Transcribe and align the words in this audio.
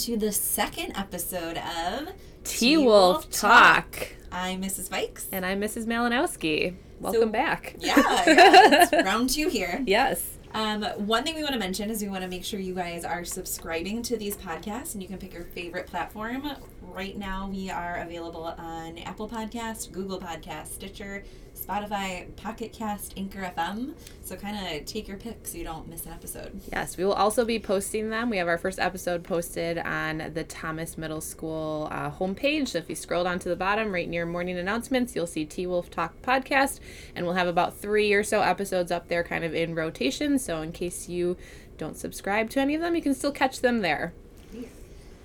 to 0.00 0.16
the 0.16 0.32
second 0.32 0.96
episode 0.96 1.58
of 1.58 2.08
T 2.44 2.76
Wolf 2.78 3.28
Talk. 3.30 4.08
I'm 4.32 4.62
Mrs. 4.62 4.88
Fikes. 4.88 5.26
And 5.30 5.44
I'm 5.44 5.60
Mrs. 5.60 5.84
Malinowski. 5.86 6.74
Welcome 7.00 7.20
So- 7.22 7.26
back. 7.28 7.76
Yeah, 7.78 7.96
yeah 7.96 8.82
it's 8.84 8.92
round 9.04 9.28
two 9.30 9.48
here. 9.48 9.82
Yes. 9.86 10.38
Um, 10.54 10.82
one 11.06 11.22
thing 11.22 11.34
we 11.36 11.42
want 11.42 11.52
to 11.52 11.58
mention 11.58 11.90
is 11.90 12.00
we 12.02 12.08
want 12.08 12.22
to 12.22 12.28
make 12.28 12.44
sure 12.44 12.58
you 12.58 12.74
guys 12.74 13.04
are 13.04 13.24
subscribing 13.24 14.02
to 14.04 14.16
these 14.16 14.36
podcasts 14.36 14.94
and 14.94 15.02
you 15.02 15.08
can 15.08 15.18
pick 15.18 15.32
your 15.34 15.44
favorite 15.44 15.86
platform. 15.86 16.50
Right 16.82 17.16
now, 17.16 17.48
we 17.48 17.70
are 17.70 17.96
available 17.98 18.44
on 18.44 18.98
Apple 18.98 19.28
Podcast, 19.28 19.92
Google 19.92 20.18
Podcast, 20.18 20.68
Stitcher, 20.68 21.24
Spotify, 21.70 22.34
Pocket 22.34 22.72
Cast, 22.72 23.14
Anchor 23.16 23.52
FM. 23.56 23.94
So 24.22 24.34
kind 24.34 24.76
of 24.76 24.84
take 24.86 25.06
your 25.06 25.16
pick 25.16 25.46
so 25.46 25.56
you 25.56 25.62
don't 25.62 25.88
miss 25.88 26.04
an 26.04 26.12
episode. 26.12 26.60
Yes, 26.72 26.96
we 26.96 27.04
will 27.04 27.12
also 27.12 27.44
be 27.44 27.60
posting 27.60 28.10
them. 28.10 28.28
We 28.28 28.38
have 28.38 28.48
our 28.48 28.58
first 28.58 28.80
episode 28.80 29.22
posted 29.22 29.78
on 29.78 30.32
the 30.34 30.42
Thomas 30.42 30.98
Middle 30.98 31.20
School 31.20 31.88
uh, 31.92 32.10
homepage. 32.10 32.68
So 32.68 32.78
if 32.78 32.88
you 32.88 32.96
scroll 32.96 33.22
down 33.22 33.38
to 33.40 33.48
the 33.48 33.56
bottom, 33.56 33.92
right 33.92 34.08
near 34.08 34.26
morning 34.26 34.58
announcements, 34.58 35.14
you'll 35.14 35.28
see 35.28 35.44
T 35.44 35.66
Wolf 35.66 35.90
Talk 35.90 36.20
podcast. 36.22 36.80
And 37.14 37.24
we'll 37.24 37.36
have 37.36 37.48
about 37.48 37.76
three 37.76 38.12
or 38.12 38.24
so 38.24 38.40
episodes 38.40 38.90
up 38.90 39.06
there 39.06 39.22
kind 39.22 39.44
of 39.44 39.54
in 39.54 39.76
rotation. 39.76 40.40
So 40.40 40.62
in 40.62 40.72
case 40.72 41.08
you 41.08 41.36
don't 41.78 41.96
subscribe 41.96 42.50
to 42.50 42.60
any 42.60 42.74
of 42.74 42.80
them, 42.80 42.96
you 42.96 43.02
can 43.02 43.14
still 43.14 43.32
catch 43.32 43.60
them 43.60 43.80
there. 43.80 44.12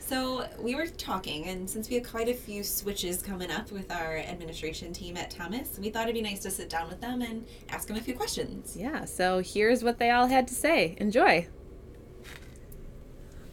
So 0.05 0.47
we 0.59 0.75
were 0.75 0.85
talking, 0.85 1.47
and 1.47 1.67
since 1.67 1.89
we 1.89 1.95
have 1.95 2.07
quite 2.07 2.29
a 2.29 2.33
few 2.33 2.63
switches 2.63 3.23
coming 3.23 3.49
up 3.49 3.71
with 3.71 3.91
our 3.91 4.17
administration 4.17 4.93
team 4.93 5.17
at 5.17 5.31
Thomas, 5.31 5.79
we 5.79 5.89
thought 5.89 6.03
it'd 6.03 6.13
be 6.13 6.21
nice 6.21 6.41
to 6.41 6.51
sit 6.51 6.69
down 6.69 6.89
with 6.89 7.01
them 7.01 7.23
and 7.23 7.43
ask 7.69 7.87
them 7.87 7.97
a 7.97 8.01
few 8.01 8.13
questions. 8.13 8.77
Yeah, 8.77 9.05
so 9.05 9.39
here's 9.39 9.83
what 9.83 9.97
they 9.97 10.11
all 10.11 10.27
had 10.27 10.47
to 10.49 10.53
say. 10.53 10.95
Enjoy. 10.99 11.47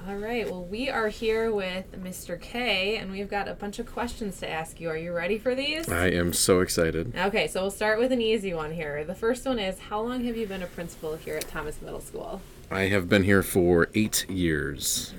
All 0.06 0.16
right, 0.16 0.50
well, 0.50 0.64
we 0.64 0.90
are 0.90 1.08
here 1.08 1.50
with 1.50 1.92
Mr. 1.92 2.38
K, 2.38 2.96
and 2.96 3.10
we've 3.10 3.30
got 3.30 3.48
a 3.48 3.54
bunch 3.54 3.78
of 3.78 3.86
questions 3.86 4.38
to 4.40 4.50
ask 4.50 4.78
you. 4.78 4.90
Are 4.90 4.96
you 4.96 5.14
ready 5.14 5.38
for 5.38 5.54
these? 5.54 5.88
I 5.88 6.08
am 6.08 6.34
so 6.34 6.60
excited. 6.60 7.16
Okay, 7.16 7.46
so 7.46 7.62
we'll 7.62 7.70
start 7.70 7.98
with 7.98 8.12
an 8.12 8.20
easy 8.20 8.52
one 8.52 8.72
here. 8.72 9.04
The 9.04 9.14
first 9.14 9.46
one 9.46 9.58
is 9.58 9.78
How 9.78 10.02
long 10.02 10.24
have 10.24 10.36
you 10.36 10.46
been 10.46 10.62
a 10.62 10.66
principal 10.66 11.16
here 11.16 11.36
at 11.36 11.48
Thomas 11.48 11.80
Middle 11.80 12.00
School? 12.00 12.42
I 12.70 12.88
have 12.88 13.08
been 13.08 13.22
here 13.22 13.42
for 13.42 13.88
eight 13.94 14.28
years. 14.28 15.14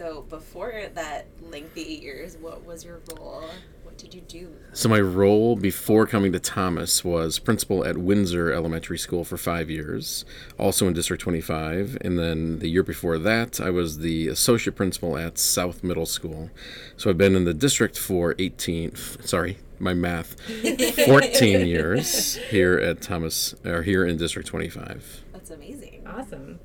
Okay. 0.00 0.10
So 0.10 0.22
before 0.22 0.72
that 0.94 1.26
lengthy 1.40 1.82
eight 1.82 2.02
years, 2.02 2.36
what 2.36 2.64
was 2.64 2.84
your 2.84 3.00
role? 3.16 3.44
What 3.84 3.98
did 3.98 4.14
you 4.14 4.20
do? 4.22 4.54
So, 4.72 4.88
my 4.88 5.00
role 5.00 5.56
before 5.56 6.06
coming 6.06 6.32
to 6.32 6.38
Thomas 6.38 7.04
was 7.04 7.38
principal 7.38 7.84
at 7.84 7.98
Windsor 7.98 8.52
Elementary 8.52 8.98
School 8.98 9.24
for 9.24 9.36
five 9.36 9.68
years, 9.68 10.24
also 10.58 10.86
in 10.86 10.94
District 10.94 11.20
25. 11.20 11.98
And 12.00 12.18
then 12.18 12.60
the 12.60 12.68
year 12.68 12.82
before 12.84 13.18
that, 13.18 13.60
I 13.60 13.70
was 13.70 13.98
the 13.98 14.28
associate 14.28 14.76
principal 14.76 15.18
at 15.18 15.38
South 15.38 15.82
Middle 15.82 16.06
School. 16.06 16.50
So, 16.96 17.10
I've 17.10 17.18
been 17.18 17.34
in 17.34 17.44
the 17.44 17.52
district 17.54 17.98
for 17.98 18.36
18. 18.38 18.94
Sorry, 18.94 19.58
my 19.80 19.92
math, 19.92 20.40
14 21.06 21.66
years 21.66 22.36
here 22.36 22.78
at 22.78 23.02
Thomas, 23.02 23.54
or 23.64 23.82
here 23.82 24.06
in 24.06 24.16
District 24.16 24.48
25. 24.48 25.24
That's 25.32 25.50
amazing. 25.50 26.06
Awesome. 26.06 26.60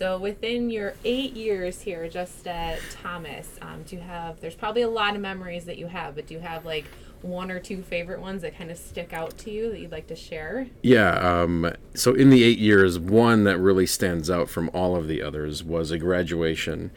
So 0.00 0.16
within 0.16 0.70
your 0.70 0.94
eight 1.04 1.34
years 1.34 1.82
here, 1.82 2.08
just 2.08 2.46
at 2.46 2.80
Thomas, 3.02 3.46
um, 3.60 3.82
do 3.82 3.96
you 3.96 4.00
have? 4.00 4.40
There's 4.40 4.54
probably 4.54 4.80
a 4.80 4.88
lot 4.88 5.14
of 5.14 5.20
memories 5.20 5.66
that 5.66 5.76
you 5.76 5.88
have, 5.88 6.14
but 6.14 6.26
do 6.26 6.32
you 6.32 6.40
have 6.40 6.64
like 6.64 6.86
one 7.20 7.50
or 7.50 7.60
two 7.60 7.82
favorite 7.82 8.18
ones 8.18 8.40
that 8.40 8.56
kind 8.56 8.70
of 8.70 8.78
stick 8.78 9.12
out 9.12 9.36
to 9.36 9.50
you 9.50 9.68
that 9.70 9.78
you'd 9.78 9.92
like 9.92 10.06
to 10.06 10.16
share? 10.16 10.68
Yeah. 10.82 11.18
Um, 11.18 11.70
so 11.92 12.14
in 12.14 12.30
the 12.30 12.42
eight 12.42 12.58
years, 12.58 12.98
one 12.98 13.44
that 13.44 13.58
really 13.58 13.84
stands 13.84 14.30
out 14.30 14.48
from 14.48 14.70
all 14.72 14.96
of 14.96 15.06
the 15.06 15.20
others 15.20 15.62
was 15.62 15.90
a 15.90 15.98
graduation 15.98 16.92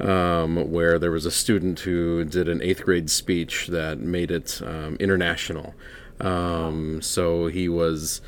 um, 0.00 0.72
where 0.72 0.98
there 0.98 1.12
was 1.12 1.26
a 1.26 1.30
student 1.30 1.78
who 1.78 2.24
did 2.24 2.48
an 2.48 2.60
eighth 2.60 2.82
grade 2.82 3.08
speech 3.08 3.68
that 3.68 4.00
made 4.00 4.32
it 4.32 4.60
um, 4.66 4.96
international. 4.98 5.76
Um, 6.20 7.00
so 7.02 7.46
he 7.46 7.68
was 7.68 8.20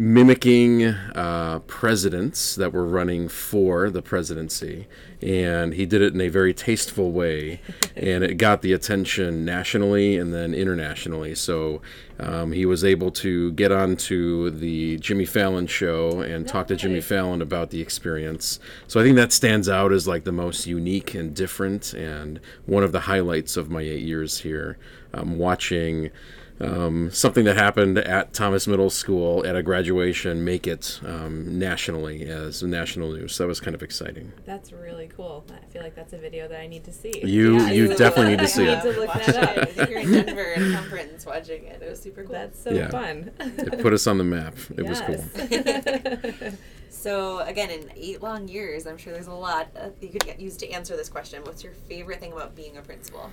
mimicking 0.00 0.82
uh, 0.86 1.58
presidents 1.66 2.54
that 2.54 2.72
were 2.72 2.86
running 2.86 3.28
for 3.28 3.90
the 3.90 4.00
presidency, 4.00 4.88
and 5.20 5.74
he 5.74 5.84
did 5.84 6.00
it 6.00 6.14
in 6.14 6.20
a 6.22 6.28
very 6.30 6.54
tasteful 6.54 7.12
way, 7.12 7.60
and 7.94 8.24
it 8.24 8.36
got 8.36 8.62
the 8.62 8.72
attention 8.72 9.44
nationally 9.44 10.16
and 10.16 10.32
then 10.32 10.54
internationally. 10.54 11.34
So 11.34 11.82
um, 12.18 12.52
he 12.52 12.64
was 12.64 12.82
able 12.82 13.10
to 13.10 13.52
get 13.52 13.72
onto 13.72 14.48
the 14.48 14.96
Jimmy 14.96 15.26
Fallon 15.26 15.66
show 15.66 16.22
and 16.22 16.48
talk 16.48 16.68
to 16.68 16.76
Jimmy 16.76 17.02
Fallon 17.02 17.42
about 17.42 17.68
the 17.68 17.82
experience. 17.82 18.58
So 18.88 19.00
I 19.00 19.02
think 19.02 19.16
that 19.16 19.32
stands 19.34 19.68
out 19.68 19.92
as 19.92 20.08
like 20.08 20.24
the 20.24 20.32
most 20.32 20.66
unique 20.66 21.12
and 21.12 21.36
different, 21.36 21.92
and 21.92 22.40
one 22.64 22.84
of 22.84 22.92
the 22.92 23.00
highlights 23.00 23.58
of 23.58 23.68
my 23.68 23.82
eight 23.82 24.02
years 24.02 24.38
here. 24.38 24.78
Um, 25.12 25.38
watching 25.38 26.10
um, 26.60 27.10
something 27.10 27.44
that 27.44 27.56
happened 27.56 27.98
at 27.98 28.32
Thomas 28.32 28.66
Middle 28.66 28.90
School 28.90 29.44
at 29.46 29.56
a 29.56 29.62
graduation 29.62 30.44
make 30.44 30.66
it 30.66 31.00
um, 31.04 31.58
nationally 31.58 32.26
as 32.26 32.62
national 32.62 33.12
news. 33.12 33.34
So 33.34 33.44
that 33.44 33.48
was 33.48 33.60
kind 33.60 33.74
of 33.74 33.82
exciting. 33.82 34.32
That's 34.44 34.72
really 34.72 35.08
cool. 35.16 35.44
I 35.50 35.64
feel 35.72 35.82
like 35.82 35.94
that's 35.94 36.12
a 36.12 36.18
video 36.18 36.48
that 36.48 36.60
I 36.60 36.66
need 36.66 36.84
to 36.84 36.92
see. 36.92 37.20
You 37.24 37.56
Yeah, 37.58 37.70
you 37.70 37.92
I- 37.92 37.96
definitely 37.96 38.32
need 38.32 38.40
to 38.40 38.48
see 38.56 38.68
I 38.68 38.72
it. 38.72 38.84
need 38.84 38.92
to 38.94 39.00
look 39.00 39.08
Watch 39.14 39.26
that 39.26 39.58
up. 39.58 39.68
it. 39.68 39.78
If 39.78 39.88
You're 39.90 40.00
in 40.00 40.12
Denver 40.12 40.52
at 40.54 40.62
a 40.62 40.72
conference 40.74 41.24
watching 41.26 41.64
it. 41.64 41.80
It 41.82 41.88
was 41.88 42.00
super 42.00 42.22
cool. 42.24 42.32
That's 42.32 42.62
so 42.62 42.70
Yeah. 42.70 42.88
fun. 42.90 43.30
It 43.40 43.80
put 43.80 43.92
us 43.92 44.06
on 44.06 44.18
the 44.18 44.24
map. 44.24 44.54
It 44.76 44.86
was 44.86 45.00
cool. 45.00 45.24
So 46.90 47.38
again, 47.40 47.70
in 47.70 47.90
eight 47.96 48.20
long 48.20 48.48
years, 48.48 48.86
I'm 48.86 48.98
sure 48.98 49.12
there's 49.12 49.28
a 49.28 49.32
lot 49.32 49.68
uh, 49.78 49.90
you 50.00 50.08
could 50.08 50.24
get 50.24 50.40
used 50.40 50.58
to 50.60 50.70
answer 50.70 50.96
this 50.96 51.08
question. 51.08 51.42
What's 51.44 51.62
your 51.62 51.72
favorite 51.88 52.18
thing 52.20 52.32
about 52.32 52.56
being 52.56 52.76
a 52.76 52.82
principal? 52.82 53.30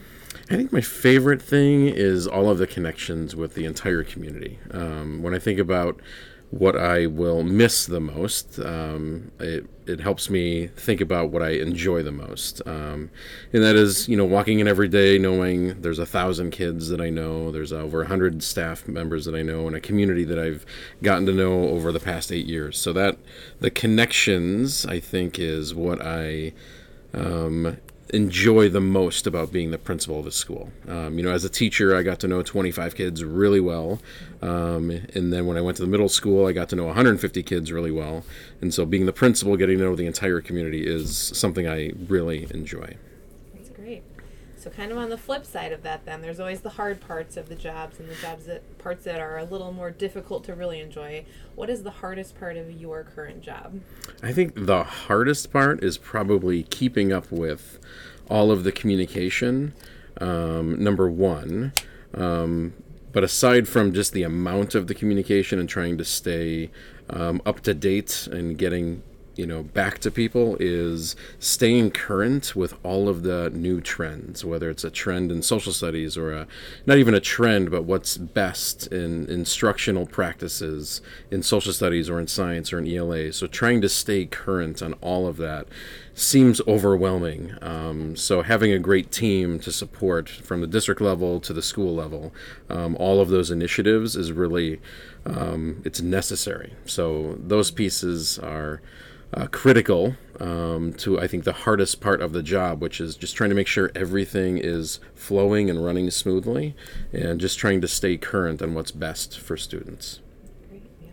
I 0.49 0.55
think 0.55 0.71
my 0.71 0.81
favorite 0.81 1.41
thing 1.41 1.87
is 1.87 2.27
all 2.27 2.49
of 2.49 2.59
the 2.59 2.67
connections 2.67 3.35
with 3.35 3.55
the 3.55 3.65
entire 3.65 4.03
community. 4.03 4.59
Um, 4.71 5.23
when 5.23 5.33
I 5.33 5.39
think 5.39 5.59
about 5.59 5.99
what 6.49 6.77
I 6.77 7.07
will 7.07 7.43
miss 7.43 7.85
the 7.85 7.99
most, 7.99 8.57
um, 8.59 9.31
it, 9.39 9.65
it 9.85 9.99
helps 9.99 10.29
me 10.29 10.67
think 10.67 11.01
about 11.01 11.29
what 11.29 11.43
I 11.43 11.49
enjoy 11.49 12.03
the 12.03 12.11
most. 12.11 12.61
Um, 12.65 13.09
and 13.51 13.63
that 13.63 13.75
is, 13.75 14.07
you 14.07 14.15
know, 14.15 14.23
walking 14.23 14.59
in 14.59 14.67
every 14.67 14.87
day 14.87 15.17
knowing 15.17 15.81
there's 15.81 15.99
a 15.99 16.05
thousand 16.05 16.51
kids 16.51 16.87
that 16.87 17.01
I 17.01 17.09
know, 17.09 17.51
there's 17.51 17.73
over 17.73 18.03
a 18.03 18.07
hundred 18.07 18.41
staff 18.43 18.87
members 18.87 19.25
that 19.25 19.35
I 19.35 19.41
know, 19.41 19.67
and 19.67 19.75
a 19.75 19.81
community 19.81 20.23
that 20.23 20.39
I've 20.39 20.65
gotten 21.03 21.25
to 21.25 21.33
know 21.33 21.67
over 21.67 21.91
the 21.91 21.99
past 21.99 22.31
eight 22.31 22.45
years. 22.45 22.77
So 22.77 22.93
that 22.93 23.17
the 23.59 23.69
connections, 23.69 24.85
I 24.85 25.01
think, 25.01 25.39
is 25.39 25.75
what 25.75 26.01
I 26.01 26.53
um, 27.13 27.77
enjoy 28.09 28.69
the 28.69 28.81
most 28.81 29.27
about 29.27 29.51
being 29.51 29.71
the 29.71 29.77
principal 29.77 30.19
of 30.19 30.27
a 30.27 30.31
school. 30.31 30.71
Um, 30.87 31.17
you 31.17 31.23
know, 31.23 31.31
as 31.31 31.43
a 31.43 31.49
teacher, 31.49 31.95
I 31.95 32.03
got 32.03 32.19
to 32.21 32.27
know 32.27 32.41
25 32.41 32.95
kids 32.95 33.23
really 33.23 33.59
well, 33.59 33.99
um, 34.41 34.89
and 35.13 35.33
then 35.33 35.45
when 35.45 35.57
I 35.57 35.61
went 35.61 35.77
to 35.77 35.83
the 35.83 35.89
middle 35.89 36.09
school, 36.09 36.45
I 36.45 36.53
got 36.53 36.69
to 36.69 36.75
know 36.75 36.85
150 36.85 37.43
kids 37.43 37.71
really 37.71 37.91
well. 37.91 38.23
And 38.61 38.73
so, 38.73 38.85
being 38.85 39.05
the 39.05 39.13
principal, 39.13 39.57
getting 39.57 39.77
to 39.79 39.83
know 39.83 39.95
the 39.95 40.05
entire 40.05 40.41
community 40.41 40.85
is 40.85 41.17
something 41.17 41.67
I 41.67 41.91
really 42.07 42.47
enjoy. 42.51 42.97
So 44.67 44.73
kind 44.73 44.91
of 44.91 44.97
on 44.97 45.07
the 45.07 45.17
flip 45.17 45.45
side 45.45 45.71
of 45.71 45.83
that 45.83 46.03
then, 46.03 46.21
there's 46.21 46.41
always 46.41 46.59
the 46.59 46.71
hard 46.71 46.99
parts 46.99 47.37
of 47.37 47.47
the 47.47 47.55
jobs 47.55 48.01
and 48.01 48.09
the 48.09 48.15
jobs 48.15 48.47
that 48.47 48.77
parts 48.77 49.05
that 49.05 49.21
are 49.21 49.37
a 49.37 49.45
little 49.45 49.71
more 49.71 49.91
difficult 49.91 50.43
to 50.43 50.55
really 50.55 50.81
enjoy. 50.81 51.23
What 51.55 51.69
is 51.69 51.83
the 51.83 51.89
hardest 51.89 52.37
part 52.37 52.57
of 52.57 52.69
your 52.69 53.05
current 53.05 53.41
job? 53.41 53.79
I 54.21 54.33
think 54.33 54.65
the 54.65 54.83
hardest 54.83 55.53
part 55.53 55.81
is 55.85 55.97
probably 55.97 56.63
keeping 56.63 57.13
up 57.13 57.31
with 57.31 57.79
all 58.29 58.51
of 58.51 58.65
the 58.65 58.73
communication. 58.73 59.73
Um, 60.19 60.83
number 60.83 61.09
one. 61.09 61.71
Um, 62.13 62.73
but 63.13 63.23
aside 63.23 63.69
from 63.69 63.93
just 63.93 64.11
the 64.11 64.23
amount 64.23 64.75
of 64.75 64.87
the 64.87 64.93
communication 64.93 65.59
and 65.59 65.69
trying 65.69 65.97
to 65.97 66.03
stay 66.03 66.71
um, 67.09 67.41
up 67.45 67.61
to 67.61 67.73
date 67.73 68.27
and 68.29 68.57
getting 68.57 69.01
you 69.37 69.45
know 69.45 69.63
back 69.63 69.99
to 69.99 70.11
people 70.11 70.57
is 70.59 71.15
staying 71.39 71.91
current 71.91 72.55
with 72.55 72.73
all 72.83 73.07
of 73.07 73.23
the 73.23 73.49
new 73.51 73.79
trends 73.79 74.43
whether 74.43 74.69
it's 74.69 74.83
a 74.83 74.89
trend 74.89 75.31
in 75.31 75.41
social 75.41 75.71
studies 75.71 76.17
or 76.17 76.31
a 76.31 76.47
not 76.85 76.97
even 76.97 77.13
a 77.13 77.19
trend 77.19 77.69
but 77.71 77.83
what's 77.83 78.17
best 78.17 78.87
in 78.87 79.25
instructional 79.29 80.05
practices 80.05 81.01
in 81.31 81.43
social 81.43 81.73
studies 81.73 82.09
or 82.09 82.19
in 82.19 82.27
science 82.27 82.73
or 82.73 82.79
in 82.79 82.87
ELA 82.87 83.31
so 83.31 83.47
trying 83.47 83.81
to 83.81 83.89
stay 83.89 84.25
current 84.25 84.81
on 84.81 84.93
all 84.95 85.27
of 85.27 85.37
that 85.37 85.67
seems 86.17 86.59
overwhelming. 86.67 87.53
Um, 87.61 88.15
so 88.15 88.41
having 88.41 88.71
a 88.71 88.79
great 88.79 89.11
team 89.11 89.59
to 89.59 89.71
support 89.71 90.27
from 90.27 90.61
the 90.61 90.67
district 90.67 90.99
level 90.99 91.39
to 91.41 91.53
the 91.53 91.61
school 91.61 91.93
level 91.93 92.33
um, 92.71 92.95
all 92.99 93.21
of 93.21 93.29
those 93.29 93.51
initiatives 93.51 94.15
is 94.15 94.31
really 94.31 94.81
um, 95.27 95.81
it's 95.85 96.01
necessary. 96.01 96.73
So 96.85 97.37
those 97.39 97.69
pieces 97.69 98.39
are 98.39 98.81
uh, 99.33 99.47
critical 99.47 100.15
um, 100.39 100.93
to 100.93 101.19
I 101.19 101.27
think 101.27 101.43
the 101.43 101.53
hardest 101.53 101.99
part 101.99 102.21
of 102.21 102.33
the 102.33 102.43
job, 102.43 102.81
which 102.81 103.01
is 103.01 103.15
just 103.15 103.35
trying 103.35 103.49
to 103.49 103.55
make 103.55 103.67
sure 103.67 103.91
everything 103.95 104.57
is 104.57 104.99
flowing 105.15 105.69
and 105.69 105.83
running 105.83 106.09
smoothly, 106.11 106.75
and 107.11 107.39
just 107.39 107.57
trying 107.57 107.81
to 107.81 107.87
stay 107.87 108.17
current 108.17 108.61
on 108.61 108.73
what's 108.73 108.91
best 108.91 109.39
for 109.39 109.57
students. 109.57 110.21
Great, 110.69 110.83
yeah. 111.01 111.09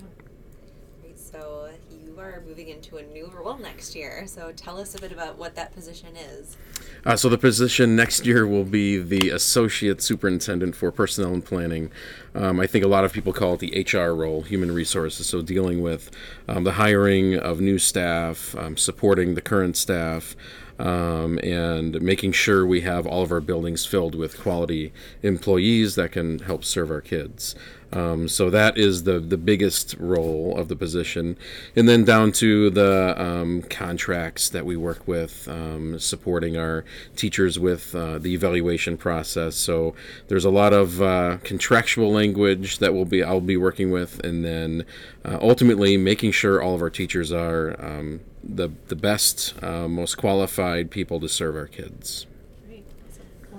Great. 1.02 1.18
So 1.18 1.70
you 2.04 2.18
are 2.18 2.42
moving 2.46 2.68
into 2.68 2.96
a 2.96 3.02
new 3.02 3.30
role 3.34 3.56
next 3.56 3.94
year. 3.94 4.26
So 4.26 4.52
tell 4.52 4.78
us 4.78 4.94
a 4.94 5.00
bit 5.00 5.12
about 5.12 5.38
what 5.38 5.54
that 5.56 5.74
position 5.74 6.16
is. 6.16 6.56
Uh, 7.04 7.16
so 7.16 7.28
the 7.28 7.38
position 7.38 7.96
next 7.96 8.24
year 8.24 8.46
will 8.46 8.64
be 8.64 8.98
the 8.98 9.30
associate 9.30 10.02
superintendent 10.02 10.74
for 10.74 10.90
personnel 10.90 11.34
and 11.34 11.44
planning. 11.44 11.90
Um, 12.34 12.60
I 12.60 12.66
think 12.66 12.84
a 12.84 12.88
lot 12.88 13.04
of 13.04 13.12
people 13.12 13.32
call 13.32 13.54
it 13.54 13.60
the 13.60 13.86
HR 13.92 14.14
role, 14.14 14.42
human 14.42 14.72
resources. 14.72 15.26
So 15.26 15.42
dealing 15.42 15.82
with 15.82 16.10
um, 16.48 16.64
the 16.64 16.72
hiring 16.72 17.36
of 17.36 17.60
new 17.60 17.78
staff, 17.78 18.54
um, 18.56 18.76
supporting 18.76 19.34
the 19.34 19.42
current 19.42 19.76
staff, 19.76 20.34
um, 20.78 21.38
and 21.42 22.00
making 22.02 22.32
sure 22.32 22.66
we 22.66 22.80
have 22.82 23.06
all 23.06 23.22
of 23.22 23.32
our 23.32 23.40
buildings 23.40 23.86
filled 23.86 24.14
with 24.14 24.40
quality 24.40 24.92
employees 25.22 25.94
that 25.94 26.12
can 26.12 26.40
help 26.40 26.64
serve 26.64 26.90
our 26.90 27.00
kids. 27.00 27.54
Um, 27.94 28.26
so 28.26 28.50
that 28.50 28.76
is 28.76 29.04
the 29.04 29.20
the 29.20 29.36
biggest 29.36 29.94
role 30.00 30.58
of 30.58 30.66
the 30.66 30.74
position, 30.74 31.36
and 31.76 31.88
then 31.88 32.04
down 32.04 32.32
to 32.32 32.68
the 32.70 33.14
um, 33.16 33.62
contracts 33.62 34.48
that 34.48 34.66
we 34.66 34.76
work 34.76 35.06
with, 35.06 35.46
um, 35.48 36.00
supporting 36.00 36.56
our 36.56 36.84
teachers 37.14 37.56
with 37.56 37.94
uh, 37.94 38.18
the 38.18 38.34
evaluation 38.34 38.96
process. 38.96 39.54
So 39.54 39.94
there's 40.26 40.44
a 40.44 40.50
lot 40.50 40.72
of 40.72 41.00
uh, 41.00 41.38
contractual 41.44 42.10
language 42.10 42.78
that 42.78 42.94
will 42.94 43.04
be 43.04 43.22
I'll 43.22 43.40
be 43.40 43.56
working 43.56 43.92
with, 43.92 44.18
and 44.24 44.44
then 44.44 44.84
uh, 45.24 45.38
ultimately 45.40 45.96
making 45.96 46.32
sure 46.32 46.60
all 46.60 46.74
of 46.74 46.82
our 46.82 46.90
teachers 46.90 47.30
are 47.30 47.76
um, 47.78 48.20
the 48.46 48.70
the 48.88 48.96
best, 48.96 49.54
uh, 49.62 49.88
most 49.88 50.16
qualified 50.16 50.90
people 50.90 51.20
to 51.20 51.28
serve 51.28 51.56
our 51.56 51.66
kids. 51.66 52.26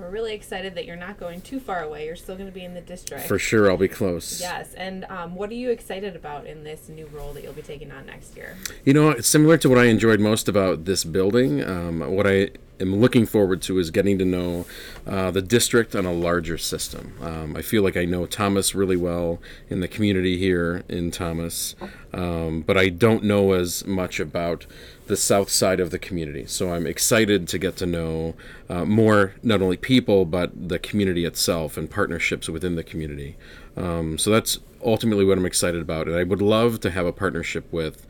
We're 0.05 0.11
really 0.11 0.33
excited 0.35 0.75
that 0.75 0.85
you're 0.85 0.95
not 0.95 1.17
going 1.17 1.41
too 1.41 1.59
far 1.59 1.81
away. 1.81 2.05
You're 2.05 2.15
still 2.15 2.35
going 2.35 2.47
to 2.47 2.53
be 2.53 2.63
in 2.63 2.75
the 2.75 2.81
district. 2.81 3.27
For 3.27 3.39
sure, 3.39 3.71
I'll 3.71 3.77
be 3.77 3.87
close. 3.87 4.39
Yes. 4.39 4.75
And 4.75 5.03
um, 5.05 5.33
what 5.33 5.49
are 5.49 5.55
you 5.55 5.71
excited 5.71 6.15
about 6.15 6.45
in 6.45 6.63
this 6.63 6.89
new 6.89 7.07
role 7.07 7.33
that 7.33 7.41
you'll 7.41 7.53
be 7.53 7.63
taking 7.63 7.91
on 7.91 8.05
next 8.05 8.37
year? 8.37 8.55
You 8.83 8.93
know, 8.93 9.09
it's 9.09 9.27
similar 9.27 9.57
to 9.57 9.67
what 9.67 9.79
I 9.79 9.85
enjoyed 9.85 10.19
most 10.19 10.47
about 10.47 10.85
this 10.85 11.03
building. 11.03 11.63
Um, 11.63 12.01
what 12.01 12.27
I 12.27 12.49
am 12.79 12.97
looking 12.97 13.25
forward 13.25 13.63
to 13.63 13.79
is 13.79 13.89
getting 13.89 14.19
to 14.19 14.25
know 14.25 14.67
uh, 15.07 15.31
the 15.31 15.41
district 15.41 15.95
on 15.95 16.05
a 16.05 16.13
larger 16.13 16.59
system. 16.59 17.15
Um, 17.19 17.55
I 17.55 17.63
feel 17.63 17.81
like 17.81 17.97
I 17.97 18.05
know 18.05 18.27
Thomas 18.27 18.75
really 18.75 18.97
well 18.97 19.41
in 19.69 19.79
the 19.79 19.87
community 19.87 20.37
here 20.37 20.83
in 20.87 21.09
Thomas, 21.09 21.75
um, 22.13 22.61
but 22.61 22.77
I 22.77 22.89
don't 22.89 23.23
know 23.23 23.53
as 23.53 23.87
much 23.87 24.19
about 24.19 24.67
the 25.07 25.17
south 25.17 25.49
side 25.49 25.79
of 25.79 25.91
the 25.91 25.99
community. 25.99 26.45
So 26.45 26.73
I'm 26.73 26.87
excited 26.87 27.47
to 27.47 27.57
get 27.57 27.77
to 27.77 27.85
know 27.85 28.35
uh, 28.69 28.85
more, 28.85 29.35
not 29.43 29.61
only 29.61 29.77
people, 29.77 30.25
but 30.25 30.69
the 30.69 30.79
community 30.79 31.25
itself 31.25 31.77
and 31.77 31.89
partnerships 31.89 32.49
within 32.49 32.75
the 32.75 32.83
community. 32.83 33.35
Um, 33.77 34.17
so 34.17 34.29
that's 34.29 34.59
ultimately 34.83 35.25
what 35.25 35.37
I'm 35.37 35.45
excited 35.45 35.81
about. 35.81 36.07
And 36.07 36.15
I 36.15 36.23
would 36.23 36.41
love 36.41 36.79
to 36.81 36.91
have 36.91 37.05
a 37.05 37.11
partnership 37.11 37.71
with 37.71 38.05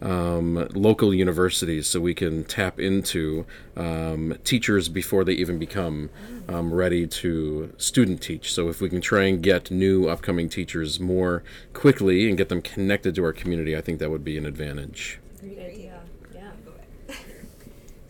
um, 0.00 0.68
local 0.74 1.12
universities 1.12 1.88
so 1.88 2.00
we 2.00 2.14
can 2.14 2.44
tap 2.44 2.78
into 2.78 3.44
um, 3.76 4.36
teachers 4.44 4.88
before 4.88 5.24
they 5.24 5.32
even 5.32 5.58
become 5.58 6.10
um, 6.48 6.72
ready 6.72 7.06
to 7.06 7.72
student 7.78 8.22
teach. 8.22 8.52
So 8.52 8.68
if 8.68 8.80
we 8.80 8.88
can 8.88 9.00
try 9.00 9.24
and 9.24 9.42
get 9.42 9.70
new 9.70 10.08
upcoming 10.08 10.48
teachers 10.48 11.00
more 11.00 11.42
quickly 11.72 12.28
and 12.28 12.38
get 12.38 12.48
them 12.48 12.62
connected 12.62 13.14
to 13.16 13.24
our 13.24 13.32
community, 13.32 13.76
I 13.76 13.80
think 13.80 13.98
that 13.98 14.10
would 14.10 14.24
be 14.24 14.38
an 14.38 14.46
advantage. 14.46 15.18
Great 15.40 15.58
idea. 15.58 15.97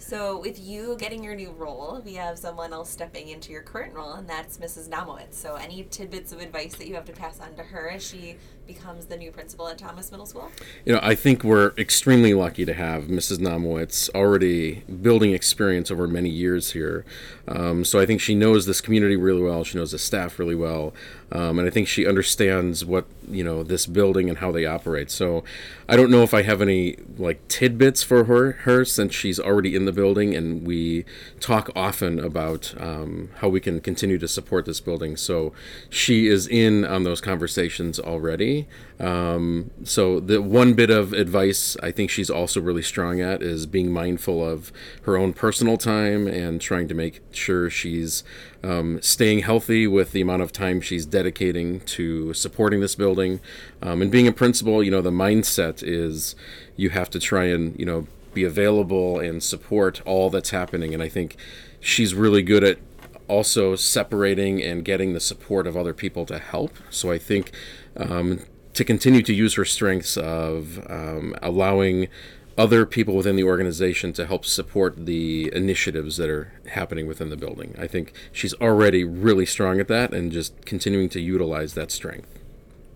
So, 0.08 0.40
with 0.40 0.58
you 0.58 0.96
getting 0.96 1.22
your 1.22 1.34
new 1.34 1.50
role, 1.50 2.00
we 2.02 2.14
have 2.14 2.38
someone 2.38 2.72
else 2.72 2.88
stepping 2.88 3.28
into 3.28 3.52
your 3.52 3.60
current 3.60 3.92
role, 3.92 4.14
and 4.14 4.26
that's 4.26 4.56
Mrs. 4.56 4.88
Namowitz. 4.88 5.34
So, 5.34 5.56
any 5.56 5.82
tidbits 5.82 6.32
of 6.32 6.40
advice 6.40 6.76
that 6.76 6.88
you 6.88 6.94
have 6.94 7.04
to 7.04 7.12
pass 7.12 7.38
on 7.40 7.54
to 7.56 7.62
her 7.62 7.90
as 7.90 8.08
she 8.08 8.38
becomes 8.66 9.04
the 9.04 9.18
new 9.18 9.30
principal 9.30 9.68
at 9.68 9.76
Thomas 9.76 10.10
Middle 10.10 10.24
School? 10.24 10.50
You 10.86 10.94
know, 10.94 11.00
I 11.02 11.14
think 11.14 11.44
we're 11.44 11.74
extremely 11.76 12.32
lucky 12.32 12.64
to 12.64 12.72
have 12.72 13.04
Mrs. 13.04 13.36
Namowitz 13.36 14.08
already 14.14 14.82
building 15.02 15.34
experience 15.34 15.90
over 15.90 16.08
many 16.08 16.30
years 16.30 16.70
here. 16.70 17.04
Um, 17.46 17.84
so 17.84 18.00
I 18.00 18.06
think 18.06 18.22
she 18.22 18.34
knows 18.34 18.64
this 18.64 18.80
community 18.80 19.16
really 19.16 19.42
well. 19.42 19.62
She 19.62 19.76
knows 19.76 19.92
the 19.92 19.98
staff 19.98 20.38
really 20.38 20.54
well, 20.54 20.94
um, 21.30 21.58
and 21.58 21.68
I 21.68 21.70
think 21.70 21.88
she 21.88 22.06
understands 22.06 22.84
what 22.84 23.06
you 23.28 23.44
know 23.44 23.62
this 23.62 23.86
building 23.86 24.28
and 24.28 24.38
how 24.38 24.50
they 24.50 24.64
operate. 24.64 25.10
So 25.10 25.44
I 25.88 25.96
don't 25.96 26.10
know 26.10 26.22
if 26.22 26.32
I 26.32 26.42
have 26.42 26.62
any 26.62 26.96
like 27.18 27.46
tidbits 27.48 28.02
for 28.02 28.24
her 28.24 28.52
her 28.52 28.84
since 28.84 29.14
she's 29.14 29.38
already 29.38 29.74
in 29.76 29.84
the 29.84 29.92
building, 29.92 30.34
and 30.34 30.66
we 30.66 31.04
talk 31.38 31.70
often 31.76 32.18
about 32.18 32.74
um, 32.78 33.30
how 33.36 33.48
we 33.48 33.60
can 33.60 33.80
continue 33.80 34.18
to 34.18 34.28
support 34.28 34.64
this 34.64 34.80
building. 34.80 35.16
So 35.16 35.52
she 35.90 36.28
is 36.28 36.46
in 36.46 36.84
on 36.84 37.04
those 37.04 37.20
conversations 37.20 38.00
already. 38.00 38.66
Um, 39.00 39.70
so 39.84 40.18
the 40.18 40.42
one 40.42 40.74
bit 40.74 40.90
of 40.90 41.12
advice 41.12 41.76
I 41.82 41.92
think 41.92 42.10
she's 42.10 42.30
also 42.30 42.60
really 42.60 42.82
strong 42.82 43.20
at 43.20 43.42
is 43.42 43.66
being 43.66 43.92
mindful 43.92 44.44
of 44.44 44.72
her 45.02 45.16
own 45.16 45.32
personal 45.32 45.76
time 45.76 46.26
and 46.26 46.60
trying 46.60 46.88
to 46.88 46.94
make 46.94 47.20
sure 47.30 47.70
she's 47.70 48.24
um, 48.64 49.00
staying 49.00 49.40
healthy 49.40 49.86
with 49.86 50.12
the 50.12 50.20
amount 50.20 50.42
of 50.42 50.52
time 50.52 50.80
she's 50.80 51.06
dedicating 51.06 51.80
to 51.80 52.34
supporting 52.34 52.80
this 52.80 52.96
building. 52.96 53.40
Um, 53.80 54.02
and 54.02 54.10
being 54.10 54.26
a 54.26 54.32
principal, 54.32 54.82
you 54.82 54.90
know, 54.90 55.02
the 55.02 55.10
mindset 55.10 55.82
is 55.82 56.34
you 56.76 56.90
have 56.90 57.08
to 57.10 57.20
try 57.20 57.44
and, 57.44 57.78
you 57.78 57.86
know, 57.86 58.06
be 58.34 58.44
available 58.44 59.20
and 59.20 59.42
support 59.42 60.00
all 60.04 60.28
that's 60.28 60.50
happening. 60.50 60.92
And 60.92 61.02
I 61.02 61.08
think 61.08 61.36
she's 61.80 62.14
really 62.14 62.42
good 62.42 62.64
at 62.64 62.78
also 63.28 63.76
separating 63.76 64.62
and 64.62 64.84
getting 64.84 65.12
the 65.12 65.20
support 65.20 65.66
of 65.66 65.76
other 65.76 65.94
people 65.94 66.26
to 66.26 66.38
help. 66.38 66.76
So 66.90 67.12
I 67.12 67.18
think 67.18 67.52
um, 67.96 68.40
to 68.78 68.84
continue 68.84 69.22
to 69.22 69.34
use 69.34 69.54
her 69.54 69.64
strengths 69.64 70.16
of 70.16 70.78
um, 70.88 71.34
allowing 71.42 72.06
other 72.56 72.86
people 72.86 73.16
within 73.16 73.34
the 73.34 73.42
organization 73.42 74.12
to 74.12 74.24
help 74.24 74.44
support 74.44 75.04
the 75.04 75.52
initiatives 75.52 76.16
that 76.16 76.30
are 76.30 76.52
happening 76.70 77.08
within 77.08 77.28
the 77.28 77.36
building. 77.36 77.74
I 77.76 77.88
think 77.88 78.12
she's 78.30 78.54
already 78.54 79.02
really 79.02 79.46
strong 79.46 79.80
at 79.80 79.88
that 79.88 80.14
and 80.14 80.30
just 80.30 80.64
continuing 80.64 81.08
to 81.08 81.20
utilize 81.20 81.74
that 81.74 81.90
strength. 81.90 82.38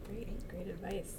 Great, 0.08 0.49
great 0.49 0.69
advice. 0.69 1.14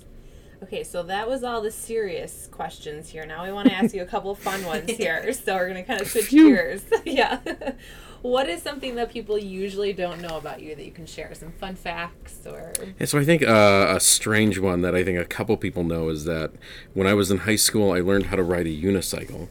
Okay, 0.64 0.86
so 0.86 1.04
that 1.04 1.28
was 1.28 1.44
all 1.44 1.60
the 1.60 1.72
serious 1.72 2.48
questions 2.50 3.10
here. 3.10 3.26
Now 3.26 3.44
we 3.44 3.52
want 3.52 3.68
to 3.68 3.74
ask 3.74 3.94
you 3.94 4.02
a 4.02 4.06
couple 4.06 4.34
fun 4.34 4.64
ones 4.64 4.90
here. 4.98 5.34
So 5.34 5.56
we're 5.56 5.68
going 5.68 5.84
to 5.84 5.84
kind 5.84 6.00
of 6.00 6.08
switch 6.08 6.30
gears. 6.30 6.84
yeah. 7.06 7.40
What 8.24 8.48
is 8.48 8.62
something 8.62 8.96
that 8.96 9.12
people 9.12 9.38
usually 9.38 9.92
don't 9.92 10.22
know 10.22 10.38
about 10.38 10.62
you 10.62 10.76
that 10.76 10.86
you 10.86 10.92
can 10.92 11.06
share? 11.06 11.36
Some 11.36 11.52
fun 11.52 11.76
facts 11.76 12.48
or. 12.48 12.74
And 12.98 13.08
so 13.08 13.20
I 13.20 13.26
think 13.26 13.44
uh, 13.44 13.94
a 13.96 14.00
strange 14.00 14.60
one 14.60 14.82
that 14.82 14.96
I 14.96 15.04
think 15.04 15.20
a 15.20 15.26
couple 15.26 15.56
people 15.58 15.84
know 15.84 16.08
is 16.08 16.24
that 16.24 16.52
when 16.94 17.06
I 17.06 17.14
was 17.14 17.30
in 17.30 17.40
high 17.40 17.58
school, 17.58 17.92
I 17.92 18.00
learned 18.00 18.28
how 18.28 18.38
to 18.38 18.44
ride 18.44 18.66
a 18.66 18.70
unicycle, 18.70 19.50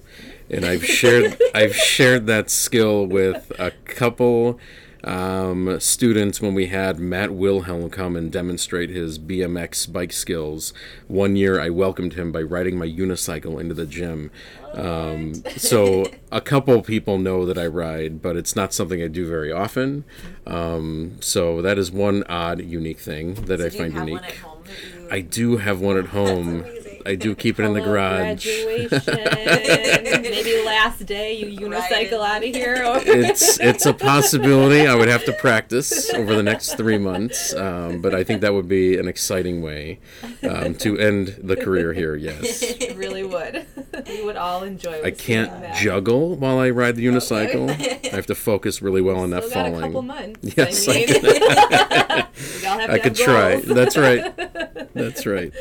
and 0.51 0.65
I've 0.65 0.85
shared 0.85 1.39
I've 1.55 1.77
shared 1.77 2.27
that 2.27 2.49
skill 2.49 3.07
with 3.07 3.53
a 3.59 3.73
couple 3.85 4.59
um, 5.05 5.79
students 5.81 6.41
when 6.41 6.55
we 6.55 6.67
had 6.67 6.99
Matt 6.99 7.33
Wilhelm 7.35 7.91
come 7.91 8.17
and 8.17 8.31
demonstrate 8.31 8.91
his 8.91 9.19
BMX 9.19 9.91
bike 9.93 10.13
skills. 10.13 10.73
One 11.09 11.37
year, 11.37 11.61
I 11.61 11.71
welcomed 11.71 12.15
him 12.15 12.33
by 12.33 12.43
riding 12.43 12.79
my 12.79 12.87
unicycle 12.87 13.61
into 13.61 13.75
the 13.75 13.87
gym. 13.87 14.31
Um, 14.75 15.35
so 15.57 16.07
a 16.31 16.41
couple 16.41 16.81
people 16.83 17.19
know 17.19 17.45
that 17.47 17.59
I 17.59 17.67
ride, 17.67 18.23
but 18.23 18.37
it's 18.37 18.57
not 18.57 18.73
something 18.73 19.03
I 19.03 19.09
do 19.09 19.27
very 19.29 19.53
often. 19.53 20.05
Um, 20.47 21.17
so 21.21 21.61
that 21.63 21.79
is 21.79 21.91
one 21.91 22.25
odd, 22.29 22.61
unique 22.65 22.99
thing 23.01 23.35
that 23.35 23.61
So 23.61 23.67
I 23.67 23.71
find 23.71 23.93
unique. 23.95 24.15
one 24.15 24.25
at 24.25 24.37
home 24.37 24.63
that 24.65 25.01
you 25.01 25.09
I 25.11 25.21
do 25.21 25.57
have 25.59 25.81
one 25.81 25.99
at 25.99 26.07
home. 26.19 26.65
Amazing. 27.05 27.13
I 27.13 27.15
do 27.23 27.35
keep 27.35 27.59
it 27.61 27.65
in 27.65 27.73
the 27.75 27.81
Hello, 27.81 27.93
garage. 27.93 28.45
Graduation. 28.45 30.23
Maybe 30.23 30.63
last 30.65 31.05
day 31.07 31.35
you 31.35 31.59
unicycle 31.59 32.19
Right. 32.21 32.37
out 32.37 32.45
of 32.45 32.55
here. 32.55 32.83
It's 33.23 33.59
it's 33.61 33.87
a 33.87 33.93
possibility. 33.95 34.87
I 34.87 34.95
would 34.95 35.09
have 35.09 35.25
to 35.27 35.33
practice 35.33 36.11
over 36.15 36.35
the 36.35 36.43
next 36.43 36.75
three 36.75 36.99
months, 36.99 37.55
um, 37.55 38.01
but 38.01 38.15
I 38.15 38.25
think 38.25 38.41
that 38.41 38.53
would 38.55 38.69
be 38.69 38.97
an 38.99 39.07
exciting 39.09 39.63
way 39.63 40.01
um, 40.49 40.75
to 40.77 40.99
end 40.99 41.37
the 41.43 41.57
career 41.57 41.93
here. 41.93 42.15
Yes, 42.17 42.63
It 42.63 42.97
really 43.03 43.25
would. 43.25 43.67
We 44.07 44.25
would 44.25 44.37
all 44.37 44.63
enjoy. 44.63 45.03
I 45.03 45.11
can't 45.11 45.51
that. 45.61 45.77
juggle 45.77 46.37
while 46.37 46.59
I 46.59 46.71
ride 46.71 46.97
the 46.97 47.05
unicycle. 47.07 47.71
I 47.71 48.15
have 48.15 48.27
to 48.27 48.35
focus 48.35 48.81
really 48.83 49.01
well 49.03 49.19
on 49.19 49.31
that 49.31 49.45
Still 49.45 49.55
got 49.55 49.67
a 49.69 49.81
couple 49.81 50.03
falling. 50.03 50.07
months. 50.07 50.57
Yes, 50.57 50.89
I 50.89 50.93
I 50.93 50.95
mean, 50.95 51.07
could- 51.09 51.23
we 51.23 52.67
all 52.67 52.79
have 52.79 52.91
I 52.91 52.95
to 52.95 52.99
could 53.01 53.19
have 53.19 53.27
try. 53.27 53.53
goals. 53.61 53.67
That's 53.67 53.97
right. 53.97 54.95
That's 54.95 55.27
right. 55.27 55.53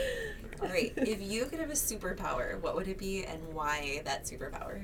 Great. 0.71 0.93
If 0.95 1.21
you 1.21 1.47
could 1.47 1.59
have 1.59 1.69
a 1.69 1.73
superpower, 1.73 2.57
what 2.61 2.75
would 2.75 2.87
it 2.87 2.97
be 2.97 3.25
and 3.25 3.53
why 3.53 4.01
that 4.05 4.23
superpower? 4.23 4.81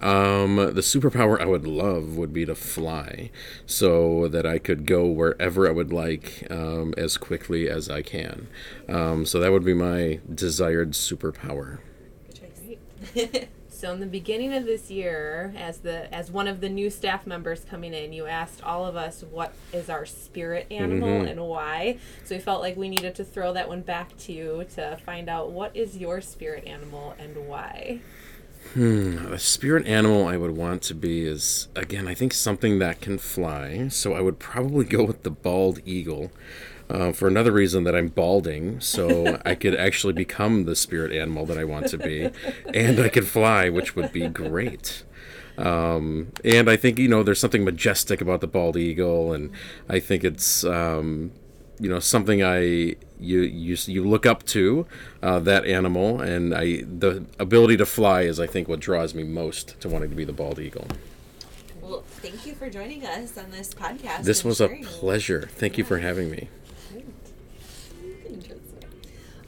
Um, 0.00 0.56
the 0.56 0.80
superpower 0.80 1.40
I 1.40 1.44
would 1.44 1.64
love 1.64 2.16
would 2.16 2.32
be 2.32 2.44
to 2.44 2.56
fly, 2.56 3.30
so 3.64 4.26
that 4.26 4.44
I 4.44 4.58
could 4.58 4.84
go 4.84 5.06
wherever 5.06 5.68
I 5.68 5.70
would 5.70 5.92
like 5.92 6.44
um, 6.50 6.92
as 6.98 7.16
quickly 7.16 7.68
as 7.68 7.88
I 7.88 8.02
can. 8.02 8.48
Um, 8.88 9.24
so 9.24 9.38
that 9.38 9.52
would 9.52 9.64
be 9.64 9.74
my 9.74 10.18
desired 10.32 10.92
superpower. 10.92 11.78
Good 12.26 13.14
choice. 13.14 13.46
So 13.78 13.92
in 13.92 14.00
the 14.00 14.06
beginning 14.06 14.52
of 14.54 14.64
this 14.64 14.90
year, 14.90 15.54
as 15.56 15.78
the 15.78 16.12
as 16.12 16.32
one 16.32 16.48
of 16.48 16.60
the 16.60 16.68
new 16.68 16.90
staff 16.90 17.28
members 17.28 17.64
coming 17.64 17.94
in, 17.94 18.12
you 18.12 18.26
asked 18.26 18.60
all 18.64 18.84
of 18.84 18.96
us 18.96 19.22
what 19.30 19.52
is 19.72 19.88
our 19.88 20.04
spirit 20.04 20.66
animal 20.68 21.20
Mhm. 21.22 21.30
and 21.30 21.40
why. 21.46 21.98
So 22.24 22.34
we 22.34 22.40
felt 22.40 22.60
like 22.60 22.76
we 22.76 22.88
needed 22.88 23.14
to 23.14 23.24
throw 23.24 23.52
that 23.52 23.68
one 23.68 23.82
back 23.82 24.16
to 24.18 24.32
you 24.32 24.66
to 24.74 24.98
find 25.06 25.28
out 25.28 25.52
what 25.52 25.76
is 25.76 25.96
your 25.96 26.20
spirit 26.20 26.66
animal 26.66 27.14
and 27.20 27.46
why. 27.46 28.00
Hmm, 28.74 29.32
a 29.32 29.38
spirit 29.38 29.86
animal 29.86 30.26
I 30.26 30.36
would 30.36 30.56
want 30.56 30.82
to 30.82 30.94
be 30.94 31.24
is 31.24 31.68
again 31.76 32.08
I 32.08 32.14
think 32.14 32.34
something 32.34 32.80
that 32.80 33.00
can 33.00 33.16
fly. 33.16 33.86
So 33.90 34.12
I 34.14 34.20
would 34.20 34.40
probably 34.40 34.86
go 34.86 35.04
with 35.04 35.22
the 35.22 35.30
bald 35.30 35.78
eagle. 35.86 36.32
Uh, 36.90 37.12
for 37.12 37.28
another 37.28 37.52
reason 37.52 37.84
that 37.84 37.94
I'm 37.94 38.08
balding, 38.08 38.80
so 38.80 39.38
I 39.44 39.54
could 39.54 39.74
actually 39.74 40.14
become 40.14 40.64
the 40.64 40.74
spirit 40.74 41.12
animal 41.12 41.44
that 41.46 41.58
I 41.58 41.64
want 41.64 41.88
to 41.88 41.98
be, 41.98 42.30
and 42.72 42.98
I 42.98 43.08
could 43.08 43.26
fly, 43.26 43.68
which 43.68 43.94
would 43.94 44.12
be 44.12 44.26
great. 44.26 45.04
Um, 45.58 46.32
and 46.44 46.70
I 46.70 46.76
think 46.76 46.98
you 46.98 47.08
know 47.08 47.22
there's 47.22 47.40
something 47.40 47.64
majestic 47.64 48.20
about 48.20 48.40
the 48.40 48.46
bald 48.46 48.76
eagle, 48.76 49.32
and 49.32 49.50
I 49.88 49.98
think 49.98 50.24
it's 50.24 50.64
um, 50.64 51.32
you 51.80 51.88
know 51.88 51.98
something 51.98 52.42
I 52.42 52.60
you 53.20 53.40
you 53.40 53.76
you 53.86 54.04
look 54.08 54.24
up 54.24 54.44
to 54.46 54.86
uh, 55.22 55.40
that 55.40 55.66
animal, 55.66 56.20
and 56.20 56.54
I 56.54 56.82
the 56.82 57.26
ability 57.38 57.76
to 57.78 57.86
fly 57.86 58.22
is 58.22 58.38
I 58.38 58.46
think 58.46 58.68
what 58.68 58.80
draws 58.80 59.14
me 59.14 59.24
most 59.24 59.80
to 59.80 59.88
wanting 59.88 60.10
to 60.10 60.16
be 60.16 60.24
the 60.24 60.32
bald 60.32 60.58
eagle. 60.60 60.86
Well, 61.82 62.04
thank 62.06 62.46
you 62.46 62.54
for 62.54 62.70
joining 62.70 63.04
us 63.04 63.36
on 63.36 63.50
this 63.50 63.74
podcast. 63.74 64.22
This 64.22 64.44
was 64.44 64.60
a 64.60 64.68
pleasure. 64.84 65.48
Thank 65.52 65.76
you 65.76 65.84
for 65.84 65.98
having 65.98 66.30
me. 66.30 66.48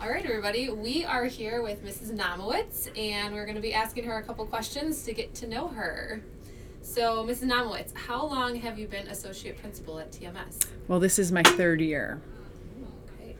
All 0.02 0.08
right, 0.08 0.24
everybody. 0.24 0.70
We 0.70 1.04
are 1.04 1.26
here 1.26 1.62
with 1.62 1.84
Mrs. 1.84 2.16
Namowitz, 2.16 2.88
and 2.98 3.34
we're 3.34 3.44
going 3.44 3.56
to 3.56 3.60
be 3.60 3.74
asking 3.74 4.04
her 4.04 4.16
a 4.16 4.22
couple 4.22 4.46
questions 4.46 5.02
to 5.02 5.12
get 5.12 5.34
to 5.34 5.46
know 5.46 5.68
her. 5.68 6.22
So, 6.80 7.22
Mrs. 7.26 7.50
Namowitz, 7.50 7.94
how 7.94 8.24
long 8.24 8.56
have 8.56 8.78
you 8.78 8.86
been 8.86 9.06
associate 9.08 9.58
principal 9.58 9.98
at 9.98 10.10
TMS? 10.10 10.66
Well, 10.88 11.00
this 11.00 11.18
is 11.18 11.30
my 11.30 11.42
third 11.42 11.82
year. 11.82 12.18
Okay. 13.20 13.36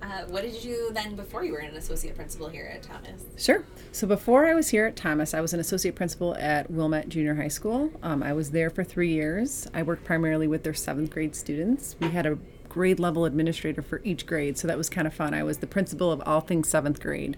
Uh, 0.00 0.22
what 0.26 0.42
did 0.42 0.54
you 0.54 0.60
do 0.60 0.90
then 0.92 1.16
before 1.16 1.44
you 1.44 1.50
were 1.50 1.58
an 1.58 1.74
associate 1.74 2.14
principal 2.14 2.48
here 2.48 2.70
at 2.72 2.84
Thomas? 2.84 3.24
Sure. 3.36 3.64
So 3.90 4.06
before 4.06 4.46
I 4.46 4.54
was 4.54 4.68
here 4.68 4.86
at 4.86 4.94
Thomas, 4.94 5.34
I 5.34 5.40
was 5.40 5.52
an 5.52 5.58
associate 5.58 5.96
principal 5.96 6.36
at 6.36 6.70
Wilmette 6.70 7.08
Junior 7.08 7.34
High 7.34 7.48
School. 7.48 7.90
Um, 8.04 8.22
I 8.22 8.34
was 8.34 8.52
there 8.52 8.70
for 8.70 8.84
three 8.84 9.10
years. 9.10 9.66
I 9.74 9.82
worked 9.82 10.04
primarily 10.04 10.46
with 10.46 10.62
their 10.62 10.74
seventh 10.74 11.10
grade 11.10 11.34
students. 11.34 11.96
We 11.98 12.10
had 12.10 12.26
a 12.26 12.38
grade 12.72 12.98
level 12.98 13.26
administrator 13.26 13.82
for 13.82 14.00
each 14.02 14.24
grade, 14.24 14.56
so 14.56 14.66
that 14.66 14.78
was 14.78 14.88
kind 14.88 15.06
of 15.06 15.12
fun. 15.12 15.34
I 15.34 15.42
was 15.42 15.58
the 15.58 15.66
principal 15.66 16.10
of 16.10 16.22
all 16.24 16.40
things 16.40 16.70
seventh 16.70 17.00
grade. 17.00 17.36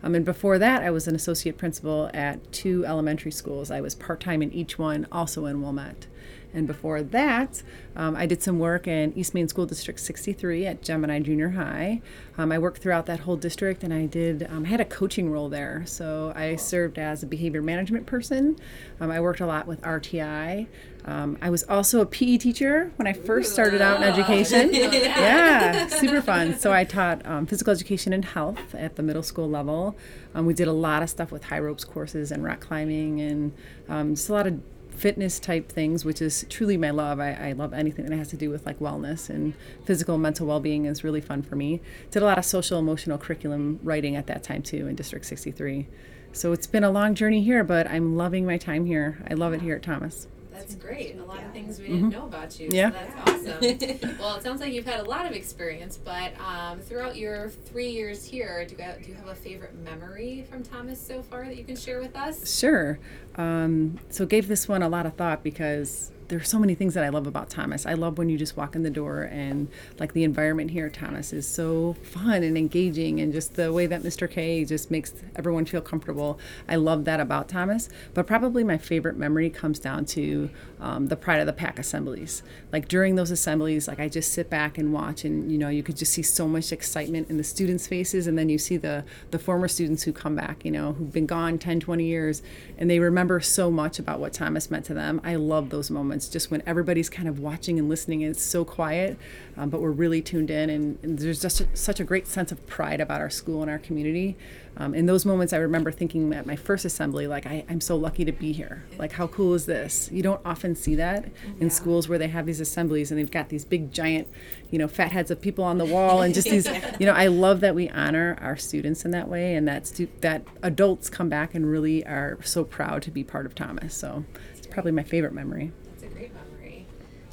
Um, 0.00 0.14
and 0.14 0.24
before 0.24 0.60
that, 0.60 0.82
I 0.82 0.90
was 0.90 1.08
an 1.08 1.16
associate 1.16 1.58
principal 1.58 2.08
at 2.14 2.52
two 2.52 2.86
elementary 2.86 3.32
schools. 3.32 3.72
I 3.72 3.80
was 3.80 3.96
part 3.96 4.20
time 4.20 4.42
in 4.42 4.52
each 4.52 4.78
one, 4.78 5.08
also 5.10 5.46
in 5.46 5.60
Wilmette. 5.60 6.06
And 6.56 6.66
before 6.66 7.02
that, 7.02 7.62
um, 7.94 8.16
I 8.16 8.24
did 8.24 8.42
some 8.42 8.58
work 8.58 8.88
in 8.88 9.12
East 9.12 9.34
Maine 9.34 9.46
School 9.46 9.66
District 9.66 10.00
63 10.00 10.66
at 10.66 10.82
Gemini 10.82 11.20
Junior 11.20 11.50
High. 11.50 12.00
Um, 12.38 12.50
I 12.50 12.58
worked 12.58 12.78
throughout 12.78 13.04
that 13.06 13.20
whole 13.20 13.36
district 13.36 13.84
and 13.84 13.92
I 13.92 14.06
did, 14.06 14.46
um, 14.50 14.64
I 14.64 14.68
had 14.68 14.80
a 14.80 14.86
coaching 14.86 15.30
role 15.30 15.50
there. 15.50 15.82
So 15.84 16.32
I 16.34 16.56
served 16.56 16.98
as 16.98 17.22
a 17.22 17.26
behavior 17.26 17.60
management 17.60 18.06
person. 18.06 18.56
Um, 19.00 19.10
I 19.10 19.20
worked 19.20 19.40
a 19.40 19.46
lot 19.46 19.66
with 19.66 19.82
RTI. 19.82 20.66
Um, 21.04 21.36
I 21.42 21.50
was 21.50 21.62
also 21.64 22.00
a 22.00 22.06
PE 22.06 22.38
teacher 22.38 22.90
when 22.96 23.06
I 23.06 23.12
first 23.12 23.52
started 23.52 23.82
out 23.82 23.98
in 23.98 24.02
education. 24.02 24.74
yeah, 24.74 25.86
super 25.88 26.22
fun. 26.22 26.58
So 26.58 26.72
I 26.72 26.84
taught 26.84 27.24
um, 27.26 27.46
physical 27.46 27.70
education 27.70 28.14
and 28.14 28.24
health 28.24 28.74
at 28.74 28.96
the 28.96 29.02
middle 29.02 29.22
school 29.22 29.48
level. 29.48 29.94
Um, 30.34 30.46
we 30.46 30.54
did 30.54 30.68
a 30.68 30.72
lot 30.72 31.02
of 31.02 31.10
stuff 31.10 31.30
with 31.30 31.44
high 31.44 31.60
ropes 31.60 31.84
courses 31.84 32.32
and 32.32 32.42
rock 32.42 32.60
climbing 32.60 33.20
and 33.20 33.52
um, 33.88 34.14
just 34.14 34.30
a 34.30 34.32
lot 34.32 34.46
of 34.46 34.60
fitness 34.96 35.38
type 35.38 35.70
things, 35.70 36.04
which 36.04 36.22
is 36.22 36.46
truly 36.48 36.76
my 36.76 36.90
love. 36.90 37.20
I, 37.20 37.32
I 37.32 37.52
love 37.52 37.72
anything 37.72 38.06
that 38.06 38.16
has 38.16 38.28
to 38.28 38.36
do 38.36 38.50
with 38.50 38.66
like 38.66 38.78
wellness 38.78 39.28
and 39.28 39.54
physical 39.84 40.18
mental 40.18 40.46
well 40.46 40.60
being 40.60 40.86
is 40.86 41.04
really 41.04 41.20
fun 41.20 41.42
for 41.42 41.56
me. 41.56 41.80
Did 42.10 42.22
a 42.22 42.26
lot 42.26 42.38
of 42.38 42.44
social 42.44 42.78
emotional 42.78 43.18
curriculum 43.18 43.80
writing 43.82 44.16
at 44.16 44.26
that 44.26 44.42
time 44.42 44.62
too 44.62 44.86
in 44.86 44.94
District 44.94 45.24
63. 45.24 45.86
So 46.32 46.52
it's 46.52 46.66
been 46.66 46.84
a 46.84 46.90
long 46.90 47.14
journey 47.14 47.42
here, 47.42 47.64
but 47.64 47.88
I'm 47.88 48.16
loving 48.16 48.44
my 48.44 48.58
time 48.58 48.84
here. 48.84 49.24
I 49.30 49.34
love 49.34 49.52
it 49.52 49.62
here 49.62 49.76
at 49.76 49.82
Thomas. 49.82 50.26
That's 50.56 50.74
great. 50.74 51.16
A 51.18 51.24
lot 51.24 51.42
of 51.42 51.52
things 51.52 51.78
we 51.78 51.88
didn't 51.88 52.10
know 52.10 52.24
about 52.24 52.58
you. 52.58 52.68
Yeah. 52.70 52.90
So 52.90 52.96
that's 52.96 53.30
awesome. 53.30 54.16
well, 54.18 54.36
it 54.36 54.42
sounds 54.42 54.60
like 54.60 54.72
you've 54.72 54.86
had 54.86 55.00
a 55.00 55.04
lot 55.08 55.26
of 55.26 55.32
experience, 55.32 55.98
but 56.02 56.32
um, 56.40 56.80
throughout 56.80 57.16
your 57.16 57.50
three 57.50 57.90
years 57.90 58.24
here, 58.24 58.64
do 58.66 58.74
you, 58.76 58.82
have, 58.82 59.02
do 59.02 59.08
you 59.08 59.14
have 59.14 59.28
a 59.28 59.34
favorite 59.34 59.74
memory 59.76 60.46
from 60.50 60.62
Thomas 60.62 61.00
so 61.00 61.22
far 61.22 61.44
that 61.44 61.56
you 61.56 61.64
can 61.64 61.76
share 61.76 62.00
with 62.00 62.16
us? 62.16 62.58
Sure. 62.58 62.98
Um, 63.36 63.98
so 64.08 64.24
gave 64.26 64.48
this 64.48 64.66
one 64.66 64.82
a 64.82 64.88
lot 64.88 65.06
of 65.06 65.14
thought 65.14 65.42
because 65.42 66.10
there's 66.28 66.48
so 66.48 66.58
many 66.58 66.74
things 66.74 66.94
that 66.94 67.04
I 67.04 67.08
love 67.08 67.26
about 67.26 67.50
Thomas. 67.50 67.86
I 67.86 67.94
love 67.94 68.18
when 68.18 68.28
you 68.28 68.36
just 68.36 68.56
walk 68.56 68.74
in 68.74 68.82
the 68.82 68.90
door 68.90 69.22
and 69.22 69.68
like 69.98 70.12
the 70.12 70.24
environment 70.24 70.70
here 70.70 70.86
at 70.86 70.94
Thomas 70.94 71.32
is 71.32 71.46
so 71.46 71.94
fun 72.02 72.42
and 72.42 72.58
engaging 72.58 73.20
and 73.20 73.32
just 73.32 73.54
the 73.54 73.72
way 73.72 73.86
that 73.86 74.02
Mr. 74.02 74.28
K 74.30 74.64
just 74.64 74.90
makes 74.90 75.12
everyone 75.36 75.64
feel 75.66 75.80
comfortable. 75.80 76.38
I 76.68 76.76
love 76.76 77.04
that 77.04 77.20
about 77.20 77.48
Thomas. 77.48 77.88
But 78.14 78.26
probably 78.26 78.64
my 78.64 78.78
favorite 78.78 79.16
memory 79.16 79.50
comes 79.50 79.78
down 79.78 80.04
to 80.06 80.50
um, 80.80 81.06
the 81.08 81.16
Pride 81.16 81.40
of 81.40 81.46
the 81.46 81.52
Pack 81.52 81.78
assemblies. 81.78 82.42
Like 82.72 82.88
during 82.88 83.14
those 83.14 83.30
assemblies, 83.30 83.86
like 83.86 84.00
I 84.00 84.08
just 84.08 84.32
sit 84.32 84.50
back 84.50 84.78
and 84.78 84.92
watch 84.92 85.24
and 85.24 85.50
you 85.50 85.58
know, 85.58 85.68
you 85.68 85.82
could 85.82 85.96
just 85.96 86.12
see 86.12 86.22
so 86.22 86.48
much 86.48 86.72
excitement 86.72 87.30
in 87.30 87.36
the 87.36 87.44
students' 87.44 87.86
faces 87.86 88.26
and 88.26 88.36
then 88.36 88.48
you 88.48 88.58
see 88.58 88.76
the 88.76 89.04
the 89.30 89.38
former 89.38 89.68
students 89.68 90.02
who 90.02 90.12
come 90.12 90.34
back, 90.34 90.64
you 90.64 90.70
know, 90.70 90.92
who've 90.94 91.12
been 91.12 91.26
gone 91.26 91.58
10, 91.58 91.80
20 91.80 92.04
years 92.04 92.42
and 92.78 92.90
they 92.90 92.98
remember 92.98 93.40
so 93.40 93.70
much 93.70 93.98
about 93.98 94.18
what 94.18 94.32
Thomas 94.32 94.70
meant 94.70 94.84
to 94.86 94.94
them. 94.94 95.20
I 95.22 95.36
love 95.36 95.70
those 95.70 95.90
moments 95.90 96.15
just 96.20 96.50
when 96.50 96.62
everybody's 96.66 97.08
kind 97.08 97.28
of 97.28 97.38
watching 97.38 97.78
and 97.78 97.88
listening 97.88 98.22
and 98.22 98.32
it's 98.32 98.42
so 98.42 98.64
quiet, 98.64 99.18
um, 99.56 99.70
but 99.70 99.80
we're 99.80 99.90
really 99.90 100.22
tuned 100.22 100.50
in 100.50 100.70
and, 100.70 100.98
and 101.02 101.18
there's 101.18 101.40
just 101.40 101.60
a, 101.60 101.68
such 101.74 102.00
a 102.00 102.04
great 102.04 102.26
sense 102.26 102.52
of 102.52 102.66
pride 102.66 103.00
about 103.00 103.20
our 103.20 103.30
school 103.30 103.62
and 103.62 103.70
our 103.70 103.78
community. 103.78 104.36
Um, 104.78 104.94
in 104.94 105.06
those 105.06 105.24
moments, 105.24 105.54
I 105.54 105.56
remember 105.56 105.90
thinking 105.90 106.34
at 106.34 106.44
my 106.44 106.56
first 106.56 106.84
assembly, 106.84 107.26
like, 107.26 107.46
I, 107.46 107.64
I'm 107.68 107.80
so 107.80 107.96
lucky 107.96 108.26
to 108.26 108.32
be 108.32 108.52
here. 108.52 108.84
Like, 108.98 109.12
how 109.12 109.26
cool 109.26 109.54
is 109.54 109.64
this? 109.64 110.10
You 110.12 110.22
don't 110.22 110.40
often 110.44 110.74
see 110.76 110.94
that 110.96 111.30
in 111.60 111.70
schools 111.70 112.08
where 112.08 112.18
they 112.18 112.28
have 112.28 112.44
these 112.44 112.60
assemblies 112.60 113.10
and 113.10 113.18
they've 113.18 113.30
got 113.30 113.48
these 113.48 113.64
big, 113.64 113.90
giant, 113.90 114.28
you 114.70 114.78
know, 114.78 114.86
fat 114.86 115.12
heads 115.12 115.30
of 115.30 115.40
people 115.40 115.64
on 115.64 115.78
the 115.78 115.86
wall 115.86 116.20
and 116.20 116.34
just 116.34 116.50
these, 116.50 116.68
you 117.00 117.06
know, 117.06 117.14
I 117.14 117.28
love 117.28 117.60
that 117.60 117.74
we 117.74 117.88
honor 117.88 118.36
our 118.42 118.56
students 118.58 119.06
in 119.06 119.12
that 119.12 119.28
way 119.28 119.54
and 119.54 119.66
that, 119.66 119.86
stu- 119.86 120.08
that 120.20 120.44
adults 120.62 121.08
come 121.08 121.30
back 121.30 121.54
and 121.54 121.70
really 121.70 122.04
are 122.04 122.38
so 122.42 122.62
proud 122.62 123.00
to 123.02 123.10
be 123.10 123.24
part 123.24 123.46
of 123.46 123.54
Thomas. 123.54 123.94
So 123.94 124.24
it's 124.54 124.66
probably 124.66 124.92
my 124.92 125.04
favorite 125.04 125.32
memory. 125.32 125.72
A 126.06 126.14
great 126.14 126.32
memory. 126.34 126.86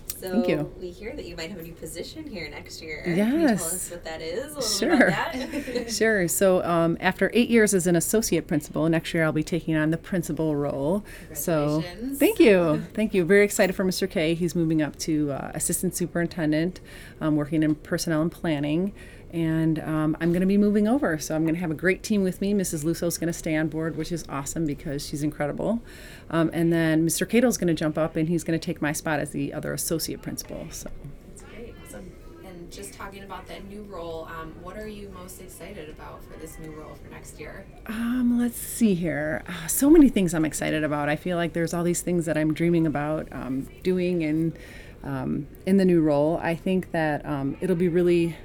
So 0.07 0.31
Thank 0.31 0.47
you. 0.47 0.73
we 0.79 0.89
hear 0.89 1.13
that 1.17 1.25
you 1.25 1.35
might 1.35 1.49
have 1.49 1.59
a 1.59 1.63
new 1.63 1.73
position 1.73 2.25
here 2.25 2.49
next 2.49 2.81
year. 2.81 3.01
Can 3.03 3.17
you 3.17 3.25
tell 3.25 3.39
Yes. 3.39 3.73
us 3.73 3.91
what 3.91 4.05
that 4.05 4.21
is? 4.21 4.77
Sure. 4.79 5.09
that? 5.09 5.91
Sure. 5.91 6.27
So 6.29 6.63
um, 6.63 6.97
after 7.01 7.29
eight 7.33 7.49
years 7.49 7.73
as 7.73 7.87
an 7.87 7.95
associate 7.97 8.47
principal, 8.47 8.87
next 8.87 9.13
year 9.13 9.25
I'll 9.25 9.33
be 9.33 9.43
taking 9.43 9.75
on 9.75 9.91
the 9.91 9.97
principal 9.97 10.55
role. 10.55 11.03
So 11.33 11.83
thank 12.15 12.39
you, 12.39 12.83
thank 12.93 13.13
you. 13.13 13.25
Very 13.25 13.43
excited 13.43 13.75
for 13.75 13.83
Mr. 13.83 14.09
K. 14.09 14.33
He's 14.33 14.55
moving 14.55 14.81
up 14.81 14.97
to 14.99 15.33
uh, 15.33 15.51
assistant 15.53 15.93
superintendent, 15.95 16.79
um, 17.19 17.35
working 17.35 17.61
in 17.61 17.75
personnel 17.75 18.21
and 18.21 18.31
planning. 18.31 18.93
And 19.33 19.79
um, 19.79 20.15
I'm 20.21 20.29
going 20.29 20.41
to 20.41 20.47
be 20.47 20.59
moving 20.59 20.87
over, 20.87 21.17
so 21.17 21.35
I'm 21.35 21.41
going 21.41 21.55
to 21.55 21.59
have 21.59 21.71
a 21.71 21.75
great 21.75 22.03
team 22.03 22.21
with 22.21 22.39
me. 22.39 22.53
Mrs. 22.53 22.83
Luso's 22.83 23.17
going 23.17 23.27
to 23.27 23.33
stay 23.33 23.55
on 23.55 23.67
board, 23.67 23.97
which 23.97 24.11
is 24.11 24.23
awesome 24.29 24.67
because 24.67 25.03
she's 25.07 25.23
incredible. 25.23 25.81
Um, 26.29 26.51
and 26.53 26.71
then 26.71 27.03
Mr. 27.03 27.27
Cato's 27.27 27.57
going 27.57 27.67
to 27.67 27.73
jump 27.73 27.97
up, 27.97 28.15
and 28.15 28.29
he's 28.29 28.43
going 28.43 28.57
to 28.57 28.63
take 28.63 28.79
my 28.79 28.91
spot 28.91 29.19
as 29.19 29.31
the 29.31 29.51
other 29.51 29.73
associate 29.73 30.21
principal. 30.21 30.67
So 30.69 30.91
That's 31.29 31.41
great. 31.41 31.73
Awesome. 31.83 32.11
And 32.45 32.71
just 32.71 32.93
talking 32.93 33.23
about 33.23 33.47
that 33.47 33.67
new 33.67 33.81
role, 33.83 34.29
um, 34.39 34.53
what 34.61 34.77
are 34.77 34.87
you 34.87 35.09
most 35.15 35.41
excited 35.41 35.89
about 35.89 36.23
for 36.25 36.37
this 36.37 36.59
new 36.59 36.69
role 36.69 36.93
for 36.93 37.09
next 37.09 37.39
year? 37.39 37.65
Um, 37.87 38.37
let's 38.39 38.57
see 38.57 38.93
here. 38.93 39.43
Uh, 39.47 39.65
so 39.65 39.89
many 39.89 40.09
things 40.09 40.35
I'm 40.35 40.45
excited 40.45 40.83
about. 40.83 41.09
I 41.09 41.15
feel 41.15 41.37
like 41.37 41.53
there's 41.53 41.73
all 41.73 41.83
these 41.83 42.01
things 42.01 42.27
that 42.27 42.37
I'm 42.37 42.53
dreaming 42.53 42.85
about 42.85 43.27
um, 43.31 43.67
doing 43.81 44.23
and 44.23 44.55
um, 45.03 45.47
in 45.65 45.77
the 45.77 45.85
new 45.85 46.01
role. 46.01 46.39
I 46.43 46.53
think 46.53 46.91
that 46.91 47.25
um, 47.25 47.57
it'll 47.61 47.75
be 47.75 47.87
really 47.87 48.37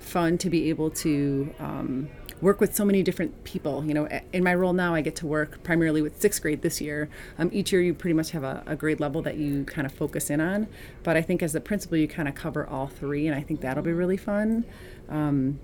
fun 0.00 0.38
to 0.38 0.50
be 0.50 0.68
able 0.70 0.90
to 0.90 1.54
um, 1.58 2.08
work 2.40 2.60
with 2.60 2.74
so 2.74 2.84
many 2.84 3.02
different 3.02 3.44
people. 3.44 3.84
You 3.84 3.94
know, 3.94 4.08
in 4.32 4.42
my 4.42 4.54
role 4.54 4.72
now, 4.72 4.94
I 4.94 5.00
get 5.00 5.16
to 5.16 5.26
work 5.26 5.62
primarily 5.62 6.02
with 6.02 6.20
sixth 6.20 6.42
grade 6.42 6.62
this 6.62 6.80
year. 6.80 7.08
Um, 7.38 7.50
each 7.52 7.72
year, 7.72 7.82
you 7.82 7.94
pretty 7.94 8.14
much 8.14 8.30
have 8.30 8.44
a, 8.44 8.62
a 8.66 8.76
grade 8.76 9.00
level 9.00 9.22
that 9.22 9.36
you 9.36 9.64
kind 9.64 9.86
of 9.86 9.92
focus 9.92 10.30
in 10.30 10.40
on. 10.40 10.66
But 11.02 11.16
I 11.16 11.22
think 11.22 11.42
as 11.42 11.52
the 11.52 11.60
principal, 11.60 11.98
you 11.98 12.08
kind 12.08 12.28
of 12.28 12.34
cover 12.34 12.66
all 12.66 12.86
three, 12.86 13.26
and 13.26 13.36
I 13.36 13.42
think 13.42 13.60
that'll 13.60 13.82
be 13.82 13.92
really 13.92 14.16
fun. 14.16 14.64
Um, 15.08 15.58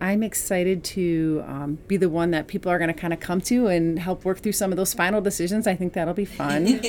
I'm 0.00 0.22
excited 0.22 0.84
to 0.84 1.44
um, 1.46 1.78
be 1.88 1.96
the 1.96 2.08
one 2.08 2.30
that 2.30 2.46
people 2.46 2.70
are 2.70 2.78
going 2.78 2.92
to 2.92 2.98
kind 2.98 3.12
of 3.12 3.18
come 3.18 3.40
to 3.42 3.66
and 3.66 3.98
help 3.98 4.24
work 4.24 4.38
through 4.38 4.52
some 4.52 4.70
of 4.70 4.76
those 4.76 4.94
final 4.94 5.20
decisions. 5.20 5.66
I 5.66 5.74
think 5.74 5.92
that'll 5.94 6.14
be 6.14 6.24
fun. 6.24 6.80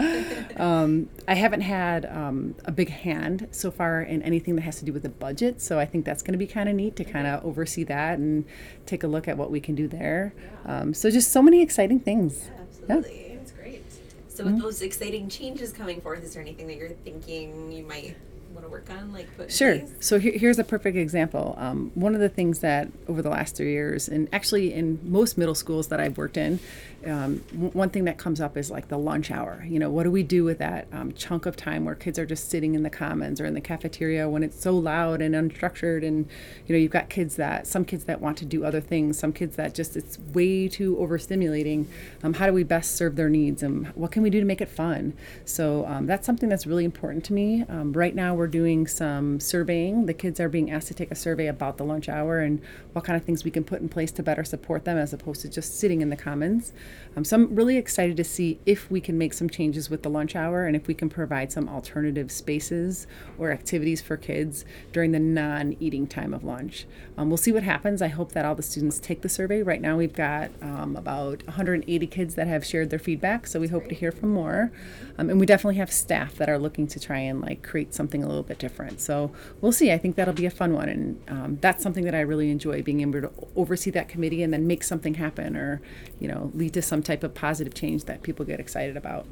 um, 0.56 1.08
I 1.26 1.34
haven't 1.34 1.62
had 1.62 2.06
um, 2.06 2.54
a 2.64 2.70
big 2.70 2.90
hand 2.90 3.48
so 3.50 3.72
far 3.72 4.02
in 4.02 4.22
anything 4.22 4.54
that 4.56 4.62
has 4.62 4.78
to 4.78 4.84
do 4.84 4.92
with 4.92 5.02
the 5.02 5.08
budget, 5.08 5.60
so 5.60 5.80
I 5.80 5.86
think 5.86 6.04
that's 6.04 6.22
going 6.22 6.32
to 6.32 6.38
be 6.38 6.46
kind 6.46 6.68
of 6.68 6.76
neat 6.76 6.94
to 6.96 7.04
kind 7.04 7.26
of 7.26 7.44
oversee 7.44 7.84
that 7.84 8.18
and 8.18 8.44
take 8.86 9.02
a 9.02 9.08
look 9.08 9.26
at 9.26 9.36
what 9.36 9.50
we 9.50 9.60
can 9.60 9.74
do 9.74 9.88
there. 9.88 10.32
Um, 10.64 10.94
so 10.94 11.10
just 11.10 11.32
so 11.32 11.42
many 11.42 11.60
exciting 11.60 11.98
things. 11.98 12.48
Absolutely. 12.60 13.36
That's 13.36 13.52
great. 13.52 13.84
So 14.28 14.44
with 14.44 14.60
those 14.60 14.80
exciting 14.80 15.28
changes 15.28 15.72
coming 15.72 16.00
forth, 16.00 16.22
is 16.22 16.34
there 16.34 16.42
anything 16.42 16.68
that 16.68 16.76
you're 16.76 16.90
thinking 16.90 17.72
you 17.72 17.84
might 17.84 18.16
want 18.54 18.66
to 18.66 18.70
work 18.70 18.90
on, 18.90 19.12
like 19.12 19.34
put 19.36 19.52
Sure. 19.52 19.80
So 20.00 20.18
here, 20.18 20.32
here's 20.36 20.58
a 20.58 20.64
perfect 20.64 20.96
example. 20.96 21.54
Um, 21.58 21.90
one 21.94 22.14
of 22.14 22.20
the 22.20 22.28
things 22.28 22.60
that 22.60 22.88
over 23.08 23.22
the 23.22 23.30
last 23.30 23.56
three 23.56 23.72
years, 23.72 24.08
and 24.08 24.28
actually 24.32 24.72
in 24.72 24.98
most 25.02 25.36
middle 25.36 25.54
schools 25.54 25.88
that 25.88 26.00
I've 26.00 26.16
worked 26.16 26.36
in, 26.36 26.60
um, 27.06 27.38
one 27.72 27.90
thing 27.90 28.04
that 28.04 28.18
comes 28.18 28.40
up 28.40 28.56
is 28.56 28.70
like 28.70 28.88
the 28.88 28.98
lunch 28.98 29.30
hour. 29.30 29.64
You 29.68 29.78
know, 29.78 29.90
what 29.90 30.04
do 30.04 30.10
we 30.10 30.22
do 30.22 30.44
with 30.44 30.58
that 30.58 30.86
um, 30.92 31.12
chunk 31.12 31.46
of 31.46 31.56
time 31.56 31.84
where 31.84 31.94
kids 31.94 32.18
are 32.18 32.26
just 32.26 32.48
sitting 32.48 32.74
in 32.74 32.82
the 32.82 32.90
commons 32.90 33.40
or 33.40 33.46
in 33.46 33.54
the 33.54 33.60
cafeteria 33.60 34.28
when 34.28 34.42
it's 34.42 34.60
so 34.60 34.72
loud 34.72 35.20
and 35.20 35.34
unstructured? 35.34 36.06
And 36.06 36.28
you 36.66 36.74
know, 36.74 36.78
you've 36.78 36.92
got 36.92 37.08
kids 37.08 37.36
that 37.36 37.66
some 37.66 37.84
kids 37.84 38.04
that 38.04 38.20
want 38.20 38.38
to 38.38 38.44
do 38.44 38.64
other 38.64 38.80
things, 38.80 39.18
some 39.18 39.32
kids 39.32 39.56
that 39.56 39.74
just 39.74 39.96
it's 39.96 40.18
way 40.32 40.68
too 40.68 40.96
overstimulating. 40.96 41.86
Um, 42.22 42.34
how 42.34 42.46
do 42.46 42.52
we 42.52 42.62
best 42.62 42.96
serve 42.96 43.16
their 43.16 43.28
needs, 43.28 43.62
and 43.62 43.88
what 43.88 44.12
can 44.12 44.22
we 44.22 44.30
do 44.30 44.40
to 44.40 44.46
make 44.46 44.60
it 44.60 44.68
fun? 44.68 45.14
So 45.44 45.86
um, 45.86 46.06
that's 46.06 46.26
something 46.26 46.48
that's 46.48 46.66
really 46.66 46.84
important 46.84 47.24
to 47.24 47.32
me. 47.32 47.64
Um, 47.68 47.92
right 47.92 48.14
now, 48.14 48.34
we're 48.34 48.46
doing 48.46 48.86
some 48.86 49.40
surveying. 49.40 50.06
The 50.06 50.14
kids 50.14 50.40
are 50.40 50.48
being 50.48 50.70
asked 50.70 50.88
to 50.88 50.94
take 50.94 51.10
a 51.10 51.16
survey 51.16 51.46
about 51.46 51.78
the 51.78 51.84
lunch 51.84 52.08
hour 52.08 52.40
and 52.40 52.60
what 52.92 53.04
kind 53.04 53.16
of 53.16 53.24
things 53.24 53.44
we 53.44 53.50
can 53.50 53.64
put 53.64 53.80
in 53.80 53.88
place 53.88 54.12
to 54.12 54.22
better 54.22 54.44
support 54.44 54.84
them 54.84 54.98
as 54.98 55.12
opposed 55.12 55.42
to 55.42 55.48
just 55.48 55.78
sitting 55.78 56.00
in 56.00 56.10
the 56.10 56.16
commons. 56.16 56.72
Um, 57.16 57.24
so 57.24 57.36
I'm 57.36 57.54
really 57.54 57.76
excited 57.76 58.16
to 58.16 58.24
see 58.24 58.58
if 58.64 58.90
we 58.90 59.00
can 59.00 59.18
make 59.18 59.34
some 59.34 59.50
changes 59.50 59.90
with 59.90 60.02
the 60.02 60.08
lunch 60.08 60.34
hour 60.34 60.66
and 60.66 60.74
if 60.74 60.86
we 60.86 60.94
can 60.94 61.08
provide 61.08 61.52
some 61.52 61.68
alternative 61.68 62.30
spaces 62.32 63.06
or 63.38 63.50
activities 63.50 64.00
for 64.00 64.16
kids 64.16 64.64
during 64.92 65.12
the 65.12 65.20
non 65.20 65.76
eating 65.80 66.06
time 66.06 66.32
of 66.32 66.44
lunch. 66.44 66.86
Um, 67.16 67.28
we'll 67.28 67.36
see 67.36 67.52
what 67.52 67.62
happens. 67.62 68.00
I 68.00 68.08
hope 68.08 68.32
that 68.32 68.44
all 68.44 68.54
the 68.54 68.62
students 68.62 68.98
take 68.98 69.22
the 69.22 69.28
survey. 69.28 69.62
Right 69.62 69.80
now, 69.80 69.96
we've 69.96 70.12
got 70.12 70.50
um, 70.62 70.96
about 70.96 71.44
180 71.46 72.06
kids 72.06 72.34
that 72.34 72.46
have 72.46 72.64
shared 72.64 72.90
their 72.90 72.98
feedback, 72.98 73.46
so 73.46 73.60
we 73.60 73.68
hope 73.68 73.88
to 73.88 73.94
hear 73.94 74.12
from 74.12 74.30
more. 74.30 74.72
Um, 75.18 75.28
and 75.30 75.38
we 75.38 75.46
definitely 75.46 75.76
have 75.76 75.92
staff 75.92 76.36
that 76.36 76.48
are 76.48 76.58
looking 76.58 76.86
to 76.88 77.00
try 77.00 77.18
and 77.18 77.40
like 77.40 77.62
create 77.62 77.94
something 77.94 78.24
a 78.24 78.26
little 78.26 78.42
bit 78.42 78.58
different. 78.58 79.00
So 79.00 79.32
we'll 79.60 79.72
see. 79.72 79.92
I 79.92 79.98
think 79.98 80.16
that'll 80.16 80.34
be 80.34 80.46
a 80.46 80.50
fun 80.50 80.72
one, 80.72 80.88
and 80.88 81.22
um, 81.28 81.58
that's 81.60 81.82
something 81.82 82.04
that 82.04 82.14
I 82.14 82.20
really 82.20 82.50
enjoy 82.50 82.82
being 82.82 83.00
able 83.00 83.20
to 83.20 83.30
oversee 83.56 83.90
that 83.90 84.08
committee 84.08 84.42
and 84.42 84.52
then 84.52 84.66
make 84.66 84.82
something 84.82 85.14
happen, 85.14 85.56
or 85.56 85.80
you 86.18 86.28
know, 86.28 86.50
lead 86.54 86.74
to 86.74 86.81
some 86.84 87.02
type 87.02 87.24
of 87.24 87.34
positive 87.34 87.74
change 87.74 88.04
that 88.04 88.22
people 88.22 88.44
get 88.44 88.60
excited 88.60 88.96
about. 88.96 89.26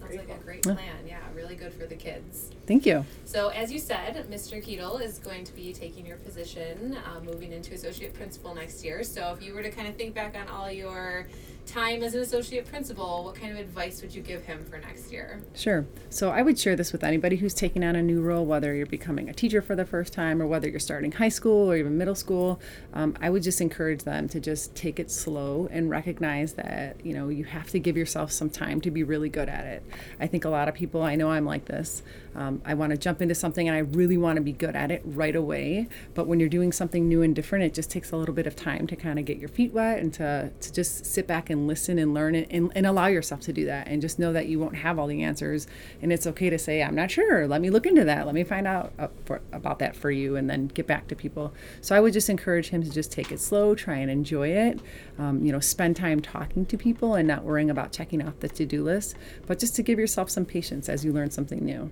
Sounds 0.00 0.16
like 0.16 0.28
a 0.28 0.42
great 0.42 0.62
plan. 0.62 0.78
Yeah, 1.06 1.18
really 1.34 1.56
good 1.56 1.72
for 1.72 1.86
the 1.86 1.94
kids. 1.94 2.50
Thank 2.66 2.86
you. 2.86 3.04
So, 3.24 3.48
as 3.48 3.72
you 3.72 3.78
said, 3.78 4.26
Mr. 4.30 4.62
Keetle 4.62 4.98
is 4.98 5.18
going 5.18 5.44
to 5.44 5.52
be 5.54 5.72
taking 5.72 6.06
your 6.06 6.16
position, 6.18 6.96
uh, 6.96 7.20
moving 7.20 7.52
into 7.52 7.74
associate 7.74 8.14
principal 8.14 8.54
next 8.54 8.84
year. 8.84 9.02
So, 9.04 9.34
if 9.36 9.42
you 9.42 9.54
were 9.54 9.62
to 9.62 9.70
kind 9.70 9.88
of 9.88 9.96
think 9.96 10.14
back 10.14 10.36
on 10.36 10.48
all 10.48 10.70
your 10.70 11.26
time 11.66 12.02
as 12.02 12.14
an 12.14 12.20
associate 12.20 12.66
principal, 12.66 13.24
what 13.24 13.34
kind 13.34 13.52
of 13.52 13.58
advice 13.58 14.02
would 14.02 14.14
you 14.14 14.22
give 14.22 14.44
him 14.44 14.64
for 14.64 14.78
next 14.78 15.12
year? 15.12 15.42
Sure. 15.54 15.86
So 16.10 16.30
I 16.30 16.42
would 16.42 16.58
share 16.58 16.76
this 16.76 16.92
with 16.92 17.04
anybody 17.04 17.36
who's 17.36 17.54
taking 17.54 17.82
on 17.84 17.96
a 17.96 18.02
new 18.02 18.20
role, 18.20 18.44
whether 18.44 18.74
you're 18.74 18.86
becoming 18.86 19.28
a 19.28 19.32
teacher 19.32 19.62
for 19.62 19.74
the 19.74 19.84
first 19.84 20.12
time 20.12 20.40
or 20.40 20.46
whether 20.46 20.68
you're 20.68 20.80
starting 20.80 21.12
high 21.12 21.28
school 21.28 21.70
or 21.70 21.76
even 21.76 21.96
middle 21.98 22.14
school. 22.14 22.60
Um, 22.92 23.16
I 23.20 23.30
would 23.30 23.42
just 23.42 23.60
encourage 23.60 24.04
them 24.04 24.28
to 24.28 24.40
just 24.40 24.74
take 24.74 24.98
it 24.98 25.10
slow 25.10 25.68
and 25.70 25.90
recognize 25.90 26.54
that, 26.54 27.04
you 27.04 27.14
know, 27.14 27.28
you 27.28 27.44
have 27.44 27.70
to 27.70 27.78
give 27.78 27.96
yourself 27.96 28.32
some 28.32 28.50
time 28.50 28.80
to 28.82 28.90
be 28.90 29.02
really 29.02 29.28
good 29.28 29.48
at 29.48 29.64
it. 29.66 29.82
I 30.20 30.26
think 30.26 30.44
a 30.44 30.50
lot 30.50 30.68
of 30.68 30.74
people, 30.74 31.02
I 31.02 31.16
know 31.16 31.30
I'm 31.30 31.44
like 31.44 31.66
this. 31.66 32.02
Um, 32.36 32.60
I 32.64 32.74
want 32.74 32.90
to 32.90 32.98
jump 32.98 33.22
into 33.22 33.34
something 33.34 33.68
and 33.68 33.76
I 33.76 33.80
really 33.80 34.16
want 34.16 34.36
to 34.36 34.42
be 34.42 34.52
good 34.52 34.74
at 34.74 34.90
it 34.90 35.02
right 35.04 35.36
away. 35.36 35.88
But 36.14 36.26
when 36.26 36.40
you're 36.40 36.48
doing 36.48 36.72
something 36.72 37.08
new 37.08 37.22
and 37.22 37.34
different, 37.34 37.64
it 37.64 37.74
just 37.74 37.90
takes 37.90 38.10
a 38.10 38.16
little 38.16 38.34
bit 38.34 38.46
of 38.46 38.56
time 38.56 38.86
to 38.88 38.96
kind 38.96 39.18
of 39.18 39.24
get 39.24 39.38
your 39.38 39.48
feet 39.48 39.72
wet 39.72 40.00
and 40.00 40.12
to, 40.14 40.50
to 40.60 40.72
just 40.72 41.06
sit 41.06 41.26
back 41.26 41.50
and 41.50 41.53
listen 41.54 41.98
and 41.98 42.14
learn 42.14 42.34
it 42.34 42.48
and, 42.50 42.72
and 42.74 42.86
allow 42.86 43.06
yourself 43.06 43.40
to 43.42 43.52
do 43.52 43.66
that. 43.66 43.88
And 43.88 44.00
just 44.00 44.18
know 44.18 44.32
that 44.32 44.46
you 44.46 44.58
won't 44.58 44.76
have 44.76 44.98
all 44.98 45.06
the 45.06 45.22
answers. 45.22 45.66
And 46.00 46.12
it's 46.12 46.26
okay 46.26 46.50
to 46.50 46.58
say, 46.58 46.82
I'm 46.82 46.94
not 46.94 47.10
sure. 47.10 47.46
Let 47.46 47.60
me 47.60 47.70
look 47.70 47.86
into 47.86 48.04
that. 48.04 48.26
Let 48.26 48.34
me 48.34 48.44
find 48.44 48.66
out 48.66 48.92
uh, 48.98 49.08
for, 49.24 49.40
about 49.52 49.78
that 49.80 49.94
for 49.94 50.10
you 50.10 50.36
and 50.36 50.48
then 50.48 50.68
get 50.68 50.86
back 50.86 51.08
to 51.08 51.16
people. 51.16 51.52
So 51.80 51.94
I 51.94 52.00
would 52.00 52.12
just 52.12 52.30
encourage 52.30 52.68
him 52.68 52.82
to 52.82 52.90
just 52.90 53.12
take 53.12 53.30
it 53.30 53.40
slow, 53.40 53.74
try 53.74 53.96
and 53.96 54.10
enjoy 54.10 54.48
it. 54.48 54.80
Um, 55.18 55.44
you 55.44 55.52
know, 55.52 55.60
spend 55.60 55.96
time 55.96 56.20
talking 56.20 56.64
to 56.66 56.76
people 56.76 57.14
and 57.14 57.28
not 57.28 57.44
worrying 57.44 57.70
about 57.70 57.92
checking 57.92 58.26
off 58.26 58.40
the 58.40 58.48
to 58.48 58.66
do 58.66 58.82
list, 58.82 59.16
but 59.46 59.58
just 59.58 59.76
to 59.76 59.82
give 59.82 59.98
yourself 59.98 60.30
some 60.30 60.44
patience 60.44 60.88
as 60.88 61.04
you 61.04 61.12
learn 61.12 61.30
something 61.30 61.64
new. 61.64 61.90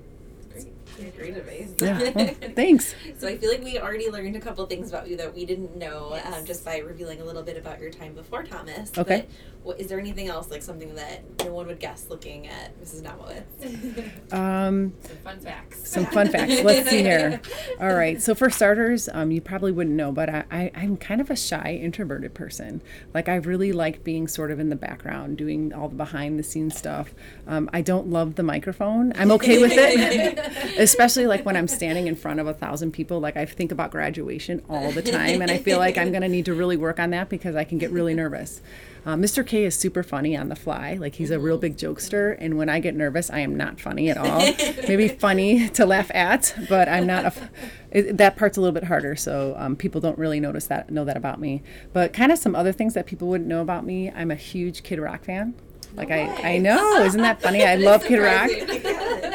Great 1.17 1.37
advice. 1.37 1.75
Yeah. 1.79 2.11
Well, 2.15 2.35
thanks. 2.55 2.95
So 3.19 3.29
I 3.29 3.37
feel 3.37 3.51
like 3.51 3.63
we 3.63 3.79
already 3.79 4.11
learned 4.11 4.35
a 4.35 4.41
couple 4.41 4.67
things 4.67 4.89
about 4.89 5.07
you 5.09 5.17
that 5.19 5.33
we 5.33 5.45
didn't 5.45 5.77
know 5.77 6.19
um, 6.25 6.45
just 6.45 6.65
by 6.65 6.79
revealing 6.79 7.21
a 7.21 7.25
little 7.25 7.43
bit 7.45 7.57
about 7.57 7.81
your 7.81 7.91
time 7.91 8.15
before 8.15 8.43
Thomas. 8.43 8.91
Okay. 8.99 9.27
But 9.27 9.29
what, 9.63 9.81
is 9.81 9.87
there 9.89 10.01
anything 10.01 10.27
else, 10.27 10.51
like 10.51 10.63
something 10.63 10.95
that 10.97 11.23
no 11.45 11.53
one 11.53 11.69
would 11.69 11.79
guess 11.79 12.07
looking 12.11 12.49
at 12.49 12.81
Mrs. 12.83 13.03
Namowitz? 13.03 14.11
Um, 14.33 14.95
Some 15.03 15.17
fun 15.19 15.41
facts. 15.41 15.89
some 15.91 16.07
fun 16.07 16.29
facts. 16.31 16.63
Let's 16.63 16.89
see 16.89 17.03
here. 17.03 17.41
All 17.81 17.95
right. 17.95 18.21
So 18.21 18.35
for 18.35 18.49
starters, 18.51 19.09
um, 19.13 19.31
you 19.31 19.41
probably 19.41 19.71
wouldn't 19.73 19.95
know, 19.95 20.11
but 20.11 20.29
I, 20.31 20.45
I, 20.51 20.71
I'm 20.75 20.97
kind 20.97 21.21
of 21.21 21.31
a 21.31 21.37
shy, 21.37 21.79
introverted 21.81 22.35
person. 22.35 22.83
Like 23.15 23.29
I 23.29 23.37
really 23.37 23.73
like 23.73 24.03
being 24.03 24.27
sort 24.27 24.51
of 24.51 24.59
in 24.59 24.69
the 24.71 24.77
background, 24.77 25.37
doing 25.37 25.73
all 25.73 25.89
the 25.89 25.97
behind 25.97 26.39
the 26.39 26.43
scenes 26.43 26.77
stuff. 26.77 27.15
Um, 27.47 27.69
I 27.73 27.83
don't 27.83 28.09
love 28.09 28.35
the 28.37 28.43
microphone. 28.43 29.13
I'm 29.17 29.31
okay 29.33 29.59
with 29.61 29.73
it, 29.75 30.81
especially 30.83 31.27
like 31.27 31.45
when 31.47 31.57
I'm 31.57 31.69
standing 31.69 32.07
in 32.07 32.15
front 32.15 32.41
of 32.41 32.47
a 32.47 32.55
thousand 32.55 32.93
people. 32.93 33.21
Like 33.21 33.37
I 33.37 33.47
think 33.47 33.73
about 33.73 33.91
graduation 33.91 34.63
all 34.69 34.91
the 34.93 35.03
time, 35.03 35.41
and 35.41 35.51
I 35.51 35.59
feel 35.59 35.79
like 35.79 35.97
I'm 35.97 36.13
gonna 36.13 36.29
need 36.29 36.45
to 36.47 36.55
really 36.55 36.77
work 36.77 36.99
on 36.99 37.11
that 37.11 37.29
because 37.29 37.57
I 37.57 37.65
can 37.65 37.79
get 37.79 37.91
really 37.91 38.15
nervous. 38.15 38.61
Uh, 39.05 39.17
Mr. 39.17 39.45
K 39.45 39.65
is 39.65 39.75
super 39.75 40.05
funny 40.05 40.37
on 40.37 40.49
the 40.49 40.55
fly. 40.55 40.95
Like 40.95 41.17
he's 41.17 41.31
a 41.31 41.39
real 41.41 41.59
big 41.59 41.77
jokester, 41.77 42.37
and 42.39 42.57
when 42.57 42.69
I 42.69 42.79
get 42.79 42.95
nervous, 42.95 43.31
I 43.31 43.41
am 43.41 43.57
not 43.57 43.81
funny 43.81 44.11
at 44.11 44.17
all. 44.17 44.41
Maybe 44.87 45.09
funny 45.27 45.69
to 45.71 45.87
laugh 45.87 46.11
at, 46.15 46.55
but 46.69 46.89
I'm 46.89 47.07
not. 47.07 47.25
A, 47.25 47.27
f- 47.27 47.51
it, 47.91 48.17
that 48.19 48.37
part's 48.37 48.57
a 48.57 48.61
little 48.61 48.75
bit 48.75 48.85
harder, 48.85 49.17
so 49.17 49.55
um, 49.59 49.77
people 49.77 50.01
don't 50.01 50.19
really 50.19 50.41
notice 50.41 50.67
that 50.67 50.91
know 50.91 51.05
that 51.05 51.17
about 51.17 51.41
me. 51.41 51.63
But 51.93 52.13
kind 52.13 52.31
of 52.31 52.39
some 52.39 52.55
other 52.55 52.73
things 52.73 52.95
that 52.95 53.07
people 53.07 53.29
wouldn't 53.29 53.49
know 53.49 53.61
about 53.61 53.85
me. 53.85 54.11
I'm 54.11 54.31
a 54.31 54.37
huge 54.37 54.83
Kid 54.83 55.01
Rock 55.01 55.25
fan. 55.25 55.55
Like 55.97 56.11
I, 56.11 56.55
I 56.55 56.59
know, 56.59 57.03
isn't 57.05 57.21
that 57.21 57.41
funny? 57.43 57.65
I 57.65 57.75
love 57.89 58.05
Kid 58.05 58.19
Rock. 58.19 58.51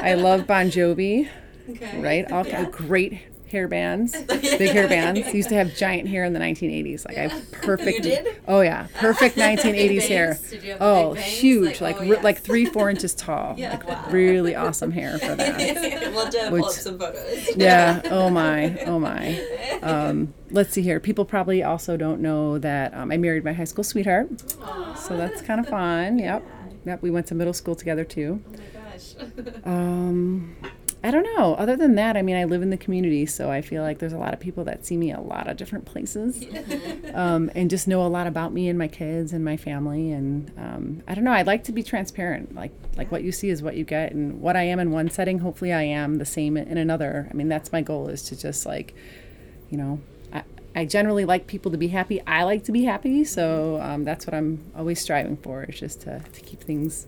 I 0.04 0.16
love 0.16 0.48
Bon 0.48 0.68
Jovi. 0.70 1.30
Okay. 1.70 2.00
Right, 2.02 2.32
all 2.32 2.46
kinda 2.46 2.70
great 2.72 3.20
hair 3.50 3.68
bands, 3.68 4.12
big 4.28 4.72
hair 4.72 4.88
bands. 4.88 5.34
Used 5.34 5.50
to 5.50 5.56
have 5.56 5.76
giant 5.76 6.08
hair 6.08 6.24
in 6.24 6.34
the 6.34 6.40
1980s. 6.40 7.08
Like 7.08 7.18
I 7.18 7.28
have 7.28 7.52
perfect. 7.62 7.98
You 7.98 8.04
did? 8.04 8.42
Oh 8.48 8.62
yeah, 8.62 8.88
perfect 8.96 9.36
1980s 9.38 10.08
hair. 10.08 10.28
bangs? 10.34 10.50
Did 10.50 10.64
you 10.64 10.70
have 10.72 10.80
the 10.80 10.86
Oh, 10.86 11.14
huge, 11.14 11.82
Like, 11.82 12.00
like 12.00 12.10
oh, 12.10 12.14
yes. 12.14 12.24
like 12.24 12.40
three, 12.40 12.66
four 12.66 12.90
inches 12.90 13.14
tall. 13.16 13.56
Yeah. 13.58 13.72
Like 13.72 13.88
Wow. 13.88 14.06
really 14.10 14.56
awesome 14.56 14.92
hair 14.92 15.18
for 15.20 15.36
that. 15.36 15.58
we'll 15.58 16.24
have 16.26 16.32
to 16.34 16.50
pull 16.50 16.66
up 16.66 16.72
some 16.72 16.98
photos. 17.00 17.56
Yeah. 17.56 18.02
Oh 18.06 18.30
my. 18.30 18.78
Oh 18.86 19.00
my. 19.00 19.40
Um, 19.82 20.34
let's 20.52 20.72
see 20.72 20.82
here. 20.82 21.00
People 21.00 21.26
probably 21.26 21.64
also 21.64 21.98
don't 21.98 22.22
know 22.22 22.58
that 22.60 22.94
um, 22.94 23.12
I 23.12 23.18
married 23.18 23.44
my 23.44 23.54
high 23.54 23.64
school 23.64 23.84
sweetheart, 23.84 24.28
so 24.98 25.16
that's 25.18 25.42
kind 25.42 25.60
of 25.60 25.68
fun. 25.68 26.20
Yep. 26.20 26.44
Yep. 26.86 27.02
We 27.02 27.12
went 27.12 27.28
to 27.28 27.36
middle 27.36 27.54
school 27.54 27.76
together 27.76 28.04
too. 28.04 28.42
Oh 28.48 28.52
my 28.58 28.92
gosh. 28.92 29.64
Um, 29.66 30.56
I 31.04 31.12
don't 31.12 31.24
know. 31.36 31.54
Other 31.56 31.76
than 31.76 31.96
that, 31.96 32.18
I 32.18 32.24
mean, 32.24 32.36
I 32.36 32.46
live 32.46 32.64
in 32.64 32.72
the 32.72 32.78
community, 32.78 33.28
so 33.28 33.52
I 33.52 33.62
feel 33.62 33.84
like 33.84 34.00
there's 34.00 34.14
a 34.14 34.18
lot 34.18 34.34
of 34.34 34.40
people 34.40 34.64
that 34.64 34.86
see 34.86 34.98
me 34.98 35.12
a 35.12 35.22
lot 35.22 35.48
of 35.48 35.56
different 35.56 35.86
places, 35.86 36.44
um, 37.14 37.52
and 37.54 37.70
just 37.70 37.88
know 37.88 38.06
a 38.06 38.08
lot 38.08 38.26
about 38.26 38.52
me 38.52 38.68
and 38.68 38.80
my 38.80 38.88
kids 38.88 39.32
and 39.32 39.46
my 39.46 39.58
family. 39.58 40.12
And 40.12 40.52
um, 40.58 41.04
I 41.08 41.14
don't 41.14 41.24
know. 41.24 41.32
I'd 41.32 41.46
like 41.46 41.64
to 41.66 41.72
be 41.72 41.84
transparent. 41.84 42.56
Like 42.56 42.72
like 42.96 43.12
what 43.12 43.24
you 43.24 43.32
see 43.32 43.50
is 43.50 43.62
what 43.62 43.76
you 43.76 43.84
get, 43.84 44.12
and 44.12 44.42
what 44.42 44.56
I 44.56 44.64
am 44.64 44.80
in 44.80 44.92
one 44.92 45.10
setting, 45.10 45.40
hopefully 45.40 45.72
I 45.72 45.84
am 45.84 46.16
the 46.16 46.26
same 46.26 46.58
in 46.58 46.78
another. 46.78 47.28
I 47.30 47.34
mean, 47.34 47.48
that's 47.48 47.72
my 47.72 47.82
goal 47.82 48.08
is 48.08 48.24
to 48.24 48.36
just 48.38 48.66
like, 48.66 48.96
you 49.70 49.78
know. 49.78 50.00
I, 50.34 50.44
I 50.76 50.86
generally 50.86 51.26
like 51.26 51.48
people 51.48 51.72
to 51.72 51.78
be 51.78 51.88
happy. 51.88 52.22
I 52.28 52.44
like 52.44 52.64
to 52.66 52.72
be 52.72 52.84
happy, 52.84 53.24
so 53.24 53.80
um, 53.82 54.04
that's 54.04 54.26
what 54.26 54.34
I'm 54.34 54.64
always 54.76 55.00
striving 55.00 55.38
for. 55.38 55.64
Is 55.64 55.80
just 55.80 56.02
to, 56.02 56.20
to 56.20 56.42
keep 56.42 56.62
things 56.62 57.08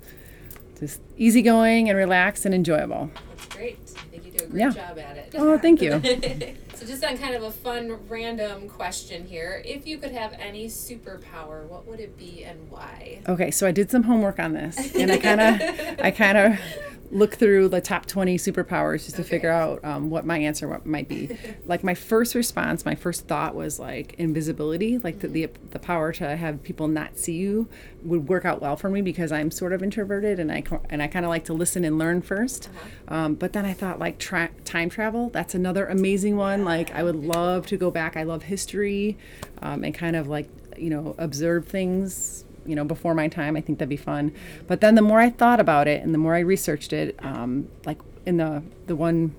just 0.79 1.01
easygoing 1.17 1.89
and 1.89 1.97
relaxed 1.97 2.45
and 2.45 2.55
enjoyable. 2.55 3.11
Great. 3.59 3.77
I 3.97 3.99
think 4.03 4.23
you 4.25 4.31
do 4.31 4.45
a 4.45 4.47
great 4.47 4.61
Yeah. 4.61 4.69
job 4.69 4.97
at 4.97 5.17
it. 5.17 5.35
Oh, 5.37 5.57
thank 5.57 5.81
you. 5.81 6.01
So 6.79 6.85
just 6.85 7.03
on 7.03 7.17
kind 7.17 7.35
of 7.35 7.43
a 7.43 7.51
fun 7.51 8.07
random 8.07 8.69
question 8.69 9.25
here, 9.27 9.61
if 9.65 9.85
you 9.85 9.97
could 9.97 10.13
have 10.13 10.31
any 10.39 10.67
superpower, 10.67 11.67
what 11.67 11.85
would 11.87 11.99
it 11.99 12.17
be 12.17 12.45
and 12.45 12.71
why? 12.71 13.19
Okay, 13.27 13.51
so 13.51 13.67
I 13.67 13.71
did 13.73 13.91
some 13.91 14.03
homework 14.03 14.39
on 14.39 14.53
this, 14.53 14.95
and 14.95 15.11
I 15.11 15.17
kind 15.17 15.41
of, 15.41 15.99
I 15.99 16.11
kind 16.11 16.37
of 16.37 16.59
look 17.11 17.35
through 17.35 17.67
the 17.69 17.81
top 17.81 18.05
20 18.05 18.37
superpowers 18.37 19.05
just 19.05 19.15
to 19.15 19.21
Okay. 19.21 19.29
figure 19.29 19.49
out 19.49 19.83
um, 19.83 20.09
what 20.09 20.25
my 20.25 20.37
answer 20.37 20.67
what 20.67 20.85
might 20.85 21.07
be. 21.07 21.35
like 21.65 21.83
my 21.83 21.95
first 21.95 22.35
response, 22.35 22.85
my 22.85 22.95
first 22.95 23.27
thought 23.27 23.55
was 23.55 23.79
like 23.79 24.13
invisibility, 24.19 24.97
like 24.99 25.19
the, 25.19 25.27
the 25.27 25.49
the 25.71 25.79
power 25.79 26.11
to 26.13 26.35
have 26.35 26.61
people 26.63 26.87
not 26.87 27.17
see 27.17 27.33
you 27.33 27.67
would 28.03 28.27
work 28.27 28.45
out 28.45 28.61
well 28.61 28.75
for 28.75 28.89
me 28.89 29.01
because 29.01 29.31
I'm 29.31 29.49
sort 29.51 29.73
of 29.73 29.81
introverted 29.83 30.39
and 30.39 30.51
I 30.51 30.63
and 30.89 31.01
I 31.01 31.07
kind 31.07 31.25
of 31.25 31.29
like 31.29 31.45
to 31.45 31.53
listen 31.53 31.83
and 31.83 31.97
learn 31.97 32.21
1st 32.21 32.67
Um, 33.07 33.33
but 33.35 33.53
then 33.53 33.65
I 33.65 33.73
thought 33.73 33.97
like 33.99 34.19
tra- 34.19 34.51
time 34.65 34.89
travel, 34.89 35.29
that's 35.29 35.55
another 35.55 35.85
amazing 35.87 36.37
one. 36.37 36.63
Like 36.63 36.93
I 36.93 37.03
would 37.03 37.15
love 37.15 37.65
to 37.67 37.77
go 37.77 37.89
back. 37.91 38.17
I 38.17 38.23
love 38.23 38.43
history, 38.43 39.17
um, 39.61 39.83
and 39.83 39.93
kind 39.95 40.15
of 40.15 40.27
like 40.27 40.47
you 40.77 40.89
know 40.89 41.15
observe 41.17 41.67
things 41.67 42.45
you 42.69 42.75
know 42.75 42.85
before 42.85 43.13
my 43.13 43.27
time 43.27 43.55
i 43.55 43.61
think 43.61 43.79
that'd 43.79 43.89
be 43.89 43.97
fun. 43.97 44.33
But 44.67 44.81
then 44.81 44.95
the 44.95 45.01
more 45.01 45.19
i 45.19 45.29
thought 45.29 45.59
about 45.59 45.87
it 45.87 46.03
and 46.03 46.13
the 46.13 46.17
more 46.17 46.35
i 46.35 46.39
researched 46.39 46.93
it 46.93 47.15
um, 47.23 47.67
like 47.85 47.99
in 48.25 48.37
the 48.37 48.63
the 48.87 48.95
one 48.95 49.35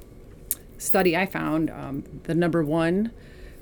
study 0.79 1.17
i 1.17 1.27
found 1.27 1.71
um, 1.71 2.05
the 2.25 2.35
number 2.35 2.63
one 2.63 3.13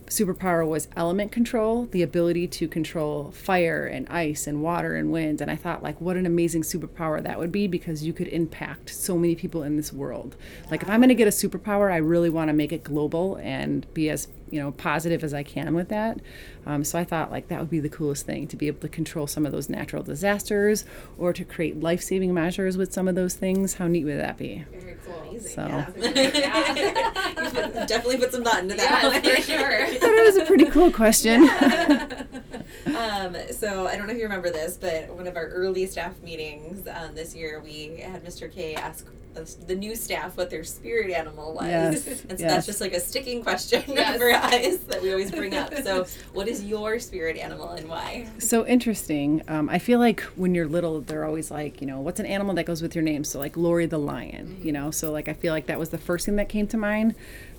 superpower 0.09 0.67
was 0.67 0.89
element 0.97 1.31
control 1.31 1.87
the 1.87 2.03
ability 2.03 2.47
to 2.47 2.67
control 2.67 3.31
fire 3.31 3.87
and 3.87 4.09
ice 4.09 4.47
and 4.47 4.63
water 4.63 4.97
and 4.97 5.13
wind. 5.13 5.41
And 5.41 5.51
i 5.51 5.57
thought 5.57 5.83
like 5.83 6.01
what 6.01 6.17
an 6.17 6.27
amazing 6.27 6.63
superpower 6.63 7.23
that 7.23 7.39
would 7.39 7.53
be 7.53 7.67
because 7.67 8.05
you 8.05 8.13
could 8.13 8.29
impact 8.29 8.91
so 8.91 9.17
many 9.17 9.35
people 9.35 9.63
in 9.63 9.77
this 9.77 9.93
world. 9.93 10.37
Like 10.71 10.83
if 10.83 10.91
i'm 10.91 11.01
going 11.01 11.09
to 11.09 11.15
get 11.15 11.29
a 11.29 11.31
superpower 11.31 11.93
i 11.93 11.97
really 11.97 12.31
want 12.31 12.49
to 12.49 12.55
make 12.55 12.73
it 12.73 12.83
global 12.83 13.37
and 13.37 13.93
be 13.95 14.09
as 14.11 14.29
you 14.51 14.61
know 14.61 14.73
positive 14.73 15.23
as 15.25 15.33
i 15.35 15.43
can 15.43 15.75
with 15.75 15.89
that 15.89 16.19
um, 16.67 16.85
so 16.85 16.99
i 16.99 17.05
thought 17.05 17.31
like 17.31 17.49
that 17.49 17.61
would 17.61 17.71
be 17.71 17.81
the 17.81 17.89
coolest 17.89 18.27
thing 18.27 18.47
to 18.47 18.57
be 18.57 18.67
able 18.67 18.81
to 18.81 18.89
control 18.89 19.27
some 19.27 19.45
of 19.47 19.53
those 19.53 19.69
natural 19.69 20.03
disasters 20.03 20.85
or 21.19 21.33
to 21.33 21.45
create 21.45 21.81
life-saving 21.81 22.33
measures 22.35 22.77
with 22.77 22.93
some 22.93 23.09
of 23.09 23.15
those 23.15 23.35
things 23.35 23.75
how 23.75 23.87
neat 23.87 24.05
would 24.05 24.19
that 24.19 24.37
be 24.39 24.65
Very 24.73 24.97
cool. 25.07 25.41
so 25.41 25.85
You 25.97 27.51
put- 27.51 27.89
definitely 27.89 28.19
put 28.19 28.33
some 28.33 28.45
thought 28.45 28.63
into 28.63 28.75
that 28.77 29.03
Yeah, 29.03 29.09
one. 29.09 29.23
for 29.23 29.43
sure. 29.43 29.87
that 30.01 30.25
was 30.27 30.37
a 30.37 30.45
pretty 30.45 30.67
cool 30.67 30.91
question 30.91 31.49
um, 32.97 33.37
so 33.53 33.87
I 33.87 33.97
don't 33.97 34.07
know 34.07 34.13
if 34.13 34.19
you 34.19 34.25
remember 34.25 34.51
this, 34.51 34.77
but 34.77 35.09
one 35.11 35.27
of 35.27 35.37
our 35.37 35.47
early 35.49 35.87
staff 35.87 36.21
meetings 36.23 36.87
um, 36.89 37.15
this 37.15 37.35
year, 37.35 37.61
we 37.61 37.97
had 38.01 38.25
Mr. 38.25 38.53
K 38.53 38.75
ask 38.75 39.07
us, 39.38 39.55
the 39.55 39.74
new 39.74 39.94
staff 39.96 40.37
what 40.37 40.51
their 40.51 40.64
spirit 40.64 41.11
animal 41.11 41.55
was, 41.55 41.66
Yes, 41.66 42.07
and 42.29 42.38
so 42.38 42.44
yes. 42.44 42.53
that's 42.53 42.66
just 42.66 42.81
like 42.81 42.92
a 42.92 43.01
sticking 43.01 43.42
question 43.42 43.83
Yes. 43.88 44.18
for 44.18 44.31
us 44.31 44.77
that 44.88 45.03
we 45.03 45.11
always 45.12 45.31
bring 45.31 45.55
up. 45.55 45.74
So, 45.79 46.07
what 46.33 46.48
is 46.48 46.64
your 46.64 46.98
spirit 46.98 47.37
animal 47.37 47.70
and 47.70 47.88
why? 47.88 48.29
So 48.38 48.66
interesting. 48.66 49.42
Um, 49.48 49.68
I 49.68 49.79
feel 49.79 49.98
like 49.98 50.20
when 50.37 50.55
you're 50.55 50.68
little, 50.68 51.01
they're 51.01 51.24
always 51.24 51.51
like, 51.51 51.81
you 51.81 51.87
know, 51.87 52.01
what's 52.01 52.20
an 52.20 52.27
animal 52.27 52.55
that 52.57 52.64
goes 52.66 52.83
with 52.83 52.94
your 52.94 53.05
name? 53.05 53.24
So 53.24 53.38
like 53.38 53.57
Lori 53.57 53.87
the 53.87 53.98
lion, 53.98 54.61
you 54.62 54.72
know. 54.72 54.90
So 54.90 55.11
like 55.12 55.29
I 55.29 55.33
feel 55.33 55.53
like 55.53 55.66
that 55.66 55.79
was 55.79 55.90
the 55.90 55.98
first 55.98 56.27
thing 56.27 56.37
that 56.37 56.48
came 56.48 56.66
to 56.68 56.77
mind. 56.77 57.14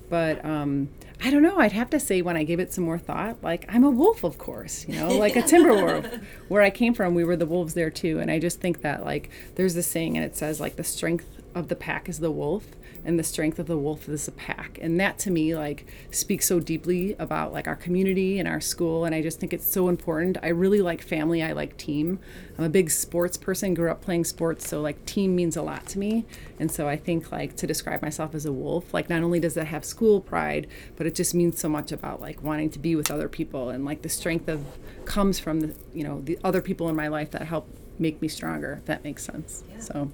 But 0.08 0.44
um, 0.44 0.88
I 1.22 1.30
don't 1.30 1.42
know. 1.42 1.58
I'd 1.58 1.70
have 1.70 1.88
to 1.90 2.00
say 2.00 2.20
when 2.20 2.36
I 2.36 2.42
gave 2.42 2.58
it 2.58 2.72
some 2.72 2.82
more 2.82 2.98
thought, 2.98 3.36
like 3.42 3.64
I'm 3.72 3.84
a 3.84 3.90
wolf, 3.90 4.24
of 4.24 4.38
course, 4.38 4.84
you 4.88 4.96
know, 4.96 5.08
like 5.16 5.36
a 5.36 5.42
timber 5.42 5.72
wolf. 5.72 6.06
Where 6.48 6.62
I 6.62 6.70
came 6.70 6.94
from, 6.94 7.14
we 7.14 7.22
were 7.22 7.36
the 7.36 7.46
wolves 7.46 7.74
there 7.74 7.90
too. 7.90 8.18
And 8.18 8.28
I 8.28 8.40
just 8.40 8.60
think 8.60 8.80
that 8.82 9.04
like 9.04 9.30
there's 9.54 9.74
this 9.74 9.86
saying, 9.86 10.16
and 10.16 10.26
it 10.26 10.36
says 10.36 10.58
like 10.60 10.74
the 10.76 10.82
strength 10.84 11.39
of 11.54 11.68
the 11.68 11.76
pack 11.76 12.08
is 12.08 12.20
the 12.20 12.30
wolf 12.30 12.66
and 13.04 13.18
the 13.18 13.24
strength 13.24 13.58
of 13.58 13.66
the 13.66 13.78
wolf 13.78 14.08
is 14.08 14.26
the 14.26 14.32
pack. 14.32 14.78
And 14.80 15.00
that 15.00 15.18
to 15.20 15.30
me 15.30 15.54
like 15.54 15.86
speaks 16.10 16.46
so 16.46 16.60
deeply 16.60 17.16
about 17.18 17.52
like 17.52 17.66
our 17.66 17.76
community 17.76 18.38
and 18.38 18.46
our 18.46 18.60
school 18.60 19.04
and 19.04 19.14
i 19.14 19.22
just 19.22 19.40
think 19.40 19.52
it's 19.52 19.70
so 19.70 19.88
important. 19.88 20.38
I 20.42 20.48
really 20.48 20.80
like 20.80 21.02
family 21.02 21.42
i 21.42 21.52
like 21.52 21.76
team. 21.76 22.18
I'm 22.58 22.64
a 22.64 22.68
big 22.68 22.90
sports 22.90 23.36
person 23.36 23.74
grew 23.74 23.90
up 23.90 24.02
playing 24.02 24.24
sports 24.24 24.68
so 24.68 24.80
like 24.80 25.04
team 25.06 25.34
means 25.34 25.56
a 25.56 25.62
lot 25.62 25.86
to 25.86 25.98
me. 25.98 26.24
And 26.58 26.70
so 26.70 26.88
i 26.88 26.96
think 26.96 27.32
like 27.32 27.56
to 27.56 27.66
describe 27.66 28.02
myself 28.02 28.34
as 28.34 28.46
a 28.46 28.52
wolf 28.52 28.92
like 28.92 29.08
not 29.08 29.22
only 29.22 29.40
does 29.40 29.54
that 29.54 29.66
have 29.66 29.84
school 29.84 30.20
pride 30.20 30.66
but 30.96 31.06
it 31.06 31.14
just 31.14 31.34
means 31.34 31.58
so 31.58 31.68
much 31.68 31.92
about 31.92 32.20
like 32.20 32.42
wanting 32.42 32.70
to 32.70 32.78
be 32.78 32.94
with 32.94 33.10
other 33.10 33.28
people 33.28 33.70
and 33.70 33.84
like 33.84 34.02
the 34.02 34.08
strength 34.08 34.48
of 34.48 34.64
comes 35.04 35.38
from 35.38 35.60
the 35.60 35.74
you 35.94 36.04
know 36.04 36.20
the 36.20 36.38
other 36.44 36.60
people 36.60 36.88
in 36.88 36.96
my 36.96 37.08
life 37.08 37.30
that 37.30 37.42
help 37.42 37.68
make 38.00 38.20
me 38.22 38.28
stronger 38.28 38.74
if 38.80 38.86
that 38.86 39.04
makes 39.04 39.22
sense 39.24 39.62
so 39.78 40.10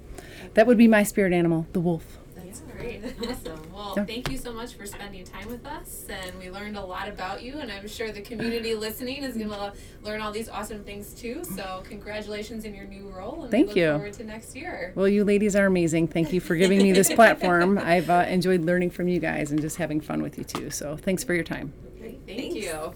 that 0.53 0.67
would 0.67 0.77
be 0.77 0.87
my 0.87 1.03
spirit 1.03 1.33
animal 1.33 1.65
the 1.73 1.79
wolf 1.79 2.17
That's 2.35 2.59
great. 2.61 3.01
Awesome. 3.27 3.61
Well, 3.73 3.93
Yeah. 3.97 4.05
thank 4.05 4.31
you 4.31 4.37
so 4.37 4.53
much 4.53 4.73
for 4.75 4.85
spending 4.85 5.23
time 5.25 5.47
with 5.49 5.65
us. 5.65 6.05
And 6.09 6.37
we 6.39 6.49
learned 6.49 6.77
a 6.77 6.83
lot 6.85 7.07
about 7.09 7.41
you. 7.43 7.57
And 7.59 7.71
I'm 7.71 7.87
sure 7.87 8.11
the 8.11 8.21
community 8.21 8.73
listening 8.87 9.23
is 9.23 9.35
going 9.35 9.49
to 9.49 9.73
learn 10.03 10.21
all 10.21 10.31
these 10.31 10.47
awesome 10.49 10.83
things 10.83 11.13
too. 11.13 11.43
So, 11.43 11.83
congratulations 11.85 12.63
in 12.65 12.73
your 12.75 12.85
new 12.85 13.07
role. 13.09 13.43
And 13.43 13.51
Thank 13.51 13.67
we 13.67 13.67
look 13.69 13.77
you. 13.77 13.91
forward 13.93 14.13
to 14.13 14.23
next 14.23 14.55
year. 14.55 14.91
Well, 14.95 15.07
you 15.07 15.23
ladies 15.25 15.55
are 15.55 15.65
amazing. 15.65 16.07
Thank 16.09 16.31
you 16.33 16.39
for 16.39 16.55
giving 16.55 16.81
me 16.81 16.91
this 16.91 17.11
platform. 17.19 17.77
I've 17.77 18.09
uh, 18.09 18.25
enjoyed 18.27 18.61
learning 18.61 18.91
from 18.91 19.07
you 19.07 19.19
guys 19.19 19.51
and 19.51 19.59
just 19.61 19.77
having 19.77 19.99
fun 20.01 20.21
with 20.21 20.37
you 20.37 20.43
too. 20.43 20.69
So 20.69 20.95
thanks 20.97 21.23
for 21.23 21.33
your 21.33 21.43
time. 21.43 21.73
Okay, 21.97 22.17
Thank 22.25 22.39
Thanks. 22.39 22.55
you. 22.55 22.93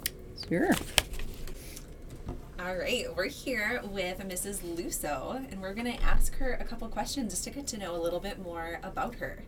Sure. 0.49 0.71
All 2.63 2.75
right, 2.75 3.07
we're 3.15 3.25
here 3.25 3.81
with 3.83 4.19
Mrs. 4.19 4.59
Luso, 4.59 5.51
and 5.51 5.61
we're 5.61 5.73
going 5.73 5.91
to 5.91 6.03
ask 6.03 6.35
her 6.35 6.53
a 6.53 6.63
couple 6.63 6.87
questions 6.89 7.31
just 7.33 7.43
to 7.45 7.49
get 7.49 7.65
to 7.67 7.77
know 7.77 7.95
a 7.95 7.97
little 7.97 8.19
bit 8.19 8.37
more 8.37 8.79
about 8.83 9.15
her. 9.15 9.39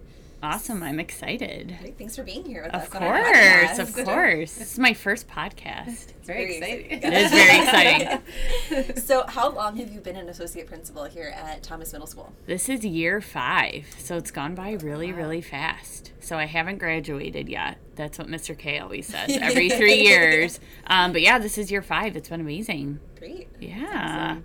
Awesome. 0.43 0.83
I'm 0.83 0.99
excited. 0.99 1.77
Great, 1.79 1.97
thanks 1.97 2.17
for 2.17 2.23
being 2.23 2.43
here 2.43 2.63
with 2.63 2.73
Of 2.75 2.81
us. 2.81 2.89
course. 2.89 3.79
Of 3.79 4.05
course. 4.05 4.55
This 4.55 4.73
is 4.73 4.77
my 4.79 4.93
first 4.93 5.29
podcast. 5.29 5.87
It's 5.87 6.27
very 6.27 6.57
exciting. 6.57 6.91
It 7.01 7.13
is 7.13 7.31
very 7.31 7.63
exciting. 7.63 8.95
so, 9.01 9.25
how 9.25 9.51
long 9.51 9.77
have 9.77 9.89
you 9.93 10.01
been 10.01 10.17
an 10.17 10.27
associate 10.27 10.67
principal 10.67 11.05
here 11.05 11.33
at 11.33 11.63
Thomas 11.63 11.93
Middle 11.93 12.07
School? 12.07 12.33
This 12.45 12.67
is 12.67 12.83
year 12.83 13.21
five, 13.21 13.87
so 13.97 14.17
it's 14.17 14.31
gone 14.31 14.53
by 14.53 14.71
really, 14.73 15.13
really 15.13 15.41
fast. 15.41 16.11
So 16.19 16.37
I 16.37 16.45
haven't 16.45 16.77
graduated 16.77 17.47
yet. 17.47 17.77
That's 17.95 18.17
what 18.17 18.27
Mr. 18.27 18.57
K 18.57 18.79
always 18.79 19.07
says 19.07 19.37
every 19.41 19.69
three 19.69 20.01
years. 20.01 20.59
Um, 20.87 21.13
but 21.13 21.21
yeah, 21.21 21.39
this 21.39 21.57
is 21.57 21.71
year 21.71 21.81
five. 21.81 22.17
It's 22.17 22.27
been 22.27 22.41
amazing. 22.41 22.99
Great. 23.17 23.47
Yeah. 23.61 24.39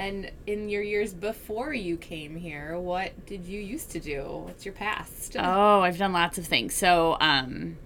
And 0.00 0.30
in 0.46 0.70
your 0.70 0.80
years 0.80 1.12
before 1.12 1.74
you 1.74 1.98
came 1.98 2.34
here, 2.34 2.78
what 2.78 3.26
did 3.26 3.44
you 3.44 3.60
used 3.60 3.90
to 3.90 4.00
do? 4.00 4.44
What's 4.46 4.64
your 4.64 4.72
past? 4.72 5.36
Oh, 5.38 5.82
I've 5.82 5.98
done 5.98 6.14
lots 6.14 6.38
of 6.38 6.46
things. 6.46 6.72
So, 6.72 7.18
um, 7.20 7.76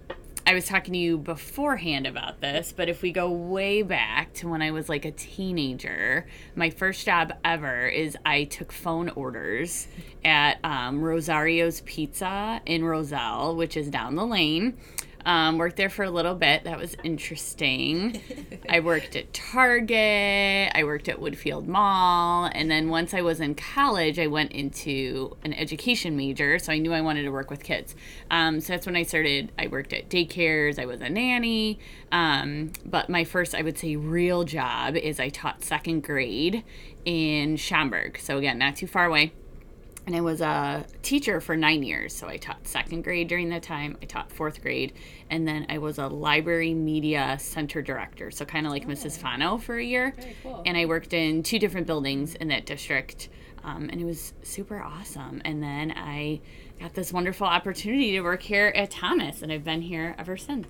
I 0.47 0.55
was 0.55 0.65
talking 0.65 0.93
to 0.93 0.99
you 0.99 1.19
beforehand 1.19 2.07
about 2.07 2.41
this, 2.41 2.73
but 2.73 2.89
if 2.89 3.03
we 3.03 3.11
go 3.11 3.33
way 3.33 3.83
back 3.83 4.33
to 4.35 4.49
when 4.49 4.63
I 4.63 4.71
was 4.71 4.89
like 4.89 5.05
a 5.05 5.11
teenager, 5.11 6.29
my 6.55 6.71
first 6.71 7.05
job 7.05 7.33
ever 7.45 7.89
is 7.89 8.17
I 8.25 8.45
took 8.45 8.71
phone 8.71 9.09
orders 9.09 9.89
at 10.25 10.59
um, 10.63 11.03
Rosario's 11.03 11.81
Pizza 11.81 12.61
in 12.65 12.85
Roselle, 12.85 13.57
which 13.57 13.77
is 13.77 13.89
down 13.89 14.15
the 14.15 14.27
lane. 14.27 14.79
Um, 15.27 15.57
worked 15.57 15.77
there 15.77 15.89
for 15.89 16.05
a 16.05 16.11
little 16.11 16.35
bit. 16.35 16.65
That 16.65 16.79
was 16.79 16.97
interesting. 17.03 18.21
I 18.69 18.81
worked 18.81 19.17
at 19.17 19.33
Target. 19.33 20.71
I 20.75 20.85
worked 20.85 21.09
at 21.09 21.19
Woodfield 21.19 21.67
Mall. 21.67 22.51
And 22.53 22.71
then 22.71 22.89
once 22.91 23.15
I 23.15 23.23
was 23.23 23.41
in 23.41 23.55
college, 23.55 24.19
I 24.19 24.27
went 24.27 24.53
into 24.53 25.37
an 25.43 25.55
education 25.55 26.17
major. 26.17 26.59
So 26.59 26.73
I 26.73 26.79
knew 26.79 26.93
I 26.93 27.01
wanted 27.01 27.23
to 27.23 27.31
work 27.31 27.51
with 27.51 27.63
kids. 27.63 27.95
Um, 28.31 28.61
so 28.61 28.75
that's 28.75 28.87
when 28.87 28.97
I 28.97 29.03
started. 29.03 29.51
I 29.59 29.69
worked 29.69 29.93
at 29.93 30.11
daycares. 30.11 30.79
I 30.79 30.85
was 30.87 31.01
a 31.01 31.09
nanny. 31.09 31.79
Um, 32.13 32.73
but 32.85 33.09
my 33.09 33.25
first, 33.25 33.55
I 33.55 33.63
would 33.63 33.79
say, 33.79 33.97
real 33.97 34.45
job 34.45 34.95
is 34.95 35.19
I 35.19 35.31
taught 35.31 35.65
second 35.65 36.03
grade 36.03 36.65
in 37.05 37.57
Schaumburg. 37.57 38.19
So 38.19 38.37
again, 38.39 38.59
not 38.59 38.77
too 38.77 38.87
far 38.87 39.07
away 39.07 39.33
and 40.07 40.15
I 40.15 40.21
was 40.21 40.41
a 40.41 40.85
teacher 41.03 41.41
for 41.41 41.57
nine 41.57 41.83
years. 41.83 42.15
So 42.15 42.29
I 42.29 42.37
taught 42.37 42.67
second 42.67 43.03
grade 43.05 43.29
during 43.29 43.49
that 43.51 43.63
time. 43.63 43.97
I 44.03 44.05
taught 44.07 44.31
fourth 44.31 44.61
grade, 44.63 44.93
and 45.31 45.47
then 45.49 45.67
I 45.69 45.79
was 45.79 45.99
a 45.99 46.07
library 46.09 46.75
media 46.75 47.37
center 47.41 47.81
director. 47.83 48.31
So 48.31 48.45
kind 48.45 48.67
of 48.67 48.73
like 48.73 48.87
Mrs. 48.87 49.19
Fano 49.19 49.59
for 49.59 49.77
a 49.79 49.85
year. 49.85 50.15
Very 50.19 50.37
cool. 50.43 50.63
And 50.67 50.77
I 50.77 50.85
worked 50.87 51.13
in 51.15 51.43
two 51.43 51.59
different 51.59 51.87
buildings 51.87 52.35
in 52.35 52.49
that 52.49 52.67
district, 52.67 53.29
um, 53.63 53.89
and 53.91 54.01
it 54.01 54.05
was 54.05 54.35
super 54.43 54.81
awesome. 54.83 55.41
And 55.45 55.63
then 55.63 55.93
I 55.97 56.41
got 56.81 56.93
this 56.95 57.13
wonderful 57.13 57.47
opportunity 57.47 58.13
to 58.13 58.21
work 58.21 58.43
here 58.43 58.73
at 58.77 58.91
Thomas, 58.91 59.41
and 59.43 59.51
I've 59.53 59.65
been 59.65 59.83
here 59.83 60.15
ever 60.19 60.37
since. 60.37 60.67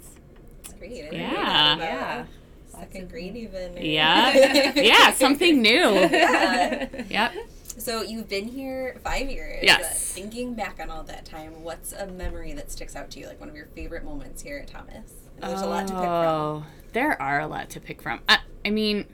That's 0.63 0.75
great. 0.75 1.05
I 1.13 1.17
Yeah. 1.17 1.29
know 1.31 1.35
that 1.37 1.75
about 1.77 1.79
Yeah. 1.81 2.25
Second 2.67 3.09
grade, 3.09 3.37
even. 3.37 3.77
Yeah, 3.81 4.73
yeah, 4.75 5.13
something 5.13 5.63
new. 5.63 5.71
Yeah. 6.11 6.89
Yep. 7.09 7.33
So 7.77 8.03
you've 8.03 8.29
been 8.29 8.49
here 8.49 8.97
five 9.03 9.31
years. 9.31 9.61
Yes. 9.63 10.13
Thinking 10.13 10.55
back 10.55 10.79
on 10.81 10.91
all 10.91 11.03
that 11.05 11.25
time, 11.25 11.63
what's 11.63 11.93
a 11.93 12.07
memory 12.07 12.53
that 12.55 12.71
sticks 12.71 12.95
out 12.95 13.11
to 13.13 13.21
you, 13.21 13.27
like 13.27 13.41
one 13.41 13.49
of 13.49 13.57
your 13.57 13.67
favorite 13.67 14.05
moments 14.05 14.43
here 14.43 14.59
at 14.59 14.69
Thomas? 14.69 15.13
Know 15.41 15.49
there's 15.49 15.63
a 15.63 15.67
lot 15.67 15.87
to 15.89 15.95
pick 15.95 16.03
from. 16.03 16.09
Oh, 16.09 16.67
there 16.93 17.21
are 17.21 17.41
a 17.41 17.47
lot 17.47 17.71
to 17.71 17.81
pick 17.81 18.01
from. 18.01 18.21
I, 18.29 18.39
I 18.65 18.71
mean, 18.71 19.07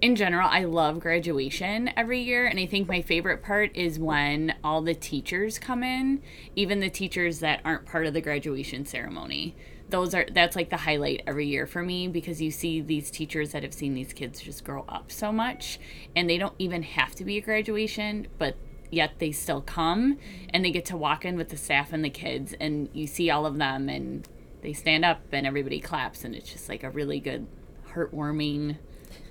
in 0.00 0.16
general, 0.16 0.48
I 0.50 0.64
love 0.64 1.00
graduation 1.00 1.90
every 1.96 2.20
year, 2.20 2.46
and 2.46 2.58
I 2.58 2.66
think 2.66 2.88
my 2.88 3.02
favorite 3.02 3.42
part 3.42 3.74
is 3.76 3.98
when 3.98 4.54
all 4.64 4.82
the 4.82 4.94
teachers 4.94 5.58
come 5.58 5.82
in, 5.82 6.22
even 6.54 6.80
the 6.80 6.90
teachers 6.90 7.40
that 7.40 7.60
aren't 7.64 7.86
part 7.86 8.06
of 8.06 8.14
the 8.14 8.20
graduation 8.20 8.84
ceremony. 8.86 9.54
Those 9.88 10.14
are 10.14 10.26
that's 10.32 10.56
like 10.56 10.70
the 10.70 10.76
highlight 10.78 11.22
every 11.26 11.46
year 11.46 11.66
for 11.66 11.82
me 11.82 12.08
because 12.08 12.42
you 12.42 12.50
see 12.50 12.80
these 12.80 13.10
teachers 13.10 13.52
that 13.52 13.62
have 13.62 13.74
seen 13.74 13.94
these 13.94 14.12
kids 14.12 14.40
just 14.40 14.64
grow 14.64 14.84
up 14.88 15.12
so 15.12 15.30
much 15.30 15.78
and 16.14 16.28
they 16.28 16.38
don't 16.38 16.54
even 16.58 16.82
have 16.82 17.14
to 17.14 17.24
be 17.24 17.36
a 17.36 17.40
graduation 17.40 18.26
but 18.38 18.56
yet 18.90 19.18
they 19.18 19.32
still 19.32 19.60
come 19.60 20.18
and 20.50 20.64
they 20.64 20.70
get 20.70 20.84
to 20.84 20.96
walk 20.96 21.24
in 21.24 21.36
with 21.36 21.48
the 21.50 21.56
staff 21.56 21.92
and 21.92 22.04
the 22.04 22.10
kids 22.10 22.54
and 22.60 22.88
you 22.92 23.06
see 23.06 23.30
all 23.30 23.46
of 23.46 23.58
them 23.58 23.88
and 23.88 24.28
they 24.62 24.72
stand 24.72 25.04
up 25.04 25.20
and 25.32 25.46
everybody 25.46 25.80
claps 25.80 26.24
and 26.24 26.34
it's 26.34 26.50
just 26.50 26.68
like 26.68 26.82
a 26.82 26.90
really 26.90 27.20
good 27.20 27.46
heartwarming 27.92 28.76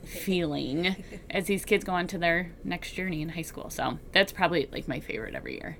feeling 0.06 1.04
as 1.30 1.48
these 1.48 1.65
kids 1.65 1.84
go 1.84 1.94
on 1.94 2.08
to 2.08 2.18
their 2.18 2.52
next 2.63 2.94
journey 2.94 3.22
in 3.22 3.30
high 3.30 3.41
school. 3.41 3.70
So 3.70 4.00
that's 4.12 4.32
probably 4.32 4.70
like 4.72 4.88
my 4.88 5.00
favorite 5.00 5.36
every 5.36 5.56
year 5.56 5.78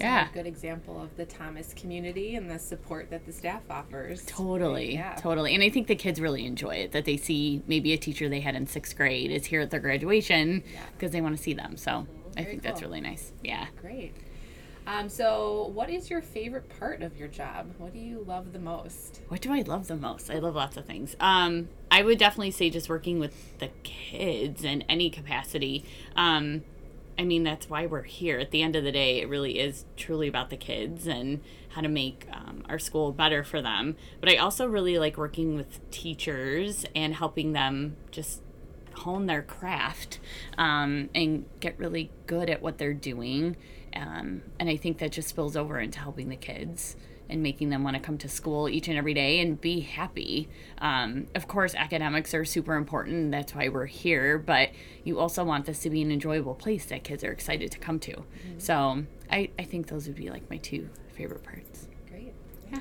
Yeah. 0.00 0.28
a 0.30 0.32
good 0.32 0.46
example 0.46 1.00
of 1.02 1.16
the 1.16 1.24
Thomas 1.24 1.74
community 1.74 2.34
and 2.36 2.50
the 2.50 2.58
support 2.58 3.10
that 3.10 3.26
the 3.26 3.32
staff 3.32 3.62
offers. 3.70 4.24
Totally, 4.26 4.94
Yeah. 4.94 5.14
totally. 5.16 5.54
And 5.54 5.62
I 5.62 5.68
think 5.70 5.86
the 5.86 5.94
kids 5.96 6.20
really 6.20 6.44
enjoy 6.46 6.76
it 6.76 6.92
that 6.92 7.04
they 7.04 7.16
see 7.16 7.62
maybe 7.66 7.92
a 7.92 7.96
teacher 7.98 8.28
they 8.28 8.40
had 8.40 8.54
in 8.54 8.66
sixth 8.66 8.96
grade 8.96 9.30
is 9.30 9.46
here 9.46 9.60
at 9.60 9.70
their 9.70 9.80
graduation 9.80 10.62
because 10.92 11.12
they 11.12 11.20
want 11.20 11.36
to 11.36 11.42
see 11.42 11.52
them. 11.54 11.76
So 11.76 12.06
I 12.36 12.42
Very 12.42 12.46
think 12.52 12.62
that's 12.62 12.82
really 12.82 13.00
nice. 13.00 13.32
Yeah. 13.42 13.66
Great. 13.80 14.14
Um, 14.86 15.08
so, 15.08 15.70
what 15.74 15.90
is 15.90 16.08
your 16.10 16.20
favorite 16.22 16.68
part 16.80 17.02
of 17.02 17.16
your 17.16 17.28
job? 17.28 17.74
What 17.78 17.92
do 17.92 17.98
you 18.00 18.24
love 18.26 18.52
the 18.52 18.58
most? 18.58 19.20
What 19.28 19.40
do 19.42 19.52
I 19.52 19.60
love 19.60 19.86
the 19.86 19.94
most? 19.96 20.30
I 20.30 20.38
love 20.38 20.56
lots 20.56 20.76
of 20.76 20.84
things. 20.86 21.14
Um, 21.20 21.68
I 21.90 22.02
would 22.02 22.18
definitely 22.18 22.50
say 22.50 22.70
just 22.70 22.88
working 22.88 23.20
with 23.20 23.58
the 23.58 23.68
kids 23.84 24.64
in 24.64 24.82
any 24.88 25.10
capacity. 25.10 25.84
Um, 26.16 26.62
I 27.20 27.24
mean, 27.24 27.44
that's 27.44 27.68
why 27.68 27.84
we're 27.84 28.04
here. 28.04 28.38
At 28.38 28.50
the 28.50 28.62
end 28.62 28.76
of 28.76 28.82
the 28.82 28.90
day, 28.90 29.20
it 29.20 29.28
really 29.28 29.58
is 29.58 29.84
truly 29.94 30.26
about 30.26 30.48
the 30.48 30.56
kids 30.56 31.06
and 31.06 31.42
how 31.68 31.82
to 31.82 31.88
make 31.88 32.26
um, 32.32 32.64
our 32.66 32.78
school 32.78 33.12
better 33.12 33.44
for 33.44 33.60
them. 33.60 33.96
But 34.20 34.30
I 34.30 34.36
also 34.36 34.66
really 34.66 34.98
like 34.98 35.18
working 35.18 35.54
with 35.54 35.90
teachers 35.90 36.86
and 36.96 37.14
helping 37.14 37.52
them 37.52 37.98
just 38.10 38.40
hone 38.94 39.26
their 39.26 39.42
craft 39.42 40.18
um, 40.56 41.10
and 41.14 41.44
get 41.60 41.78
really 41.78 42.10
good 42.26 42.48
at 42.48 42.62
what 42.62 42.78
they're 42.78 42.94
doing. 42.94 43.58
Um, 43.94 44.40
and 44.58 44.70
I 44.70 44.78
think 44.78 44.96
that 44.98 45.12
just 45.12 45.28
spills 45.28 45.58
over 45.58 45.78
into 45.78 45.98
helping 45.98 46.30
the 46.30 46.36
kids 46.36 46.96
and 47.30 47.42
making 47.42 47.70
them 47.70 47.82
want 47.84 47.96
to 47.96 48.02
come 48.02 48.18
to 48.18 48.28
school 48.28 48.68
each 48.68 48.88
and 48.88 48.98
every 48.98 49.14
day 49.14 49.40
and 49.40 49.60
be 49.60 49.80
happy. 49.80 50.48
Um, 50.78 51.26
of 51.34 51.46
course, 51.48 51.74
academics 51.74 52.34
are 52.34 52.44
super 52.44 52.74
important. 52.74 53.30
That's 53.30 53.54
why 53.54 53.68
we're 53.68 53.86
here. 53.86 54.38
But 54.38 54.70
you 55.04 55.18
also 55.18 55.44
want 55.44 55.66
this 55.66 55.80
to 55.80 55.90
be 55.90 56.02
an 56.02 56.10
enjoyable 56.12 56.54
place 56.54 56.86
that 56.86 57.04
kids 57.04 57.22
are 57.24 57.32
excited 57.32 57.70
to 57.72 57.78
come 57.78 57.98
to. 58.00 58.24
So 58.58 59.04
I, 59.30 59.50
I 59.58 59.64
think 59.64 59.88
those 59.88 60.06
would 60.06 60.16
be 60.16 60.30
like 60.30 60.48
my 60.50 60.56
two 60.58 60.88
favorite 61.14 61.42
parts. 61.44 61.86
Great. 62.08 62.32
Yeah. 62.72 62.80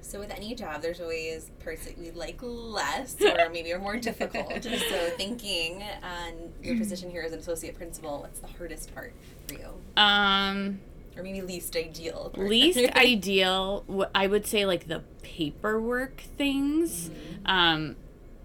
So 0.00 0.18
with 0.18 0.30
any 0.30 0.54
job, 0.54 0.82
there's 0.82 1.00
always 1.00 1.50
parts 1.62 1.84
that 1.86 1.96
we 1.98 2.10
like 2.10 2.38
less, 2.42 3.16
or 3.20 3.48
maybe 3.52 3.72
are 3.72 3.78
more 3.78 3.96
difficult. 3.96 4.62
so 4.64 5.10
thinking 5.16 5.82
on 6.02 6.52
your 6.62 6.76
position 6.76 7.10
here 7.10 7.22
as 7.22 7.32
an 7.32 7.38
associate 7.38 7.76
principal, 7.76 8.20
what's 8.20 8.40
the 8.40 8.48
hardest 8.48 8.94
part 8.94 9.12
for 9.46 9.54
you, 9.54 9.68
Um, 9.96 10.80
or 11.20 11.22
maybe 11.22 11.40
least 11.42 11.76
ideal? 11.76 12.32
least 12.36 12.78
ideal 12.96 14.08
i 14.14 14.26
would 14.26 14.46
say 14.46 14.64
like 14.66 14.88
the 14.88 15.02
paperwork 15.22 16.20
things. 16.36 17.10
Um 17.44 17.96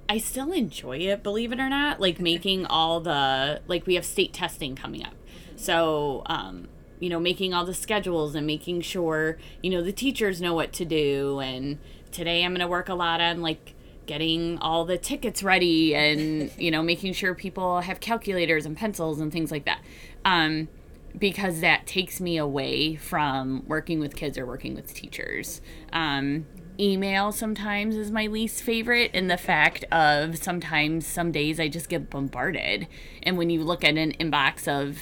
i 0.07 0.19
still 0.19 0.51
enjoy 0.51 0.97
it 0.97 1.23
believe 1.23 1.51
it 1.51 1.59
or 1.59 1.67
not 1.67 1.99
like 1.99 2.19
making 2.19 2.65
all 2.67 2.99
the 2.99 3.61
like 3.67 3.87
we 3.87 3.95
have 3.95 4.05
state 4.05 4.33
testing 4.33 4.75
coming 4.75 5.03
up. 5.03 5.15
So 5.55 6.23
um 6.27 6.67
you 6.99 7.09
know 7.09 7.19
making 7.19 7.53
all 7.53 7.65
the 7.65 7.73
schedules 7.73 8.35
and 8.35 8.45
making 8.45 8.81
sure 8.81 9.37
you 9.63 9.69
know 9.69 9.81
the 9.81 9.91
teachers 9.93 10.41
know 10.41 10.53
what 10.53 10.73
to 10.73 10.85
do. 10.85 11.39
And 11.39 11.79
today 12.11 12.45
i'm 12.45 12.51
going 12.51 12.61
to 12.61 12.67
work 12.67 12.87
a 12.87 12.93
lot 12.93 13.19
on 13.19 13.41
like 13.41 13.73
getting 14.05 14.57
all 14.59 14.85
the 14.85 14.97
tickets 14.97 15.41
ready 15.43 15.95
and 15.95 16.51
you 16.57 16.71
know 16.71 16.83
making 16.83 17.13
sure 17.13 17.33
people 17.33 17.81
have 17.81 17.99
calculators 17.99 18.65
and 18.65 18.77
pencils 18.77 19.19
and 19.19 19.31
things 19.31 19.51
like 19.51 19.65
that. 19.65 19.79
Um 20.23 20.67
because 21.17 21.61
that 21.61 21.85
takes 21.85 22.19
me 22.19 22.37
away 22.37 22.95
from 22.95 23.63
working 23.67 23.99
with 23.99 24.15
kids 24.15 24.37
or 24.37 24.45
working 24.45 24.75
with 24.75 24.93
teachers. 24.93 25.61
Um, 25.93 26.45
email 26.79 27.31
sometimes 27.31 27.95
is 27.95 28.11
my 28.11 28.27
least 28.27 28.63
favorite, 28.63 29.11
in 29.13 29.27
the 29.27 29.37
fact 29.37 29.85
of 29.91 30.37
sometimes 30.37 31.05
some 31.07 31.31
days 31.31 31.59
I 31.59 31.67
just 31.67 31.89
get 31.89 32.09
bombarded. 32.09 32.87
And 33.23 33.37
when 33.37 33.49
you 33.49 33.63
look 33.63 33.83
at 33.83 33.97
an 33.97 34.11
inbox 34.13 34.67
of 34.67 34.99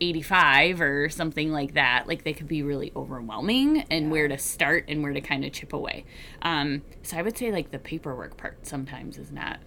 85 0.00 0.80
or 0.80 1.08
something 1.08 1.52
like 1.52 1.74
that, 1.74 2.06
like 2.06 2.24
they 2.24 2.32
could 2.32 2.48
be 2.48 2.62
really 2.62 2.92
overwhelming 2.94 3.84
and 3.90 4.10
where 4.10 4.28
to 4.28 4.38
start 4.38 4.84
and 4.88 5.02
where 5.02 5.12
to 5.12 5.20
kind 5.20 5.44
of 5.44 5.52
chip 5.52 5.72
away. 5.72 6.04
Um, 6.42 6.82
so 7.02 7.16
I 7.16 7.22
would 7.22 7.36
say 7.36 7.50
like 7.50 7.70
the 7.70 7.78
paperwork 7.78 8.36
part 8.36 8.66
sometimes 8.66 9.18
is 9.18 9.30
not 9.30 9.58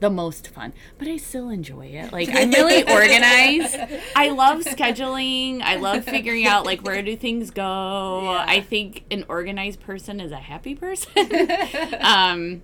the 0.00 0.10
most 0.10 0.48
fun, 0.48 0.72
but 0.98 1.06
I 1.06 1.16
still 1.18 1.50
enjoy 1.50 1.86
it. 1.86 2.12
Like 2.12 2.28
I'm 2.32 2.50
really 2.60 2.82
organized. 2.82 3.76
I 4.16 4.30
love 4.30 4.60
scheduling. 4.64 5.60
I 5.62 5.76
love 5.76 6.04
figuring 6.04 6.46
out 6.46 6.64
like 6.64 6.80
where 6.80 7.02
do 7.02 7.16
things 7.16 7.50
go. 7.50 8.28
I 8.28 8.60
think 8.60 9.04
an 9.10 9.24
organized 9.28 9.80
person 9.80 10.20
is 10.20 10.32
a 10.32 10.38
happy 10.38 10.74
person. 10.74 11.12
um 12.00 12.62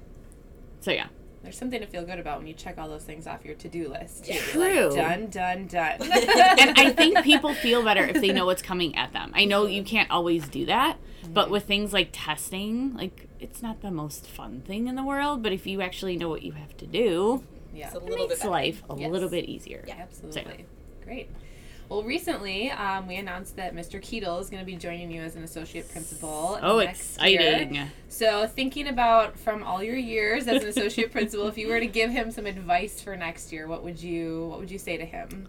so 0.81 0.91
yeah. 0.91 1.07
There's 1.47 1.57
something 1.57 1.81
to 1.81 1.87
feel 1.87 2.05
good 2.05 2.19
about 2.19 2.39
when 2.39 2.49
you 2.49 2.55
check 2.55 2.77
all 2.77 2.89
those 2.89 3.05
things 3.05 3.29
off 3.29 3.45
your 3.45 3.55
to-do 3.55 3.89
list. 3.89 4.25
Too. 4.25 4.33
True. 4.35 4.89
Like, 4.89 4.97
done, 4.97 5.27
done, 5.29 5.67
done. 5.69 6.03
and 6.03 6.77
I 6.77 6.91
think 6.91 7.23
people 7.23 7.55
feel 7.55 7.85
better 7.85 8.05
if 8.05 8.21
they 8.21 8.33
know 8.33 8.47
what's 8.47 8.63
coming 8.63 8.97
at 8.97 9.13
them. 9.13 9.31
I 9.33 9.45
know 9.45 9.65
you 9.67 9.85
can't 9.85 10.11
always 10.11 10.49
do 10.49 10.67
that, 10.67 10.99
but 11.29 11.49
with 11.49 11.63
things 11.65 11.93
like 11.93 12.09
testing, 12.11 12.95
like 12.95 13.29
it's 13.39 13.63
not 13.63 13.81
the 13.81 13.93
most 13.93 14.27
fun 14.27 14.61
thing 14.67 14.89
in 14.89 14.97
the 14.97 15.05
world, 15.05 15.41
but 15.45 15.53
if 15.53 15.69
you 15.69 15.83
actually 15.83 16.17
know 16.17 16.29
what 16.29 16.43
you 16.43 16.51
have 16.51 16.77
to 16.79 16.87
do, 16.87 17.45
yeah. 17.73 17.93
It 17.95 18.05
makes 18.05 18.43
life 18.45 18.83
a 18.91 18.97
Yes. 18.99 19.13
little 19.13 19.29
bit 19.29 19.45
easier. 19.45 19.85
Yeah. 19.87 19.97
Absolutely. 20.01 20.65
Great. 21.05 21.29
Well, 21.89 22.03
recently 22.03 22.71
um, 22.71 23.07
we 23.07 23.17
announced 23.17 23.57
that 23.57 23.75
Mr. 23.75 24.01
Keatle 24.01 24.41
is 24.41 24.51
going 24.51 24.61
to 24.61 24.67
be 24.67 24.77
joining 24.77 25.11
you 25.11 25.23
as 25.23 25.37
an 25.37 25.45
associate 25.45 25.89
principal. 25.91 26.59
Oh, 26.61 26.81
next 26.81 27.21
year. 27.23 27.41
exciting. 27.41 27.91
So, 28.09 28.47
thinking 28.49 28.89
about 28.89 29.39
from 29.39 29.63
all 29.63 29.83
your 29.83 29.97
years 29.97 30.49
as 30.49 30.63
an 30.63 30.69
associate 30.69 31.13
principal, 31.13 31.47
if 31.47 31.57
you 31.57 31.69
were 31.69 31.79
to 31.79 31.87
give 31.87 32.11
him 32.11 32.33
some 32.33 32.47
advice 32.47 33.01
for 33.01 33.17
next 33.17 33.53
year, 33.53 33.69
what 33.69 33.85
would 33.85 34.03
you 34.03 34.49
what 34.49 34.59
would 34.59 34.71
you 34.71 34.79
say 34.79 34.97
to 34.97 35.05
him? 35.05 35.49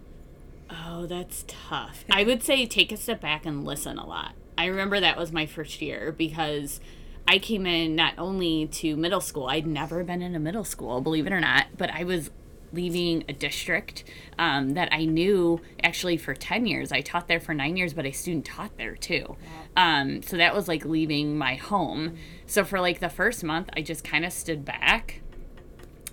Oh, 0.69 1.08
that's 1.08 1.43
tough. 1.47 2.06
I 2.12 2.23
would 2.23 2.43
say 2.43 2.65
take 2.65 2.91
a 2.91 2.97
step 2.97 3.21
back 3.21 3.45
and 3.45 3.65
listen 3.65 3.97
a 3.97 4.06
lot. 4.06 4.34
I 4.58 4.65
remember 4.65 5.00
that 5.00 5.17
was 5.17 5.32
my 5.32 5.45
first 5.45 5.82
year 5.82 6.12
because 6.12 6.80
I 7.28 7.39
came 7.39 7.65
in 7.65 7.95
not 7.95 8.13
only 8.17 8.67
to 8.67 8.95
middle 8.95 9.21
school, 9.21 9.47
I'd 9.47 9.67
never 9.67 10.04
been 10.04 10.21
in 10.21 10.36
a 10.36 10.39
middle 10.39 10.63
school, 10.63 11.02
believe 11.02 11.26
it 11.26 11.34
or 11.34 11.39
not, 11.39 11.67
but 11.78 11.89
I 11.91 12.04
was 12.04 12.32
leaving 12.73 13.23
a 13.27 13.34
district 13.34 14.03
um, 14.38 14.71
that 14.71 14.89
I 14.91 15.06
knew 15.06 15.62
actually 15.84 16.17
for 16.17 16.34
10 16.34 16.65
years. 16.65 16.91
I 16.91 17.01
taught 17.01 17.27
there 17.27 17.39
for 17.39 17.53
nine 17.53 17.77
years, 17.77 17.93
but 17.93 18.06
I 18.06 18.12
student 18.12 18.45
taught 18.45 18.77
there 18.77 18.95
too. 18.95 19.38
Um, 19.75 20.21
so 20.21 20.38
that 20.38 20.56
was 20.56 20.67
like 20.67 20.86
leaving 20.86 21.38
my 21.38 21.56
home. 21.56 22.17
So 22.45 22.63
for 22.63 22.80
like 22.80 22.99
the 22.99 23.10
first 23.10 23.43
month, 23.43 23.69
I 23.75 23.82
just 23.82 24.03
kind 24.03 24.25
of 24.25 24.34
stood 24.34 24.65
back 24.65 25.21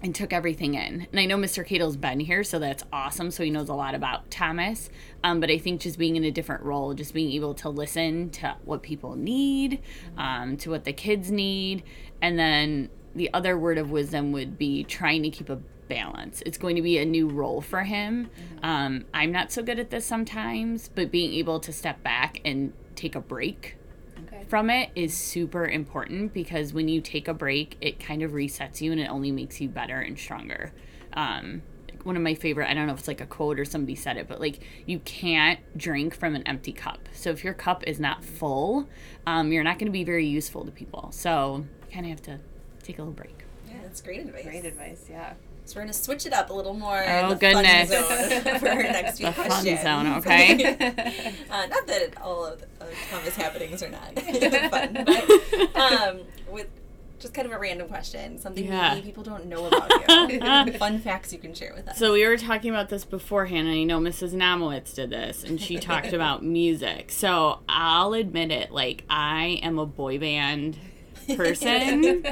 and 0.04 0.14
took 0.14 0.34
everything 0.34 0.74
in. 0.74 1.06
And 1.10 1.18
I 1.18 1.24
know 1.24 1.38
Mr. 1.38 1.66
Cato's 1.66 1.96
been 1.96 2.20
here, 2.20 2.44
so 2.44 2.58
that's 2.58 2.84
awesome. 2.92 3.30
So 3.30 3.42
he 3.42 3.48
knows 3.48 3.70
a 3.70 3.74
lot 3.74 3.94
about 3.94 4.30
Thomas. 4.30 4.90
Um, 5.24 5.40
but 5.40 5.50
I 5.50 5.56
think 5.56 5.80
just 5.80 5.98
being 5.98 6.16
in 6.16 6.24
a 6.24 6.30
different 6.30 6.62
role, 6.62 6.92
just 6.92 7.14
being 7.14 7.32
able 7.32 7.54
to 7.54 7.70
listen 7.70 8.28
to 8.32 8.54
what 8.66 8.82
people 8.82 9.16
need, 9.16 9.80
um, 10.18 10.58
to 10.58 10.68
what 10.68 10.84
the 10.84 10.92
kids 10.92 11.30
need. 11.30 11.84
And 12.20 12.38
then 12.38 12.90
the 13.14 13.32
other 13.32 13.56
word 13.56 13.78
of 13.78 13.90
wisdom 13.90 14.30
would 14.32 14.58
be 14.58 14.84
trying 14.84 15.22
to 15.22 15.30
keep 15.30 15.48
a 15.48 15.58
balance. 15.88 16.42
It's 16.46 16.58
going 16.58 16.76
to 16.76 16.82
be 16.82 16.98
a 16.98 17.04
new 17.04 17.28
role 17.28 17.60
for 17.60 17.82
him. 17.82 18.30
Um, 18.62 19.04
I'm 19.12 19.32
not 19.32 19.52
so 19.52 19.62
good 19.62 19.78
at 19.78 19.90
this 19.90 20.04
sometimes, 20.06 20.88
but 20.94 21.10
being 21.10 21.32
able 21.34 21.60
to 21.60 21.72
step 21.72 22.02
back 22.02 22.40
and 22.44 22.72
take 22.96 23.14
a 23.14 23.20
break 23.20 23.76
Okay. 24.26 24.44
from 24.48 24.70
it 24.70 24.90
is 24.94 25.14
super 25.16 25.66
important 25.66 26.32
because 26.32 26.72
when 26.72 26.88
you 26.88 27.00
take 27.00 27.26
a 27.28 27.34
break, 27.34 27.76
it 27.80 27.98
kind 27.98 28.22
of 28.22 28.30
resets 28.32 28.80
you 28.80 28.92
and 28.92 29.00
it 29.00 29.10
only 29.10 29.32
makes 29.32 29.60
you 29.60 29.68
better 29.68 29.98
and 30.00 30.18
stronger. 30.18 30.72
Um, 31.14 31.62
one 32.04 32.16
of 32.16 32.22
my 32.22 32.34
favorite, 32.34 32.68
I 32.70 32.74
don't 32.74 32.86
know 32.86 32.92
if 32.92 32.98
it's 33.00 33.08
like 33.08 33.20
a 33.22 33.26
quote 33.26 33.58
or 33.58 33.64
somebody 33.64 33.94
said 33.94 34.16
it, 34.16 34.28
but 34.28 34.38
like 34.40 34.60
you 34.86 34.98
can't 35.00 35.58
drink 35.76 36.14
from 36.14 36.34
an 36.34 36.42
empty 36.46 36.72
cup. 36.72 37.08
So 37.12 37.30
if 37.30 37.42
your 37.42 37.54
cup 37.54 37.82
is 37.86 37.98
not 37.98 38.22
full, 38.24 38.88
um, 39.26 39.52
you're 39.52 39.64
not 39.64 39.78
going 39.78 39.86
to 39.86 39.92
be 39.92 40.04
very 40.04 40.26
useful 40.26 40.64
to 40.64 40.70
people. 40.70 41.10
So 41.12 41.64
you 41.86 41.92
kind 41.92 42.06
of 42.06 42.10
have 42.10 42.22
to 42.22 42.38
take 42.82 42.98
a 42.98 43.02
little 43.02 43.14
break. 43.14 43.44
Yeah, 43.68 43.76
that's 43.82 44.00
great 44.02 44.20
advice. 44.20 44.44
Great 44.44 44.64
advice. 44.66 45.06
Yeah. 45.10 45.32
So 45.66 45.76
we're 45.76 45.82
gonna 45.82 45.92
switch 45.94 46.26
it 46.26 46.32
up 46.32 46.50
a 46.50 46.52
little 46.52 46.74
more. 46.74 47.02
Oh, 47.08 47.34
goodness. 47.34 47.90
Fun 47.92 48.58
for 48.60 48.68
our 48.68 48.82
next 48.82 49.16
few 49.18 49.26
The 49.26 49.32
fun 49.32 49.46
questions. 49.46 49.82
zone, 49.82 50.06
okay? 50.18 51.32
uh, 51.50 51.66
not 51.66 51.86
that 51.86 52.10
all 52.22 52.44
of 52.46 52.60
the 52.60 52.66
uh, 52.84 52.88
Thomas 53.10 53.34
happenings 53.34 53.82
are 53.82 53.88
not 53.90 54.14
fun, 54.70 55.04
but 55.06 55.76
um, 55.76 56.20
with 56.50 56.66
just 57.18 57.32
kind 57.32 57.46
of 57.46 57.52
a 57.52 57.58
random 57.58 57.88
question, 57.88 58.38
something 58.38 58.66
Yeah. 58.66 58.94
maybe 58.94 59.06
people 59.06 59.22
don't 59.22 59.46
know 59.46 59.64
about 59.66 60.30
you. 60.30 60.72
fun 60.78 60.98
facts 60.98 61.32
you 61.32 61.38
can 61.38 61.54
share 61.54 61.72
with 61.74 61.88
us. 61.88 61.96
So 61.98 62.12
we 62.12 62.26
were 62.26 62.36
talking 62.36 62.68
about 62.68 62.90
this 62.90 63.06
beforehand, 63.06 63.66
and 63.66 63.74
I 63.78 63.84
know 63.84 63.98
Mrs. 64.00 64.34
Namowitz 64.34 64.94
did 64.94 65.08
this, 65.08 65.42
and 65.44 65.58
she 65.58 65.78
talked 65.78 66.12
about 66.12 66.44
music. 66.44 67.10
So 67.10 67.60
I'll 67.70 68.12
admit 68.12 68.50
it, 68.50 68.70
like 68.70 69.04
I 69.08 69.58
am 69.62 69.78
a 69.78 69.86
boy 69.86 70.18
band 70.18 70.76
person. 71.34 72.26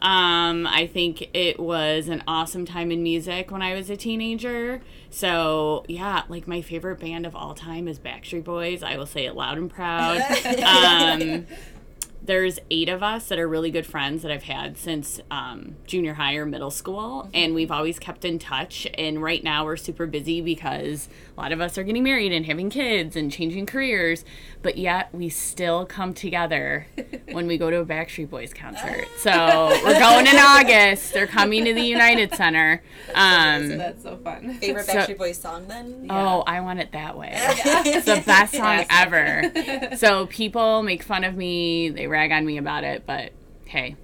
Um, 0.00 0.66
I 0.66 0.88
think 0.92 1.30
it 1.34 1.58
was 1.58 2.08
an 2.08 2.22
awesome 2.28 2.66
time 2.66 2.90
in 2.90 3.02
music 3.02 3.50
when 3.50 3.62
I 3.62 3.74
was 3.74 3.88
a 3.88 3.96
teenager. 3.96 4.82
So 5.10 5.84
yeah, 5.88 6.22
like 6.28 6.46
my 6.46 6.60
favorite 6.60 7.00
band 7.00 7.26
of 7.26 7.34
all 7.34 7.54
time 7.54 7.88
is 7.88 7.98
Backstreet 7.98 8.44
Boys. 8.44 8.82
I 8.82 8.96
will 8.96 9.06
say 9.06 9.26
it 9.26 9.34
loud 9.34 9.58
and 9.58 9.70
proud. 9.70 10.20
um, 10.62 11.46
there's 12.26 12.58
eight 12.70 12.88
of 12.88 13.02
us 13.02 13.28
that 13.28 13.38
are 13.38 13.48
really 13.48 13.70
good 13.70 13.86
friends 13.86 14.22
that 14.22 14.30
I've 14.30 14.42
had 14.44 14.76
since 14.76 15.20
um, 15.30 15.76
junior 15.86 16.14
high 16.14 16.34
or 16.34 16.44
middle 16.46 16.70
school, 16.70 17.28
and 17.32 17.54
we've 17.54 17.70
always 17.70 17.98
kept 17.98 18.24
in 18.24 18.38
touch. 18.38 18.86
And 18.94 19.22
right 19.22 19.42
now 19.42 19.64
we're 19.64 19.76
super 19.76 20.06
busy 20.06 20.40
because 20.40 21.08
a 21.36 21.40
lot 21.40 21.52
of 21.52 21.60
us 21.60 21.78
are 21.78 21.82
getting 21.84 22.02
married 22.02 22.32
and 22.32 22.46
having 22.46 22.68
kids 22.70 23.16
and 23.16 23.30
changing 23.32 23.66
careers, 23.66 24.24
but 24.62 24.76
yet 24.76 25.08
we 25.14 25.28
still 25.28 25.86
come 25.86 26.12
together 26.14 26.86
when 27.32 27.46
we 27.46 27.56
go 27.58 27.70
to 27.70 27.78
a 27.78 27.86
Backstreet 27.86 28.30
Boys 28.30 28.52
concert. 28.52 29.06
So 29.26 29.32
we're 29.84 29.98
going 29.98 30.26
in 30.26 30.36
August. 30.36 31.12
They're 31.12 31.26
coming 31.26 31.64
to 31.64 31.74
the 31.74 31.82
United 31.82 32.32
Center. 32.34 32.80
Um, 33.14 33.68
That's 33.78 34.02
so 34.04 34.16
fun. 34.18 34.54
Favorite 34.58 34.84
So- 34.86 34.92
Backstreet 34.94 35.18
Boys 35.18 35.38
song 35.38 35.66
then? 35.66 36.06
Oh, 36.10 36.44
I 36.46 36.60
want 36.60 36.78
it 36.80 36.92
that 36.92 37.16
way. 37.18 37.30
It's 37.34 38.06
the 38.06 38.22
best 38.24 38.54
song 38.54 38.84
ever. 38.90 39.96
So 39.96 40.26
people 40.26 40.82
make 40.82 41.02
fun 41.02 41.24
of 41.24 41.34
me, 41.36 41.88
they 41.88 42.06
rag 42.16 42.32
on 42.32 42.46
me 42.46 42.56
about 42.56 42.82
it, 42.82 43.04
but 43.06 43.32
hey, 43.66 43.96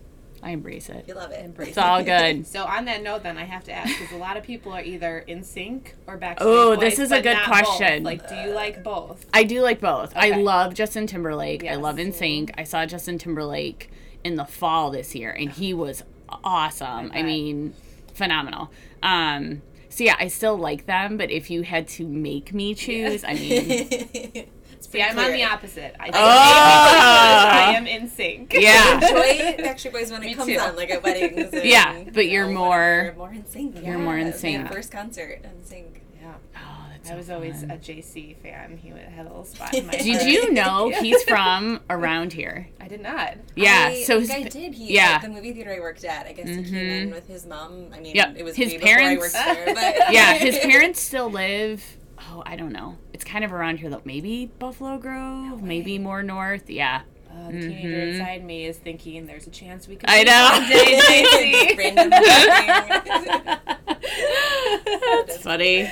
I 0.43 0.51
embrace 0.51 0.89
it. 0.89 1.05
You 1.09 1.15
love 1.15 1.31
it. 1.31 1.45
Embrace 1.45 1.71
it's 1.71 1.79
all 1.79 2.03
good. 2.03 2.47
So 2.53 2.65
on 2.65 2.85
that 2.85 3.03
note, 3.03 3.23
then 3.23 3.39
I 3.39 3.45
have 3.45 3.65
to 3.65 3.73
ask 3.73 3.99
because 3.99 4.13
a 4.13 4.19
lot 4.19 4.37
of 4.37 4.43
people 4.43 4.73
are 4.73 4.83
either 4.83 5.25
NSYNC 5.29 5.93
or 6.07 6.17
back. 6.19 6.39
Oh, 6.41 6.77
this 6.77 6.99
is 6.99 7.13
a 7.13 7.23
good 7.23 7.35
not 7.35 7.49
both. 7.49 7.65
question. 7.65 8.03
Like, 8.03 8.29
do 8.29 8.35
you 8.35 8.51
like 8.51 8.83
both? 8.83 9.25
I 9.33 9.45
do 9.45 9.63
like 9.63 9.81
both. 9.81 10.13
I 10.17 10.31
love 10.31 10.75
Justin 10.75 11.07
Timberlake. 11.07 11.65
I 11.65 11.77
love 11.77 11.97
NSYNC. 11.97 12.51
I 12.59 12.65
saw 12.65 12.85
Justin 12.85 13.19
Timberlake 13.19 13.91
in 14.25 14.35
the 14.35 14.45
fall 14.45 14.91
this 14.91 15.15
year, 15.15 15.31
and 15.31 15.51
he 15.51 15.73
was 15.73 16.03
awesome. 16.45 17.11
I 17.13 17.17
bet. 17.17 17.25
mean, 17.25 17.75
phenomenal. 18.13 18.71
Um, 19.03 19.63
so 19.89 20.05
yeah, 20.05 20.17
I 20.19 20.29
still 20.29 20.57
like 20.57 20.87
them, 20.87 21.17
but 21.17 21.31
if 21.31 21.51
you 21.51 21.63
had 21.63 21.87
to 21.89 22.07
make 22.07 22.53
me 22.53 22.75
choose, 22.75 23.25
I 23.25 23.35
mean, 23.35 24.49
See, 24.91 25.01
I'm 25.03 25.19
on 25.19 25.33
the 25.33 25.45
opposite. 25.45 25.95
I, 25.99 26.09
Oh! 26.13 27.73
I 27.73 27.75
am 27.77 27.87
NSYNC. 27.87 28.53
yeah. 28.55 28.95
enjoy 29.01 29.63
Backstreet 29.63 29.93
Boys 29.93 30.11
when 30.11 30.21
Me 30.23 30.33
it 30.33 30.37
comes 30.37 30.53
too. 30.53 30.59
on, 30.59 30.77
like 30.77 30.91
at 30.91 31.03
weddings. 31.03 31.53
And, 31.53 31.65
Yeah, 31.65 32.05
but 32.13 32.29
you're 32.29 32.47
you 32.49 32.55
know, 32.55 32.61
more- 32.61 33.03
You're 33.05 33.15
more 33.15 33.31
NSYNC. 33.31 33.87
you're 33.87 33.99
more 33.99 34.15
NSYNC. 34.17 34.65
my 34.65 34.69
First 34.71 34.91
concert 34.93 35.43
NSYNC. 35.43 35.85
Yeah. 36.21 36.35
Oh, 36.57 36.87
that's 36.93 37.09
I 37.09 37.13
so 37.13 37.17
was 37.17 37.31
always 37.31 37.63
a 37.65 37.67
JC 37.79 38.37
fan. 38.37 38.77
He 38.77 38.89
had 38.91 39.21
a 39.27 39.29
little 39.29 39.45
spot 39.45 39.75
in 39.75 39.87
my 39.87 39.93
Did 39.93 40.17
heart. 40.17 40.27
you 40.29 40.53
know 40.53 40.91
he's 41.01 41.23
from 41.25 41.81
around 41.91 42.33
here? 42.33 42.69
I 42.81 42.89
did 42.89 43.01
not. 43.01 43.35
Yeah. 43.57 43.89
I 43.91 44.03
so 44.03 44.21
think 44.21 44.31
his, 44.45 44.57
I 44.57 44.61
did. 44.61 44.75
He, 44.75 44.95
yeah. 44.95 45.13
at 45.17 45.23
the 45.23 45.29
movie 45.29 45.53
theater 45.53 45.73
I 45.73 45.81
worked 45.81 46.05
at, 46.05 46.27
I 46.27 46.33
guess 46.33 46.49
he 46.49 46.63
came 46.65 46.75
in 46.75 47.05
mm-hmm. 47.07 47.15
with 47.15 47.27
his 47.29 47.47
mom. 47.47 47.87
I 47.95 48.01
mean, 48.01 48.15
Yep, 48.15 48.35
it 48.37 48.45
was 48.45 48.57
his 48.57 48.73
way 48.73 48.79
before 48.79 48.91
I 48.93 48.95
parents- 49.01 49.21
worked 49.21 49.35
there, 49.35 49.75
but 49.75 50.13
yeah, 50.13 50.35
his 50.35 50.59
parents 50.59 51.01
still 51.01 51.31
live. 51.31 51.83
Oh, 52.31 52.43
I 52.47 52.57
don't 52.57 52.73
know. 52.73 52.99
It's 53.13 53.25
kind 53.25 53.45
of 53.45 53.53
around 53.53 53.79
here 53.79 53.91
though. 53.91 54.03
Maybe 54.05 54.47
Buffalo 54.47 54.99
Grove, 54.99 55.63
maybe 55.63 55.99
more 55.99 56.23
north. 56.23 56.71
Yeah. 56.71 57.03
Uh, 57.31 57.51
the 57.51 57.61
teenager 57.61 58.01
inside 58.09 58.45
me 58.45 58.67
is 58.67 58.77
thinking 58.77 59.27
there's 59.27 59.47
a 59.47 59.51
chance 59.51 59.89
we 59.89 59.97
could. 59.97 60.09
I 60.09 60.23
know. 60.23 60.51
someday, 60.53 61.25
JC. 61.75 61.79
Random 61.79 62.11
That's 65.27 65.39
funny. 65.39 65.91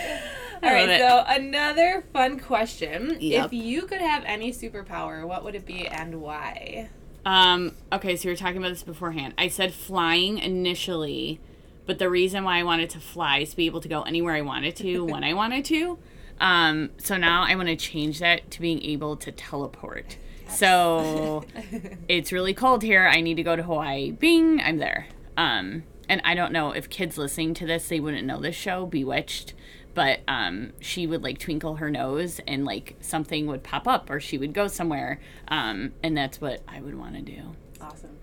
All 0.62 0.70
right, 0.70 0.88
it. 0.90 1.00
so 1.00 1.24
another 1.26 2.04
fun 2.12 2.38
question. 2.38 3.16
Yep. 3.18 3.46
If 3.46 3.52
you 3.54 3.82
could 3.82 4.02
have 4.02 4.22
any 4.26 4.52
superpower, 4.52 5.26
what 5.26 5.42
would 5.44 5.54
it 5.54 5.64
be 5.64 5.86
and 5.86 6.20
why? 6.20 6.90
Um, 7.24 7.72
okay, 7.90 8.16
so 8.16 8.28
we 8.28 8.32
were 8.32 8.36
talking 8.36 8.58
about 8.58 8.68
this 8.68 8.82
beforehand. 8.82 9.32
I 9.38 9.48
said 9.48 9.72
flying 9.72 10.38
initially, 10.38 11.40
but 11.86 11.98
the 11.98 12.10
reason 12.10 12.44
why 12.44 12.58
I 12.58 12.62
wanted 12.62 12.90
to 12.90 13.00
fly 13.00 13.38
is 13.38 13.50
to 13.50 13.56
be 13.56 13.64
able 13.66 13.80
to 13.80 13.88
go 13.88 14.02
anywhere 14.02 14.34
I 14.34 14.42
wanted 14.42 14.76
to 14.76 15.04
when 15.06 15.24
I 15.24 15.32
wanted 15.32 15.64
to. 15.66 15.98
Um, 16.40 16.90
so 16.98 17.16
now 17.16 17.44
I 17.46 17.54
want 17.54 17.68
to 17.68 17.76
change 17.76 18.18
that 18.20 18.50
to 18.52 18.60
being 18.60 18.82
able 18.82 19.16
to 19.18 19.30
teleport. 19.30 20.16
So 20.48 21.44
it's 22.08 22.32
really 22.32 22.54
cold 22.54 22.82
here. 22.82 23.06
I 23.06 23.20
need 23.20 23.34
to 23.34 23.42
go 23.42 23.54
to 23.54 23.62
Hawaii. 23.62 24.10
Bing, 24.10 24.60
I'm 24.60 24.78
there. 24.78 25.06
Um, 25.36 25.84
and 26.08 26.20
I 26.24 26.34
don't 26.34 26.52
know 26.52 26.72
if 26.72 26.88
kids 26.88 27.16
listening 27.16 27.54
to 27.54 27.66
this, 27.66 27.88
they 27.88 28.00
wouldn't 28.00 28.26
know 28.26 28.40
this 28.40 28.56
show, 28.56 28.86
Bewitched. 28.86 29.54
But 29.92 30.20
um, 30.28 30.72
she 30.80 31.06
would 31.06 31.22
like 31.22 31.38
twinkle 31.38 31.76
her 31.76 31.90
nose 31.90 32.40
and 32.46 32.64
like 32.64 32.96
something 33.00 33.46
would 33.46 33.62
pop 33.62 33.86
up 33.86 34.08
or 34.08 34.20
she 34.20 34.38
would 34.38 34.54
go 34.54 34.66
somewhere. 34.66 35.20
Um, 35.48 35.92
and 36.02 36.16
that's 36.16 36.40
what 36.40 36.62
I 36.66 36.80
would 36.80 36.96
want 36.96 37.16
to 37.16 37.22
do. 37.22 37.42
Awesome. 37.80 38.19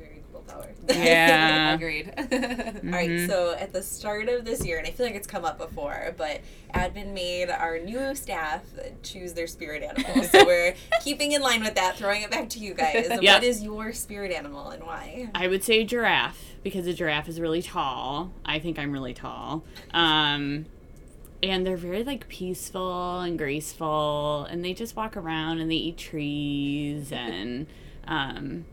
Power. 0.48 0.74
Yeah. 0.90 1.74
Agreed. 1.74 2.14
All 2.18 2.92
right, 2.92 3.28
so 3.28 3.54
at 3.58 3.74
the 3.74 3.84
start 3.84 4.30
of 4.30 4.46
this 4.46 4.66
year, 4.66 4.78
and 4.78 4.88
I 4.88 4.92
feel 4.92 5.06
like 5.06 5.16
it's 5.16 5.28
come 5.28 5.44
up 5.44 5.58
before, 5.58 6.14
but 6.18 6.40
admin 6.74 7.14
made 7.14 7.50
our 7.50 7.78
new 7.80 8.16
staff 8.16 8.62
choose 9.04 9.34
their 9.34 9.48
spirit 9.48 9.84
animal. 9.84 10.24
So 10.24 10.46
we're 10.46 10.76
keeping 11.04 11.34
in 11.34 11.42
line 11.42 11.62
with 11.62 11.76
that, 11.76 11.98
throwing 11.98 12.22
it 12.22 12.32
back 12.32 12.50
to 12.52 12.60
you 12.60 12.74
guys. 12.74 13.10
Yeah. 13.22 13.36
What 13.36 13.44
is 13.44 13.62
your 13.62 13.92
spirit 13.92 14.32
animal 14.32 14.70
and 14.70 14.84
why? 14.84 15.30
I 15.36 15.48
would 15.48 15.64
say 15.64 15.84
giraffe 15.84 16.56
because 16.64 16.88
a 16.88 16.94
giraffe 16.94 17.28
is 17.28 17.40
really 17.40 17.62
tall. 17.62 18.32
I 18.46 18.60
think 18.60 18.80
I'm 18.80 18.92
really 18.92 19.14
tall. 19.14 19.64
Um, 19.94 20.68
and 21.44 21.68
they're 21.68 21.78
very 21.78 22.04
like 22.04 22.28
peaceful 22.30 23.20
and 23.20 23.38
graceful, 23.38 24.46
and 24.50 24.64
they 24.64 24.74
just 24.74 24.96
walk 24.96 25.18
around 25.18 25.60
and 25.60 25.70
they 25.70 25.76
eat 25.76 25.98
trees 25.98 27.12
and 27.12 27.68
um, 28.08 28.66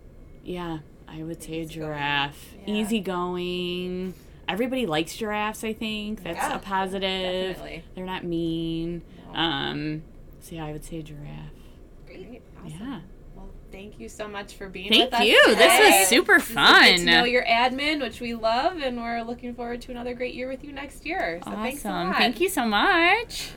yeah, 0.44 0.78
I 1.08 1.22
would 1.22 1.42
say 1.42 1.60
a 1.60 1.66
giraffe. 1.66 2.54
Yeah. 2.66 2.74
Easygoing. 2.74 4.14
Everybody 4.48 4.86
likes 4.86 5.16
giraffes. 5.16 5.64
I 5.64 5.72
think 5.72 6.22
that's 6.22 6.36
Yeah, 6.36 6.56
a 6.56 6.58
positive. 6.58 7.56
definitely. 7.56 7.84
They're 7.94 8.04
not 8.04 8.24
mean. 8.24 9.02
Um, 9.32 10.02
so 10.40 10.56
yeah, 10.56 10.66
I 10.66 10.72
would 10.72 10.84
say 10.84 10.98
a 10.98 11.02
giraffe. 11.02 11.28
Great. 12.06 12.42
Awesome. 12.64 12.78
Yeah. 12.80 13.00
Well, 13.34 13.48
thank 13.72 13.98
you 13.98 14.08
so 14.08 14.28
much 14.28 14.54
for 14.54 14.68
being 14.68 14.90
Thank 14.90 15.12
with 15.12 15.20
us. 15.20 15.26
you. 15.26 15.42
This 15.46 15.72
today. 15.72 15.98
was 16.00 16.08
super 16.08 16.38
fun. 16.38 16.84
is 16.84 16.90
Get 17.04 17.10
to 17.10 17.18
know 17.18 17.24
your 17.24 17.44
admin, 17.44 18.00
which 18.00 18.20
we 18.20 18.34
love, 18.34 18.78
and 18.78 18.98
we're 18.98 19.22
looking 19.22 19.54
forward 19.54 19.80
to 19.82 19.90
another 19.92 20.14
great 20.14 20.34
year 20.34 20.48
with 20.48 20.62
you 20.62 20.72
next 20.72 21.06
year. 21.06 21.40
So 21.44 21.50
thanks 21.52 21.84
a 21.84 21.88
Awesome. 21.88 22.08
lot. 22.10 22.16
Thank 22.18 22.40
you 22.40 22.48
so 22.48 22.66
much. 22.66 23.50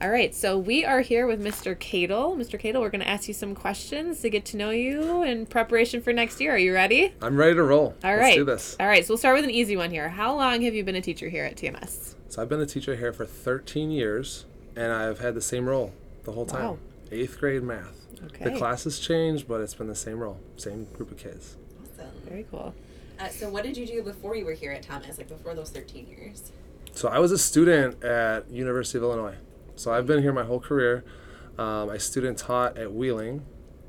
All 0.00 0.10
right, 0.10 0.32
so 0.32 0.56
we 0.56 0.84
are 0.84 1.00
here 1.00 1.26
with 1.26 1.42
Mr. 1.42 1.76
Cadle. 1.76 2.36
Mr. 2.36 2.56
Cadle, 2.56 2.80
we're 2.80 2.88
going 2.88 3.00
to 3.00 3.08
ask 3.08 3.26
you 3.26 3.34
some 3.34 3.52
questions 3.52 4.20
to 4.20 4.30
get 4.30 4.44
to 4.44 4.56
know 4.56 4.70
you 4.70 5.24
in 5.24 5.44
preparation 5.44 6.00
for 6.00 6.12
next 6.12 6.40
year. 6.40 6.54
Are 6.54 6.58
you 6.58 6.72
ready? 6.72 7.14
I'm 7.20 7.36
ready 7.36 7.56
to 7.56 7.64
roll. 7.64 7.96
All 8.04 8.10
Let's 8.10 8.20
right. 8.20 8.36
do 8.36 8.44
this. 8.44 8.76
All 8.78 8.86
right, 8.86 9.04
so 9.04 9.10
we'll 9.10 9.18
start 9.18 9.34
with 9.34 9.44
an 9.44 9.50
easy 9.50 9.76
one 9.76 9.90
here. 9.90 10.08
How 10.08 10.36
long 10.36 10.62
have 10.62 10.72
you 10.72 10.84
been 10.84 10.94
a 10.94 11.00
teacher 11.00 11.28
here 11.28 11.44
at 11.44 11.56
TMS? 11.56 12.14
So 12.28 12.40
I've 12.40 12.48
been 12.48 12.60
a 12.60 12.66
teacher 12.66 12.94
here 12.94 13.12
for 13.12 13.26
13 13.26 13.90
years, 13.90 14.44
and 14.76 14.92
I've 14.92 15.18
had 15.18 15.34
the 15.34 15.40
same 15.40 15.68
role 15.68 15.92
the 16.22 16.30
whole 16.30 16.46
time. 16.46 16.62
Wow. 16.62 16.78
Eighth 17.10 17.40
grade 17.40 17.64
math. 17.64 18.06
Okay. 18.24 18.44
The 18.44 18.56
classes 18.56 19.00
changed, 19.00 19.48
but 19.48 19.60
it's 19.60 19.74
been 19.74 19.88
the 19.88 19.96
same 19.96 20.20
role, 20.20 20.38
same 20.58 20.84
group 20.92 21.10
of 21.10 21.18
kids. 21.18 21.56
Awesome. 21.82 22.12
Very 22.24 22.46
cool. 22.52 22.72
Uh, 23.18 23.28
so 23.30 23.48
what 23.50 23.64
did 23.64 23.76
you 23.76 23.84
do 23.84 24.04
before 24.04 24.36
you 24.36 24.44
were 24.44 24.52
here 24.52 24.70
at 24.70 24.84
Thomas, 24.84 25.18
like 25.18 25.28
before 25.28 25.56
those 25.56 25.70
13 25.70 26.06
years? 26.06 26.52
So 26.94 27.08
I 27.08 27.18
was 27.18 27.32
a 27.32 27.38
student 27.38 28.04
at 28.04 28.48
University 28.48 28.98
of 28.98 29.02
Illinois. 29.02 29.34
So 29.78 29.92
I've 29.92 30.06
been 30.06 30.22
here 30.22 30.32
my 30.32 30.44
whole 30.44 30.58
career. 30.58 31.04
Um, 31.56 31.88
I 31.88 31.98
student 31.98 32.36
taught 32.36 32.76
at 32.76 32.92
Wheeling 32.92 33.46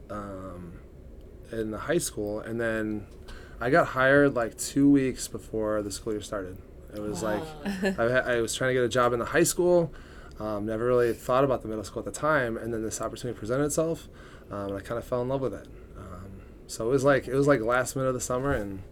um, 0.10 0.73
in 1.52 1.71
the 1.71 1.80
high 1.80 1.97
school, 1.97 2.39
and 2.39 2.62
then 2.62 3.08
I 3.60 3.69
got 3.69 3.88
hired 3.88 4.36
like 4.36 4.58
two 4.58 4.89
weeks 4.89 5.28
before 5.28 5.82
the 5.82 5.91
school 5.91 6.13
year 6.13 6.21
started. 6.21 6.58
It 6.93 7.02
was 7.02 7.23
like 7.23 7.43
I, 7.99 8.04
I 8.04 8.41
was 8.41 8.56
trying 8.56 8.69
to 8.69 8.73
get 8.73 8.84
a 8.84 8.89
job 8.89 9.13
in 9.13 9.19
the 9.19 9.25
high 9.25 9.43
school. 9.43 9.91
Um, 10.39 10.65
never 10.65 10.86
really 10.86 11.13
thought 11.13 11.43
about 11.43 11.63
the 11.63 11.67
middle 11.67 11.84
school 11.84 11.99
at 11.99 12.06
the 12.06 12.17
time, 12.19 12.56
and 12.56 12.73
then 12.73 12.84
this 12.84 13.02
opportunity 13.02 13.38
presented 13.38 13.65
itself, 13.65 14.08
um, 14.52 14.69
and 14.69 14.78
I 14.78 14.80
kind 14.80 14.97
of 14.97 15.04
fell 15.04 15.21
in 15.21 15.28
love 15.28 15.41
with 15.41 15.54
it. 15.54 15.67
Um, 15.97 16.41
so 16.67 16.86
it 16.86 16.89
was 16.89 17.04
like 17.04 17.28
it 17.28 17.36
was 17.36 17.47
like 17.47 17.62
last 17.62 17.95
minute 17.95 18.10
of 18.10 18.13
the 18.13 18.21
summer 18.21 18.54
and 18.54 18.84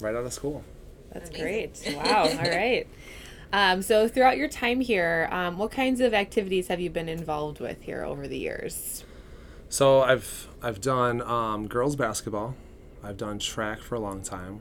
right 0.00 0.14
out 0.14 0.24
of 0.24 0.32
school. 0.32 0.64
That's 1.12 1.30
Amazing. 1.30 1.92
great. 1.92 1.96
Wow. 1.96 2.22
All 2.22 2.36
right. 2.36 2.86
Um, 3.52 3.82
so 3.82 4.08
throughout 4.08 4.38
your 4.38 4.48
time 4.48 4.80
here, 4.80 5.28
um, 5.30 5.58
what 5.58 5.70
kinds 5.70 6.00
of 6.00 6.14
activities 6.14 6.68
have 6.68 6.80
you 6.80 6.88
been 6.88 7.08
involved 7.08 7.60
with 7.60 7.82
here 7.82 8.02
over 8.02 8.26
the 8.26 8.38
years? 8.38 9.04
So 9.68 10.00
I've 10.00 10.48
I've 10.62 10.80
done 10.80 11.20
um, 11.22 11.68
girls 11.68 11.96
basketball. 11.96 12.54
I've 13.02 13.16
done 13.16 13.38
track 13.38 13.80
for 13.80 13.94
a 13.94 14.00
long 14.00 14.22
time. 14.22 14.60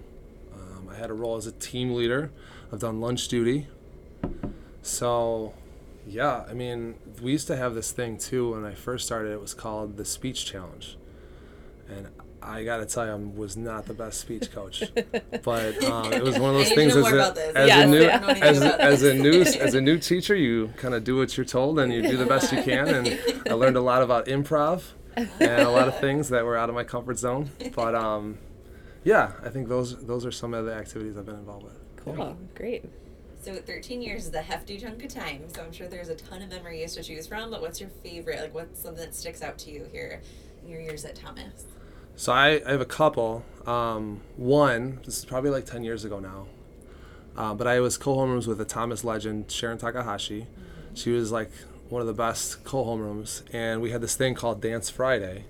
Um, 0.53 0.89
I 0.89 0.95
had 0.95 1.09
a 1.09 1.13
role 1.13 1.35
as 1.35 1.45
a 1.45 1.51
team 1.51 1.93
leader. 1.93 2.31
I've 2.71 2.79
done 2.79 2.99
lunch 2.99 3.27
duty. 3.27 3.67
So, 4.81 5.53
yeah, 6.07 6.45
I 6.49 6.53
mean, 6.53 6.95
we 7.21 7.31
used 7.31 7.47
to 7.47 7.55
have 7.55 7.75
this 7.75 7.91
thing 7.91 8.17
too 8.17 8.53
when 8.53 8.65
I 8.65 8.73
first 8.73 9.05
started. 9.05 9.31
It 9.31 9.41
was 9.41 9.53
called 9.53 9.97
the 9.97 10.05
speech 10.05 10.45
challenge, 10.45 10.97
and 11.87 12.07
I 12.43 12.63
got 12.63 12.77
to 12.77 12.85
tell 12.85 13.05
you, 13.05 13.11
I 13.11 13.15
was 13.15 13.55
not 13.55 13.85
the 13.85 13.93
best 13.93 14.19
speech 14.19 14.51
coach. 14.51 14.83
but 15.43 15.83
um, 15.83 16.11
it 16.11 16.23
was 16.23 16.39
one 16.39 16.55
of 16.55 16.55
those 16.65 16.71
I 16.71 16.75
need 16.75 16.91
to 16.91 16.93
things 16.93 16.95
as 16.95 17.11
a, 17.11 17.57
as 17.57 17.67
Yes, 17.67 17.83
a 17.83 17.87
new 17.87 18.01
yeah. 18.01 18.15
I 18.15 18.17
don't 18.17 18.21
know 18.21 18.27
anything 18.29 18.43
as, 18.43 18.61
as 18.63 19.03
a 19.03 19.13
new 19.13 19.41
as 19.41 19.73
a 19.73 19.81
new 19.81 19.97
teacher, 19.99 20.35
you 20.35 20.73
kind 20.77 20.93
of 20.93 21.03
do 21.03 21.17
what 21.17 21.37
you're 21.37 21.45
told 21.45 21.79
and 21.79 21.93
you 21.93 22.01
do 22.01 22.17
the 22.17 22.25
best 22.25 22.51
you 22.51 22.61
can. 22.63 22.87
And 22.87 23.41
I 23.49 23.53
learned 23.53 23.77
a 23.77 23.81
lot 23.81 24.01
about 24.01 24.25
improv 24.25 24.83
and 25.15 25.61
a 25.61 25.69
lot 25.69 25.87
of 25.87 25.99
things 25.99 26.29
that 26.29 26.45
were 26.45 26.57
out 26.57 26.69
of 26.69 26.75
my 26.75 26.83
comfort 26.83 27.19
zone. 27.19 27.49
But 27.75 27.95
um, 27.95 28.37
yeah, 29.03 29.33
I 29.43 29.49
think 29.49 29.67
those 29.67 30.03
those 30.05 30.25
are 30.25 30.31
some 30.31 30.53
of 30.53 30.65
the 30.65 30.73
activities 30.73 31.17
I've 31.17 31.25
been 31.25 31.35
involved 31.35 31.65
with. 31.65 31.77
Cool. 31.97 32.37
Great. 32.55 32.85
So 33.41 33.55
13 33.55 34.03
years 34.03 34.27
is 34.27 34.33
a 34.35 34.41
hefty 34.41 34.77
chunk 34.77 35.03
of 35.03 35.11
time. 35.11 35.43
So 35.47 35.63
I'm 35.63 35.71
sure 35.71 35.87
there's 35.87 36.09
a 36.09 36.15
ton 36.15 36.43
of 36.43 36.49
memories 36.49 36.93
to 36.95 37.03
choose 37.03 37.25
from. 37.25 37.49
But 37.49 37.61
what's 37.61 37.79
your 37.79 37.89
favorite? 38.03 38.39
Like, 38.39 38.53
what's 38.53 38.81
something 38.81 39.03
that 39.03 39.15
sticks 39.15 39.41
out 39.41 39.57
to 39.59 39.71
you 39.71 39.87
here 39.91 40.21
in 40.63 40.69
your 40.69 40.79
years 40.79 41.05
at 41.05 41.15
Thomas? 41.15 41.65
So 42.21 42.31
I, 42.31 42.61
I 42.67 42.69
have 42.73 42.81
a 42.81 42.85
couple. 42.85 43.43
Um, 43.65 44.21
one, 44.37 44.99
this 45.05 45.17
is 45.17 45.25
probably 45.25 45.49
like 45.49 45.65
10 45.65 45.83
years 45.83 46.05
ago 46.05 46.19
now, 46.19 46.45
uh, 47.35 47.55
but 47.55 47.65
I 47.65 47.79
was 47.79 47.97
co-homerooms 47.97 48.45
with 48.45 48.61
a 48.61 48.65
Thomas 48.65 49.03
legend, 49.03 49.49
Sharon 49.49 49.79
Takahashi. 49.79 50.45
She 50.93 51.09
was 51.09 51.31
like 51.31 51.49
one 51.89 51.99
of 51.99 52.05
the 52.05 52.13
best 52.13 52.63
co-homerooms, 52.63 53.41
and 53.51 53.81
we 53.81 53.89
had 53.89 54.01
this 54.01 54.13
thing 54.13 54.35
called 54.35 54.61
Dance 54.61 54.87
Friday. 54.87 55.45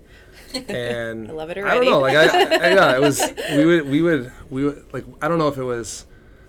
And 0.70 1.28
I 1.30 1.34
love 1.34 1.50
it 1.50 1.58
already. 1.58 1.72
I 1.72 1.84
don't 1.84 1.92
know, 1.92 2.00
like 2.00 2.16
I, 2.16 2.24
I, 2.24 2.74
yeah, 2.74 2.96
it 2.96 3.02
was. 3.02 3.22
We 3.52 3.66
would, 3.66 3.90
we 3.90 4.02
would, 4.02 4.32
we 4.50 4.64
would 4.64 4.94
like. 4.94 5.04
I 5.22 5.28
don't 5.28 5.40
know 5.40 5.50
if 5.50 5.58
it 5.58 5.64
was 5.64 6.06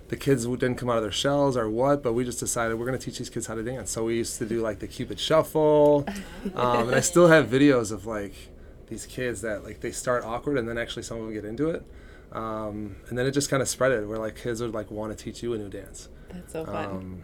the 0.07 0.15
kids 0.15 0.45
didn't 0.45 0.75
come 0.75 0.89
out 0.89 0.97
of 0.97 1.03
their 1.03 1.11
shells 1.11 1.57
or 1.57 1.69
what, 1.69 2.01
but 2.01 2.13
we 2.13 2.23
just 2.23 2.39
decided 2.39 2.79
we're 2.79 2.85
gonna 2.85 2.97
teach 2.97 3.17
these 3.17 3.29
kids 3.29 3.47
how 3.47 3.55
to 3.55 3.63
dance. 3.63 3.91
So 3.91 4.05
we 4.05 4.15
used 4.15 4.37
to 4.37 4.45
do 4.45 4.61
like 4.61 4.79
the 4.79 4.87
Cupid 4.87 5.19
Shuffle, 5.19 6.05
um, 6.55 6.87
and 6.87 6.95
I 6.95 7.01
still 7.01 7.27
have 7.27 7.47
videos 7.47 7.91
of 7.91 8.05
like 8.05 8.33
these 8.93 9.05
kids 9.05 9.41
that 9.41 9.63
like 9.63 9.81
they 9.81 9.91
start 9.91 10.23
awkward 10.23 10.57
and 10.57 10.67
then 10.69 10.77
actually 10.77 11.03
some 11.03 11.17
of 11.17 11.23
them 11.25 11.33
get 11.33 11.45
into 11.45 11.69
it, 11.69 11.83
um, 12.31 12.95
and 13.09 13.17
then 13.17 13.25
it 13.25 13.31
just 13.31 13.49
kind 13.49 13.61
of 13.61 13.67
spread 13.67 13.91
it 13.91 14.07
where 14.07 14.17
like 14.19 14.35
kids 14.35 14.61
would 14.61 14.73
like 14.73 14.89
want 14.91 15.17
to 15.17 15.23
teach 15.23 15.41
you 15.43 15.53
a 15.53 15.57
new 15.57 15.69
dance, 15.69 16.09
That's 16.31 16.53
so 16.53 16.65
fun. 16.65 16.85
um, 16.85 17.23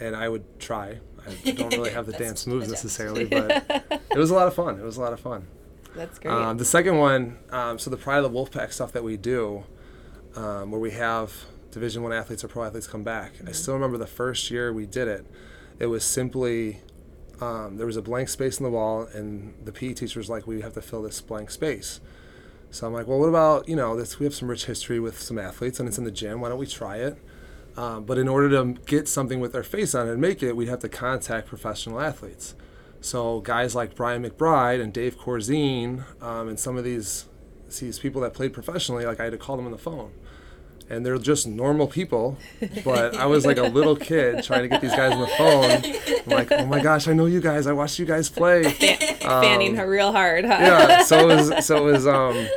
and 0.00 0.16
I 0.16 0.28
would 0.28 0.44
try. 0.58 0.98
I 1.26 1.50
don't 1.52 1.72
really 1.72 1.90
have 1.90 2.06
the 2.06 2.12
dance 2.12 2.46
moves 2.46 2.68
necessarily, 2.68 3.24
but 3.26 3.50
it 4.10 4.16
was 4.16 4.30
a 4.30 4.34
lot 4.34 4.46
of 4.48 4.54
fun. 4.54 4.78
It 4.78 4.84
was 4.84 4.96
a 4.96 5.00
lot 5.00 5.12
of 5.12 5.20
fun. 5.20 5.46
That's 5.94 6.18
great. 6.18 6.32
Um, 6.32 6.56
the 6.56 6.64
second 6.64 6.98
one, 6.98 7.38
um, 7.50 7.78
so 7.78 7.90
the 7.90 7.96
Pride 7.96 8.24
of 8.24 8.32
the 8.32 8.38
Wolfpack 8.38 8.72
stuff 8.72 8.92
that 8.92 9.04
we 9.04 9.16
do, 9.16 9.64
um, 10.36 10.70
where 10.70 10.80
we 10.80 10.92
have 10.92 11.34
Division 11.70 12.02
One 12.02 12.12
athletes 12.12 12.44
or 12.44 12.48
pro 12.48 12.64
athletes 12.64 12.86
come 12.86 13.02
back. 13.02 13.32
I 13.46 13.52
still 13.52 13.74
remember 13.74 13.98
the 13.98 14.06
first 14.06 14.50
year 14.50 14.72
we 14.72 14.86
did 14.86 15.08
it. 15.08 15.26
It 15.78 15.86
was 15.86 16.04
simply 16.04 16.80
um, 17.40 17.76
there 17.76 17.86
was 17.86 17.96
a 17.96 18.02
blank 18.02 18.28
space 18.28 18.58
in 18.58 18.64
the 18.64 18.70
wall, 18.70 19.08
and 19.12 19.54
the 19.64 19.72
PE 19.72 19.94
teacher 19.94 20.18
was 20.18 20.28
like, 20.28 20.46
"We 20.46 20.60
have 20.60 20.74
to 20.74 20.82
fill 20.82 21.02
this 21.02 21.20
blank 21.20 21.50
space." 21.50 22.00
So 22.70 22.86
I'm 22.86 22.92
like, 22.92 23.06
"Well, 23.06 23.18
what 23.18 23.28
about 23.28 23.68
you 23.68 23.76
know 23.76 23.96
this? 23.96 24.18
We 24.18 24.24
have 24.24 24.34
some 24.34 24.48
rich 24.48 24.66
history 24.66 25.00
with 25.00 25.20
some 25.20 25.38
athletes, 25.38 25.80
and 25.80 25.88
it's 25.88 25.98
in 25.98 26.04
the 26.04 26.10
gym. 26.10 26.40
Why 26.40 26.50
don't 26.50 26.58
we 26.58 26.66
try 26.66 26.96
it?" 26.96 27.18
Um, 27.76 28.04
but 28.04 28.18
in 28.18 28.28
order 28.28 28.50
to 28.50 28.80
get 28.86 29.08
something 29.08 29.40
with 29.40 29.52
their 29.52 29.62
face 29.62 29.94
on 29.94 30.08
it 30.08 30.12
and 30.12 30.20
make 30.20 30.42
it, 30.42 30.56
we'd 30.56 30.68
have 30.68 30.80
to 30.80 30.88
contact 30.88 31.48
professional 31.48 32.00
athletes. 32.00 32.54
So 33.00 33.40
guys 33.40 33.74
like 33.74 33.94
Brian 33.94 34.22
McBride 34.22 34.82
and 34.82 34.92
Dave 34.92 35.18
Corzine 35.18 36.04
um, 36.22 36.48
and 36.48 36.58
some 36.58 36.76
of 36.76 36.84
these 36.84 37.26
these 37.78 38.00
people 38.00 38.20
that 38.22 38.34
played 38.34 38.52
professionally, 38.52 39.06
like 39.06 39.20
I 39.20 39.24
had 39.24 39.32
to 39.32 39.38
call 39.38 39.56
them 39.56 39.64
on 39.64 39.72
the 39.72 39.78
phone. 39.78 40.12
And 40.90 41.06
they're 41.06 41.18
just 41.18 41.46
normal 41.46 41.86
people, 41.86 42.36
but 42.84 43.16
I 43.16 43.26
was 43.26 43.46
like 43.46 43.58
a 43.58 43.62
little 43.62 43.94
kid 43.94 44.42
trying 44.42 44.62
to 44.62 44.68
get 44.68 44.80
these 44.80 44.90
guys 44.90 45.12
on 45.12 45.20
the 45.20 45.28
phone. 45.28 46.24
I'm 46.26 46.28
like, 46.28 46.50
oh 46.50 46.66
my 46.66 46.80
gosh, 46.82 47.06
I 47.06 47.12
know 47.12 47.26
you 47.26 47.40
guys. 47.40 47.68
I 47.68 47.72
watched 47.72 48.00
you 48.00 48.06
guys 48.06 48.28
play. 48.28 48.64
Fanning 49.20 49.76
her 49.76 49.88
real 49.88 50.10
hard, 50.10 50.44
huh? 50.44 50.54
um, 50.54 50.60
yeah 50.60 51.02
so 51.04 51.28
it 51.28 51.34
was 51.34 51.66
so 51.66 51.88
it 51.88 51.92
was 51.92 52.06
um 52.18 52.48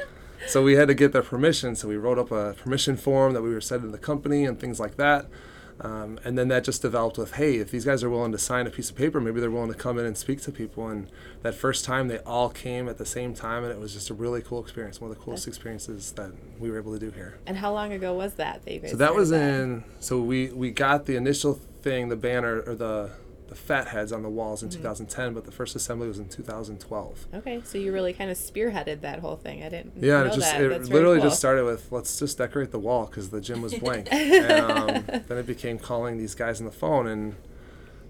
so 0.48 0.64
we 0.64 0.74
had 0.74 0.88
to 0.88 0.94
get 0.94 1.12
their 1.14 1.24
permission 1.24 1.76
so 1.76 1.88
we 1.88 1.96
wrote 1.96 2.18
up 2.20 2.32
a 2.32 2.54
permission 2.54 2.98
form 2.98 3.34
that 3.34 3.42
we 3.42 3.54
were 3.54 3.62
sending 3.62 3.92
to 3.92 3.98
the 3.98 4.04
company 4.04 4.46
and 4.46 4.60
things 4.60 4.80
like 4.80 4.98
that 4.98 5.28
um, 5.82 6.20
and 6.24 6.38
then 6.38 6.48
that 6.48 6.64
just 6.64 6.82
developed 6.82 7.18
with 7.18 7.34
hey 7.34 7.58
if 7.58 7.72
these 7.72 7.86
guys 7.86 8.04
are 8.04 8.10
willing 8.10 8.32
to 8.32 8.38
sign 8.38 8.68
a 8.68 8.70
piece 8.70 8.90
of 8.90 8.96
paper 8.96 9.20
maybe 9.20 9.40
they're 9.40 9.52
willing 9.52 9.72
to 9.72 9.78
come 9.78 9.98
in 9.98 10.06
and 10.06 10.18
speak 10.18 10.42
to 10.42 10.52
people 10.52 10.88
and 10.88 11.08
that 11.42 11.56
first 11.56 11.84
time 11.84 12.08
they 12.08 12.20
all 12.20 12.50
came 12.50 12.88
at 12.88 12.98
the 12.98 13.06
same 13.06 13.34
time 13.34 13.64
and 13.64 13.72
it 13.72 13.80
was 13.80 13.94
just 13.94 14.10
a 14.10 14.14
really 14.14 14.42
cool 14.42 14.62
experience 14.62 15.02
one 15.02 15.10
of 15.12 15.18
the 15.18 15.24
coolest 15.24 15.48
experiences 15.48 16.12
that 16.14 16.32
we 16.60 16.70
were 16.70 16.78
able 16.78 16.94
to 16.94 17.00
do 17.00 17.12
here 17.12 17.38
And 17.46 17.58
how 17.58 17.74
long 17.74 17.92
ago 17.92 18.14
was 18.14 18.36
that? 18.36 18.64
that 18.66 18.90
so 18.90 18.98
that 18.98 19.16
was 19.16 19.32
in 19.32 19.84
so 20.00 20.22
we 20.22 20.48
we 20.52 20.72
got 20.72 21.06
the 21.06 21.16
initial 21.16 21.60
thing 21.82 22.10
the 22.10 22.16
banner 22.16 22.62
or 22.62 22.76
the 22.76 23.10
the 23.54 23.60
fat 23.60 23.88
heads 23.90 24.12
on 24.12 24.24
the 24.24 24.30
walls 24.30 24.64
in 24.64 24.70
2010 24.70 25.34
but 25.34 25.44
the 25.46 25.52
first 25.52 25.76
assembly 25.76 26.08
was 26.08 26.18
in 26.18 26.28
2012 26.28 27.28
Okay, 27.36 27.62
so 27.64 27.78
you 27.78 27.92
really 27.94 28.12
kind 28.14 28.32
of 28.32 28.38
spearheaded 28.38 29.02
that 29.02 29.20
whole 29.20 29.36
thing. 29.36 29.62
I 29.64 29.70
didn't 29.70 29.94
Yeah, 29.98 30.24
know 30.24 30.26
it 30.26 30.34
just 30.34 30.52
that. 30.52 30.62
it 30.62 30.70
That's 30.70 30.90
literally 30.90 31.18
cool. 31.20 31.30
just 31.30 31.38
started 31.40 31.66
with 31.66 31.92
let's 31.92 32.18
just 32.18 32.38
decorate 32.40 32.72
the 32.72 32.80
wall 32.80 33.06
because 33.06 33.30
the 33.30 33.40
gym 33.42 33.62
was 33.62 33.74
blank, 33.76 34.08
and 34.12 34.52
um, 34.52 35.06
then 35.28 35.38
it 35.38 35.46
became 35.46 35.78
calling 35.78 36.18
these 36.18 36.34
guys 36.36 36.60
on 36.60 36.66
the 36.66 36.72
phone 36.72 37.06
and 37.08 37.36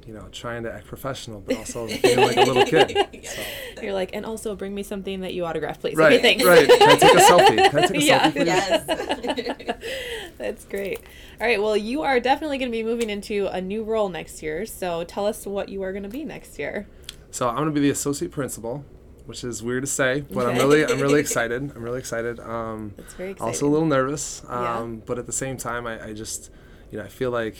you 0.07 0.13
know 0.13 0.27
trying 0.31 0.63
to 0.63 0.71
act 0.73 0.85
professional 0.87 1.39
but 1.41 1.55
also 1.57 1.87
being 2.01 2.17
like 2.19 2.37
a 2.37 2.43
little 2.43 2.65
kid. 2.65 2.97
So. 3.25 3.41
You're 3.81 3.93
like, 3.93 4.11
and 4.13 4.25
also 4.25 4.55
bring 4.55 4.73
me 4.75 4.83
something 4.83 5.21
that 5.21 5.33
you 5.33 5.45
autograph, 5.45 5.79
please. 5.81 5.95
Right, 5.97 6.13
okay, 6.19 6.21
thanks. 6.21 6.43
right. 6.45 6.67
Can 6.67 6.89
I 6.89 6.95
take 6.95 7.13
a 7.13 7.17
selfie? 7.17 7.69
Can 7.71 7.79
I 7.83 7.85
take 7.87 7.97
a 7.97 8.03
Yeah. 8.03 8.31
selfie, 8.31 8.33
please? 8.33 9.45
Yes. 9.47 9.77
That's 10.37 10.65
great. 10.65 10.99
All 11.39 11.47
right, 11.47 11.61
well, 11.61 11.75
you 11.77 12.01
are 12.01 12.19
definitely 12.19 12.57
going 12.57 12.69
to 12.71 12.75
be 12.77 12.83
moving 12.83 13.09
into 13.09 13.47
a 13.47 13.59
new 13.61 13.83
role 13.83 14.09
next 14.09 14.41
year. 14.43 14.65
So 14.65 15.03
tell 15.03 15.25
us 15.25 15.45
what 15.45 15.69
you 15.69 15.81
are 15.83 15.91
going 15.91 16.03
to 16.03 16.09
be 16.09 16.23
next 16.23 16.57
year. 16.59 16.87
So 17.31 17.49
I'm 17.49 17.55
gonna 17.55 17.71
be 17.71 17.79
the 17.79 17.89
associate 17.89 18.31
principal, 18.31 18.85
which 19.25 19.43
is 19.43 19.63
weird 19.63 19.81
to 19.83 19.87
say, 19.89 20.21
but 20.21 20.45
I'm 20.45 20.55
really 20.57 20.85
I'm 20.85 20.99
really 20.99 21.19
excited. 21.25 21.71
I'm 21.75 21.81
really 21.81 21.97
excited. 21.97 22.39
Um, 22.39 22.93
That's 22.95 23.15
very 23.15 23.31
exciting. 23.31 23.47
also 23.47 23.67
a 23.67 23.71
little 23.71 23.87
nervous, 23.87 24.43
Yeah. 24.47 24.77
um, 24.77 25.01
but 25.03 25.17
at 25.17 25.25
the 25.25 25.31
same 25.33 25.57
time, 25.57 25.87
I, 25.87 26.09
I 26.09 26.13
just 26.13 26.51
you 26.91 26.99
know 26.99 27.03
I 27.05 27.07
feel 27.07 27.31
like 27.31 27.55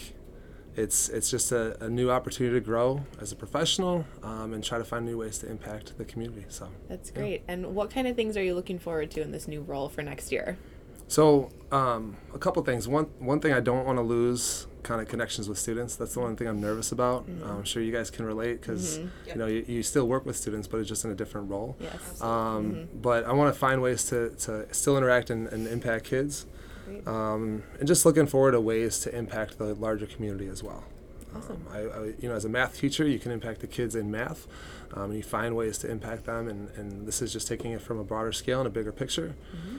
it's 0.76 1.10
it's 1.10 1.30
just 1.30 1.52
a, 1.52 1.82
a 1.84 1.90
new 1.90 2.10
opportunity 2.10 2.56
to 2.56 2.66
grow 2.66 3.06
as 3.22 3.32
a 3.32 3.36
professional 3.36 4.06
um, 4.24 4.54
and 4.54 4.64
try 4.64 4.78
to 4.78 4.84
find 4.84 5.06
new 5.06 5.18
ways 5.18 5.38
to 5.40 5.50
impact 5.50 5.98
the 5.98 6.06
community. 6.06 6.46
So 6.50 6.70
That's 6.90 7.12
yeah. 7.12 7.20
great. 7.20 7.44
And 7.48 7.76
what 7.76 7.90
kind 7.92 8.08
of 8.08 8.16
things 8.16 8.36
are 8.38 8.44
you 8.44 8.56
looking 8.56 8.80
forward 8.80 9.12
to 9.12 9.22
in 9.22 9.32
this 9.32 9.48
new 9.48 9.62
role 9.62 9.90
for 9.90 10.02
next 10.02 10.32
year? 10.32 10.58
So 11.08 11.50
um, 11.72 12.18
a 12.34 12.40
couple 12.40 12.64
things. 12.64 12.88
One 12.88 13.06
one 13.20 13.40
thing 13.40 13.54
I 13.54 13.60
don't 13.60 13.86
want 13.86 13.98
to 13.98 14.04
lose 14.04 14.68
kind 14.84 15.00
of 15.00 15.08
connections 15.08 15.48
with 15.48 15.58
students. 15.58 15.96
That's 15.96 16.14
the 16.14 16.20
one 16.20 16.36
thing 16.36 16.48
I'm 16.48 16.60
nervous 16.60 16.92
about. 16.92 17.26
Um, 17.44 17.58
I'm 17.58 17.64
sure 17.64 17.82
you 17.82 17.92
guys 17.92 18.10
can 18.10 18.26
relate 18.26 18.62
because 18.62 18.98
you 18.98 19.36
know 19.36 19.46
you, 19.46 19.64
you 19.68 19.84
still 19.84 20.08
work 20.08 20.26
with 20.26 20.36
students, 20.36 20.68
but 20.68 20.80
it's 20.80 20.90
just 20.90 21.06
in 21.06 21.12
a 21.12 21.16
different 21.16 21.50
role. 21.50 21.78
Yes. 21.80 22.22
Um, 22.22 22.88
But 22.96 23.26
I 23.26 23.34
want 23.34 23.54
to 23.54 23.60
find 23.60 23.82
ways 23.82 24.04
to, 24.06 24.32
to 24.32 24.74
still 24.74 24.98
interact 24.98 25.30
and, 25.30 25.48
and 25.48 25.68
impact 25.68 26.06
kids. 26.06 26.46
Um, 27.08 27.64
and 27.80 27.88
just 27.88 28.06
looking 28.06 28.28
forward 28.28 28.52
to 28.52 28.62
ways 28.62 29.00
to 29.00 29.16
impact 29.16 29.58
the 29.58 29.74
larger 29.76 30.06
community 30.06 30.48
as 30.48 30.64
well. 30.64 30.84
Awesome. 31.36 31.66
Um, 31.72 31.74
I, 31.74 31.80
I, 31.80 32.06
you 32.20 32.30
know, 32.30 32.36
as 32.36 32.46
a 32.46 32.50
math 32.50 32.78
teacher, 32.80 33.08
you 33.08 33.20
can 33.20 33.32
impact 33.32 33.62
the 33.62 33.68
kids 33.68 33.96
in 33.96 34.12
math. 34.12 34.48
Um, 34.94 35.06
and 35.06 35.16
you 35.16 35.24
find 35.24 35.56
ways 35.56 35.80
to 35.80 35.90
impact 35.90 36.26
them, 36.26 36.48
and, 36.48 36.70
and 36.76 37.08
this 37.08 37.22
is 37.22 37.34
just 37.34 37.48
taking 37.48 37.72
it 37.72 37.82
from 37.82 37.98
a 37.98 38.04
broader 38.04 38.32
scale 38.32 38.60
and 38.60 38.68
a 38.68 38.70
bigger 38.70 38.92
picture. 38.92 39.34
Mm-hmm. 39.56 39.78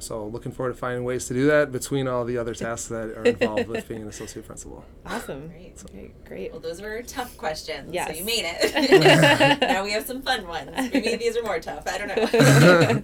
So 0.00 0.26
looking 0.26 0.52
forward 0.52 0.72
to 0.72 0.78
finding 0.78 1.04
ways 1.04 1.26
to 1.28 1.34
do 1.34 1.46
that 1.46 1.70
between 1.72 2.08
all 2.08 2.24
the 2.24 2.38
other 2.38 2.54
tasks 2.54 2.88
that 2.88 3.10
are 3.16 3.24
involved 3.24 3.68
with 3.68 3.86
being 3.88 4.02
an 4.02 4.08
associate 4.14 4.46
principal. 4.46 4.84
Awesome. 5.06 5.48
Great. 5.48 5.82
Okay, 5.84 6.10
great. 6.24 6.50
Well, 6.52 6.60
those 6.60 6.80
were 6.80 7.02
tough 7.02 7.36
questions. 7.36 7.94
So 7.94 8.12
you 8.12 8.24
made 8.24 8.44
it. 8.44 9.60
now 9.60 9.84
we 9.84 9.92
have 9.92 10.06
some 10.06 10.22
fun 10.22 10.46
ones. 10.46 10.70
Maybe 10.92 11.16
these 11.16 11.36
are 11.36 11.42
more 11.42 11.60
tough. 11.60 11.86
I 11.86 11.98
don't 11.98 12.08
know. 12.08 13.02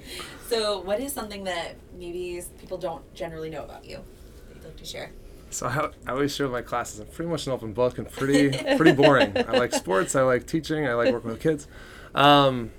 so, 0.48 0.80
what 0.80 1.00
is 1.00 1.12
something 1.12 1.44
that 1.44 1.76
maybe 1.98 2.42
people 2.58 2.78
don't 2.78 3.12
generally 3.14 3.50
know 3.50 3.64
about 3.64 3.84
you 3.84 3.96
that 3.96 4.56
you'd 4.56 4.64
like 4.64 4.76
to 4.76 4.84
share? 4.84 5.12
So 5.50 5.66
I, 5.66 5.90
I 6.06 6.12
always 6.12 6.34
share 6.34 6.48
my 6.48 6.62
classes. 6.62 7.00
I'm 7.00 7.06
pretty 7.06 7.30
much 7.30 7.46
an 7.46 7.52
open 7.52 7.72
book 7.72 7.98
and 7.98 8.10
pretty 8.10 8.50
pretty 8.76 8.92
boring. 8.92 9.36
I 9.36 9.52
like 9.52 9.72
sports. 9.72 10.16
I 10.16 10.22
like 10.22 10.46
teaching. 10.46 10.86
I 10.86 10.94
like 10.94 11.12
working 11.12 11.30
with 11.30 11.40
kids. 11.40 11.68
Um, 12.14 12.72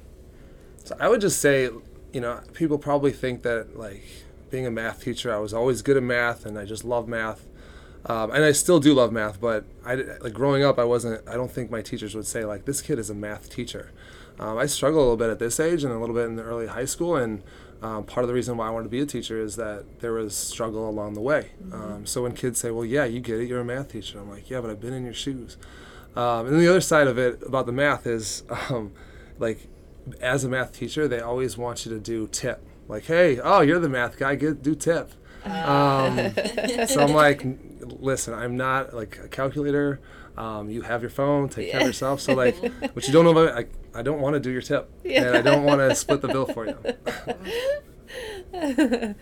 so 0.83 0.95
I 0.99 1.09
would 1.09 1.21
just 1.21 1.41
say, 1.41 1.69
you 2.13 2.21
know, 2.21 2.41
people 2.53 2.77
probably 2.77 3.11
think 3.11 3.43
that 3.43 3.77
like 3.77 4.03
being 4.49 4.65
a 4.65 4.71
math 4.71 5.03
teacher, 5.03 5.33
I 5.33 5.37
was 5.37 5.53
always 5.53 5.81
good 5.81 5.97
at 5.97 6.03
math 6.03 6.45
and 6.45 6.57
I 6.57 6.65
just 6.65 6.83
love 6.83 7.07
math. 7.07 7.45
Um, 8.05 8.31
and 8.31 8.43
I 8.43 8.53
still 8.53 8.79
do 8.79 8.93
love 8.93 9.11
math, 9.11 9.41
but 9.41 9.65
I 9.85 9.95
like 9.95 10.33
growing 10.33 10.63
up, 10.63 10.79
I 10.79 10.85
wasn't. 10.85 11.27
I 11.27 11.33
don't 11.33 11.51
think 11.51 11.69
my 11.69 11.81
teachers 11.81 12.15
would 12.15 12.25
say 12.25 12.45
like 12.45 12.65
this 12.65 12.81
kid 12.81 12.99
is 12.99 13.09
a 13.09 13.13
math 13.13 13.49
teacher. 13.49 13.91
Um, 14.39 14.57
I 14.57 14.65
struggle 14.65 14.99
a 14.99 15.01
little 15.01 15.17
bit 15.17 15.29
at 15.29 15.39
this 15.39 15.59
age 15.59 15.83
and 15.83 15.91
a 15.91 15.97
little 15.99 16.15
bit 16.15 16.25
in 16.25 16.35
the 16.35 16.43
early 16.43 16.67
high 16.67 16.85
school, 16.85 17.17
and 17.17 17.43
um, 17.81 18.05
part 18.05 18.23
of 18.23 18.27
the 18.27 18.33
reason 18.33 18.55
why 18.55 18.67
I 18.67 18.69
wanted 18.69 18.85
to 18.85 18.89
be 18.89 19.01
a 19.01 19.05
teacher 19.05 19.39
is 19.39 19.55
that 19.57 19.99
there 19.99 20.13
was 20.13 20.35
struggle 20.35 20.89
along 20.89 21.15
the 21.15 21.21
way. 21.21 21.51
Um, 21.73 22.05
so 22.05 22.23
when 22.23 22.33
kids 22.33 22.59
say, 22.59 22.71
"Well, 22.71 22.85
yeah, 22.85 23.05
you 23.05 23.19
get 23.19 23.39
it, 23.39 23.49
you're 23.49 23.59
a 23.59 23.65
math 23.65 23.91
teacher," 23.91 24.19
I'm 24.19 24.29
like, 24.29 24.49
"Yeah, 24.49 24.61
but 24.61 24.69
I've 24.69 24.79
been 24.79 24.93
in 24.93 25.03
your 25.03 25.13
shoes." 25.13 25.57
Um, 26.15 26.47
and 26.47 26.59
the 26.59 26.67
other 26.67 26.81
side 26.81 27.07
of 27.07 27.17
it 27.17 27.43
about 27.45 27.65
the 27.65 27.71
math 27.71 28.07
is, 28.07 28.43
um, 28.69 28.93
like, 29.37 29.67
as 30.21 30.43
a 30.43 30.49
math 30.49 30.73
teacher, 30.73 31.07
they 31.07 31.19
always 31.19 31.57
want 31.57 31.85
you 31.85 31.93
to 31.93 31.99
do 31.99 32.27
tip. 32.27 32.65
Like, 32.87 33.05
hey, 33.05 33.39
oh, 33.39 33.61
you're 33.61 33.79
the 33.79 33.89
math 33.89 34.17
guy, 34.17 34.35
get 34.35 34.61
do 34.61 34.75
tip. 34.75 35.11
Um, 35.45 36.33
so 36.87 37.01
I'm 37.01 37.13
like, 37.13 37.45
listen, 37.81 38.33
I'm 38.33 38.57
not 38.57 38.93
like 38.93 39.19
a 39.19 39.27
calculator. 39.27 39.99
Um, 40.37 40.69
you 40.69 40.83
have 40.83 41.01
your 41.01 41.09
phone, 41.09 41.49
take 41.49 41.71
care 41.71 41.81
of 41.81 41.87
yourself. 41.87 42.21
So 42.21 42.33
like, 42.33 42.55
what 42.93 43.07
you 43.07 43.13
don't 43.13 43.25
know 43.25 43.31
about, 43.31 43.55
like, 43.55 43.71
I 43.95 44.03
don't 44.03 44.21
want 44.21 44.35
to 44.35 44.39
do 44.39 44.51
your 44.51 44.61
tip, 44.61 44.91
yeah. 45.03 45.23
and 45.23 45.37
I 45.37 45.41
don't 45.41 45.63
want 45.63 45.79
to 45.79 45.95
split 45.95 46.21
the 46.21 46.27
bill 46.27 46.45
for 46.45 46.67
you. 46.67 46.77
That's 48.51 49.15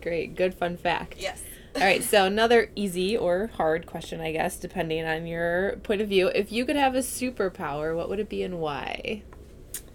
great. 0.00 0.34
Good 0.34 0.54
fun 0.54 0.76
fact. 0.76 1.16
Yes. 1.18 1.42
All 1.76 1.82
right, 1.82 2.02
so 2.02 2.24
another 2.24 2.72
easy 2.74 3.16
or 3.16 3.50
hard 3.54 3.86
question, 3.86 4.20
I 4.20 4.32
guess, 4.32 4.56
depending 4.56 5.04
on 5.04 5.26
your 5.26 5.76
point 5.84 6.00
of 6.00 6.08
view. 6.08 6.28
If 6.28 6.50
you 6.50 6.64
could 6.64 6.76
have 6.76 6.94
a 6.94 7.00
superpower, 7.00 7.94
what 7.94 8.08
would 8.08 8.18
it 8.18 8.28
be 8.28 8.42
and 8.42 8.58
why? 8.58 9.22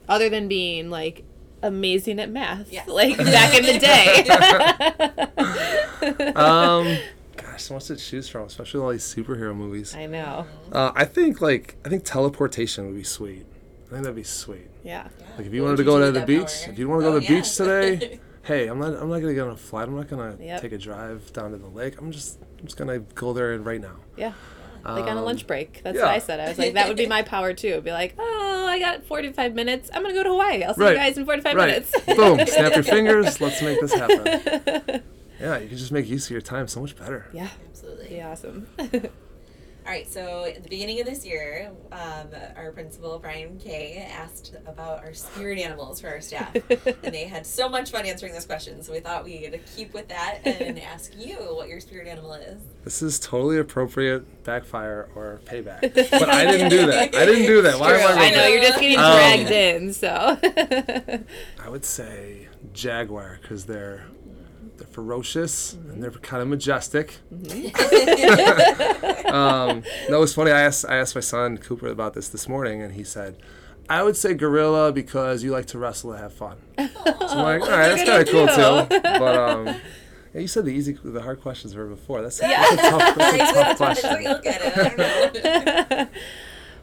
Other 0.09 0.29
than 0.29 0.47
being 0.47 0.89
like 0.89 1.23
amazing 1.61 2.19
at 2.19 2.29
math, 2.29 2.71
Yes. 2.71 2.87
like 2.87 3.17
back 3.35 3.55
in 3.57 3.65
the 3.65 3.79
day. 3.79 4.25
Um, 6.35 6.97
gosh, 7.37 7.63
so 7.63 7.73
much 7.75 7.85
to 7.85 7.95
choose 7.95 8.27
from, 8.27 8.43
especially 8.43 8.81
all 8.81 8.89
these 8.89 9.03
superhero 9.03 9.55
movies. 9.55 9.95
I 9.95 10.05
know. 10.05 10.45
Uh, 10.71 10.91
I 10.95 11.05
think 11.05 11.39
like 11.41 11.75
I 11.85 11.89
think 11.89 12.03
teleportation 12.03 12.85
would 12.87 12.95
be 12.95 13.03
sweet. 13.03 13.45
I 13.87 13.91
think 13.91 14.03
that'd 14.03 14.15
be 14.15 14.23
sweet. 14.23 14.69
Yeah. 14.83 15.07
Like 15.37 15.47
if 15.47 15.53
you 15.53 15.61
What 15.61 15.67
wanted 15.69 15.83
to 15.83 15.89
would 15.91 15.99
go 16.01 16.05
to 16.05 16.11
the 16.19 16.25
beach, 16.25 16.39
power? 16.63 16.73
if 16.73 16.79
you 16.79 16.89
want 16.89 17.01
to 17.01 17.05
go 17.09 17.15
Oh, 17.15 17.19
to 17.19 17.25
the 17.25 17.33
yeah. 17.33 17.39
beach 17.39 17.55
today, 17.55 18.19
hey, 18.43 18.67
I'm 18.67 18.79
not 18.79 18.93
I'm 19.01 19.09
not 19.09 19.19
gonna 19.21 19.33
get 19.33 19.43
on 19.47 19.51
a 19.53 19.57
flight. 19.57 19.87
I'm 19.87 19.95
not 19.95 20.09
gonna 20.09 20.35
Yep. 20.39 20.61
take 20.61 20.71
a 20.73 20.77
drive 20.77 21.31
down 21.31 21.51
to 21.51 21.57
the 21.57 21.67
lake. 21.69 21.99
I'm 21.99 22.11
just 22.11 22.39
I'm 22.59 22.65
just 22.65 22.75
gonna 22.77 22.99
go 22.99 23.31
there 23.33 23.57
right 23.59 23.79
now. 23.81 23.95
Yeah. 24.17 24.33
Like 24.83 25.05
on 25.05 25.15
a 25.15 25.19
Um, 25.19 25.25
lunch 25.25 25.47
break. 25.47 25.79
That's 25.85 25.95
yeah. 25.97 26.03
what 26.03 26.11
I 26.11 26.19
said. 26.19 26.41
I 26.41 26.49
was 26.49 26.57
like, 26.59 26.73
that 26.73 26.89
would 26.89 26.97
be 26.97 27.07
my 27.07 27.21
power 27.21 27.53
too. 27.53 27.79
Be 27.79 27.91
like, 27.91 28.15
oh, 28.19 28.42
I 28.73 28.79
got 28.79 29.05
45 29.05 29.53
minutes. 29.53 29.89
I'm 29.93 30.01
going 30.01 30.13
to 30.15 30.19
go 30.19 30.23
to 30.23 30.29
Hawaii. 30.31 30.63
I'll 30.63 30.73
see 30.73 30.81
Right. 30.81 30.91
you 30.91 30.97
guys 30.97 31.17
in 31.17 31.25
45 31.25 31.55
Right. 31.55 31.67
minutes. 31.67 31.91
Boom. 32.17 32.45
Snap 32.47 32.73
your 32.73 32.83
fingers. 32.95 33.39
Let's 33.39 33.61
make 33.61 33.79
this 33.79 33.93
happen. 33.93 35.03
Yeah, 35.39 35.57
you 35.57 35.67
can 35.67 35.77
just 35.77 35.91
make 35.91 36.07
use 36.07 36.25
of 36.27 36.31
your 36.31 36.39
time 36.41 36.67
so 36.69 36.79
much 36.79 36.95
better. 36.95 37.25
yeah. 37.33 37.49
Absolutely. 37.69 38.07
Be 38.09 38.21
awesome. 38.21 38.67
All 39.85 39.91
right, 39.91 40.09
so 40.09 40.45
at 40.45 40.63
the 40.63 40.69
beginning 40.69 41.01
of 41.01 41.05
this 41.05 41.25
year, 41.25 41.69
um, 41.91 42.27
our 42.55 42.71
principal, 42.71 43.19
Brian 43.19 43.59
Kay, 43.59 43.97
asked 44.09 44.55
about 44.65 44.99
our 45.03 45.13
spirit 45.13 45.59
animals 45.59 45.99
for 45.99 46.07
our 46.07 46.21
staff. 46.21 46.55
and 47.03 47.13
they 47.13 47.25
had 47.25 47.45
so 47.45 47.67
much 47.67 47.91
fun 47.91 48.05
answering 48.05 48.31
this 48.31 48.45
question, 48.45 48.81
so 48.81 48.93
we 48.93 49.01
thought 49.01 49.25
we'd 49.25 49.59
keep 49.75 49.93
with 49.93 50.07
that 50.07 50.39
and 50.45 50.79
ask 50.93 51.11
you 51.17 51.35
what 51.35 51.67
your 51.67 51.81
spirit 51.81 52.07
animal 52.07 52.33
is. 52.33 52.61
This 52.85 53.01
is 53.01 53.19
totally 53.19 53.57
appropriate 53.57 54.45
backfire 54.45 55.09
or 55.15 55.41
payback. 55.45 55.81
But 56.11 56.29
I 56.29 56.45
didn't 56.45 56.69
do 56.69 56.85
that. 56.85 57.13
I 57.13 57.25
didn't 57.25 57.47
do 57.47 57.61
that. 57.63 57.77
Why 57.77 57.93
am 57.97 58.17
I? 58.17 58.25
I 58.27 58.29
know, 58.29 58.37
wrong? 58.43 58.51
you're 58.53 58.61
just 58.61 58.79
getting 58.79 58.97
Um, 58.99 59.13
dragged 59.17 59.51
in, 59.51 59.93
so. 59.93 60.37
I 61.61 61.69
would 61.69 61.83
say 61.83 62.47
jaguar 62.71 63.39
because 63.41 63.65
they're 63.65 64.05
they're 64.77 64.87
ferocious 64.87 65.73
and 65.73 66.01
they're 66.01 66.11
kind 66.11 66.41
of 66.41 66.47
majestic. 66.47 67.17
um, 67.31 67.43
no, 70.09 70.17
it 70.17 70.19
was 70.19 70.33
funny. 70.33 70.51
I 70.51 70.61
asked 70.61 70.85
I 70.87 70.97
asked 70.97 71.15
my 71.15 71.21
son 71.21 71.57
Cooper 71.57 71.87
about 71.87 72.13
this 72.13 72.29
this 72.29 72.47
morning, 72.47 72.81
and 72.81 72.93
he 72.93 73.03
said, 73.03 73.37
"I 73.89 74.03
would 74.03 74.17
say 74.17 74.33
gorilla 74.33 74.91
because 74.91 75.43
you 75.43 75.51
like 75.51 75.67
to 75.67 75.77
wrestle 75.77 76.11
and 76.11 76.21
have 76.21 76.33
fun." 76.33 76.57
So 76.77 76.89
I'm 77.05 77.37
like, 77.37 77.61
all 77.69 77.69
right, 77.69 77.95
that's 77.95 78.03
kind 78.03 78.21
of 78.21 78.29
cool 78.29 78.47
too. 78.47 78.87
But 79.01 79.37
um, 79.37 79.65
yeah, 80.33 80.41
you 80.41 80.47
said 80.47 80.65
the 80.65 80.71
easy, 80.71 80.97
the 81.03 81.21
hard 81.21 81.41
questions 81.41 81.75
were 81.75 81.85
before. 81.85 82.21
That's, 82.21 82.39
that's 82.39 82.73
a 82.73 82.77
tough, 82.77 83.15
that's 83.15 83.51
a 83.51 83.53
tough 83.63 83.77
question. 83.77 84.23
look 84.23 84.45
at 84.45 84.61
it. 84.63 84.77
I 84.77 84.83
don't 84.83 84.97
know. 85.89 86.07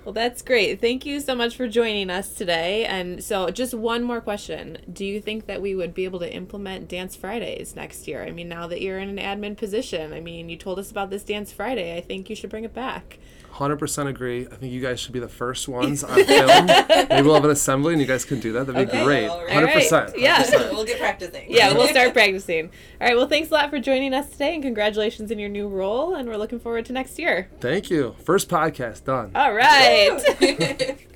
Well, 0.04 0.14
that's 0.14 0.40
great. 0.40 0.80
Thank 0.80 1.04
you 1.04 1.20
so 1.20 1.34
much 1.34 1.56
for 1.56 1.68
joining 1.68 2.08
us 2.08 2.32
today. 2.34 2.86
And 2.86 3.22
so, 3.22 3.50
just 3.50 3.74
one 3.74 4.02
more 4.02 4.20
question 4.20 4.78
Do 4.90 5.04
you 5.04 5.20
think 5.20 5.46
that 5.46 5.60
we 5.60 5.74
would 5.74 5.92
be 5.92 6.04
able 6.04 6.20
to 6.20 6.32
implement 6.32 6.88
Dance 6.88 7.16
Fridays 7.16 7.76
next 7.76 8.08
year? 8.08 8.24
I 8.24 8.30
mean, 8.30 8.48
now 8.48 8.66
that 8.66 8.80
you're 8.80 8.98
in 8.98 9.18
an 9.18 9.40
admin 9.40 9.58
position, 9.58 10.12
I 10.14 10.20
mean, 10.20 10.48
you 10.48 10.56
told 10.56 10.78
us 10.78 10.90
about 10.90 11.10
this 11.10 11.22
Dance 11.22 11.52
Friday. 11.52 11.96
I 11.96 12.00
think 12.00 12.30
you 12.30 12.36
should 12.36 12.50
bring 12.50 12.64
it 12.64 12.72
back. 12.72 13.18
Hundred 13.50 13.76
percent 13.78 14.08
agree. 14.08 14.46
I 14.50 14.54
think 14.54 14.72
you 14.72 14.80
guys 14.80 14.98
should 15.00 15.12
be 15.12 15.18
the 15.20 15.28
first 15.28 15.68
ones 15.80 16.02
on 16.02 16.24
film. 16.24 16.66
Maybe 16.66 17.22
we'll 17.22 17.34
have 17.34 17.44
an 17.44 17.50
assembly, 17.50 17.92
and 17.92 18.00
you 18.00 18.06
guys 18.06 18.24
can 18.24 18.40
do 18.40 18.52
that. 18.52 18.66
That'd 18.66 18.88
be 18.88 18.96
Okay. 18.96 19.04
great. 19.04 19.26
All 19.28 19.42
right. 19.44 19.52
Hundred 19.52 19.72
percent. 19.72 20.18
Yeah. 20.18 20.42
we'll 20.72 20.84
get 20.84 20.98
practicing. 20.98 21.44
Yeah, 21.48 21.72
we'll 21.74 21.88
start 21.88 22.12
practicing. 22.14 22.70
All 23.00 23.06
right, 23.08 23.16
well, 23.16 23.26
thanks 23.26 23.50
a 23.50 23.54
lot 23.54 23.68
for 23.70 23.78
joining 23.78 24.14
us 24.14 24.30
today, 24.30 24.54
and 24.54 24.62
congratulations 24.62 25.30
in 25.30 25.38
your 25.38 25.48
new 25.48 25.68
role. 25.68 26.14
And 26.14 26.28
we're 26.28 26.36
looking 26.36 26.60
forward 26.60 26.86
to 26.86 26.92
next 26.92 27.18
year. 27.18 27.50
Thank 27.60 27.90
you. 27.90 28.14
First 28.24 28.48
podcast 28.48 29.04
done. 29.04 29.32
All 29.34 29.52
right. 29.52 30.96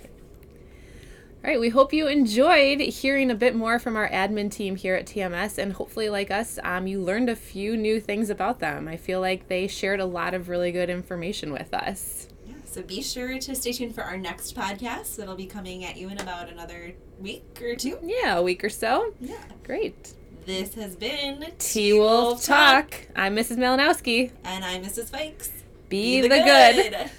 All 1.44 1.50
right, 1.50 1.60
we 1.60 1.68
hope 1.68 1.92
you 1.92 2.06
enjoyed 2.06 2.80
hearing 2.80 3.30
a 3.30 3.34
bit 3.34 3.54
more 3.54 3.78
from 3.78 3.96
our 3.96 4.08
admin 4.08 4.50
team 4.50 4.76
here 4.76 4.94
at 4.94 5.04
TMS, 5.04 5.58
and 5.58 5.74
hopefully, 5.74 6.08
like 6.08 6.30
us, 6.30 6.58
um, 6.64 6.86
you 6.86 7.02
learned 7.02 7.28
a 7.28 7.36
few 7.36 7.76
new 7.76 8.00
things 8.00 8.30
about 8.30 8.60
them. 8.60 8.88
I 8.88 8.96
feel 8.96 9.20
like 9.20 9.46
they 9.48 9.66
shared 9.66 10.00
a 10.00 10.06
lot 10.06 10.32
of 10.32 10.48
really 10.48 10.72
good 10.72 10.88
information 10.88 11.52
with 11.52 11.74
us. 11.74 12.28
Yeah, 12.46 12.54
so 12.64 12.80
be 12.80 13.02
sure 13.02 13.38
to 13.38 13.54
stay 13.54 13.72
tuned 13.72 13.94
for 13.94 14.00
our 14.00 14.16
next 14.16 14.56
podcast. 14.56 15.16
That'll 15.16 15.36
be 15.36 15.44
coming 15.44 15.84
at 15.84 15.98
you 15.98 16.08
in 16.08 16.18
about 16.18 16.48
another 16.48 16.94
week 17.20 17.60
or 17.62 17.76
two. 17.76 17.98
Yeah, 18.02 18.38
a 18.38 18.42
week 18.42 18.64
or 18.64 18.70
so. 18.70 19.12
Yeah. 19.20 19.36
Great. 19.64 20.14
This 20.46 20.72
has 20.76 20.96
been 20.96 21.52
T 21.58 21.92
Wolf 21.92 22.42
Talk. 22.42 23.06
I'm 23.14 23.36
Mrs. 23.36 23.58
Malinowski. 23.58 24.30
And 24.44 24.64
I'm 24.64 24.82
Mrs. 24.82 25.10
Fikes. 25.10 25.50
Be, 25.90 26.22
the, 26.22 26.28
good. 26.28 26.90
good. 26.90 27.10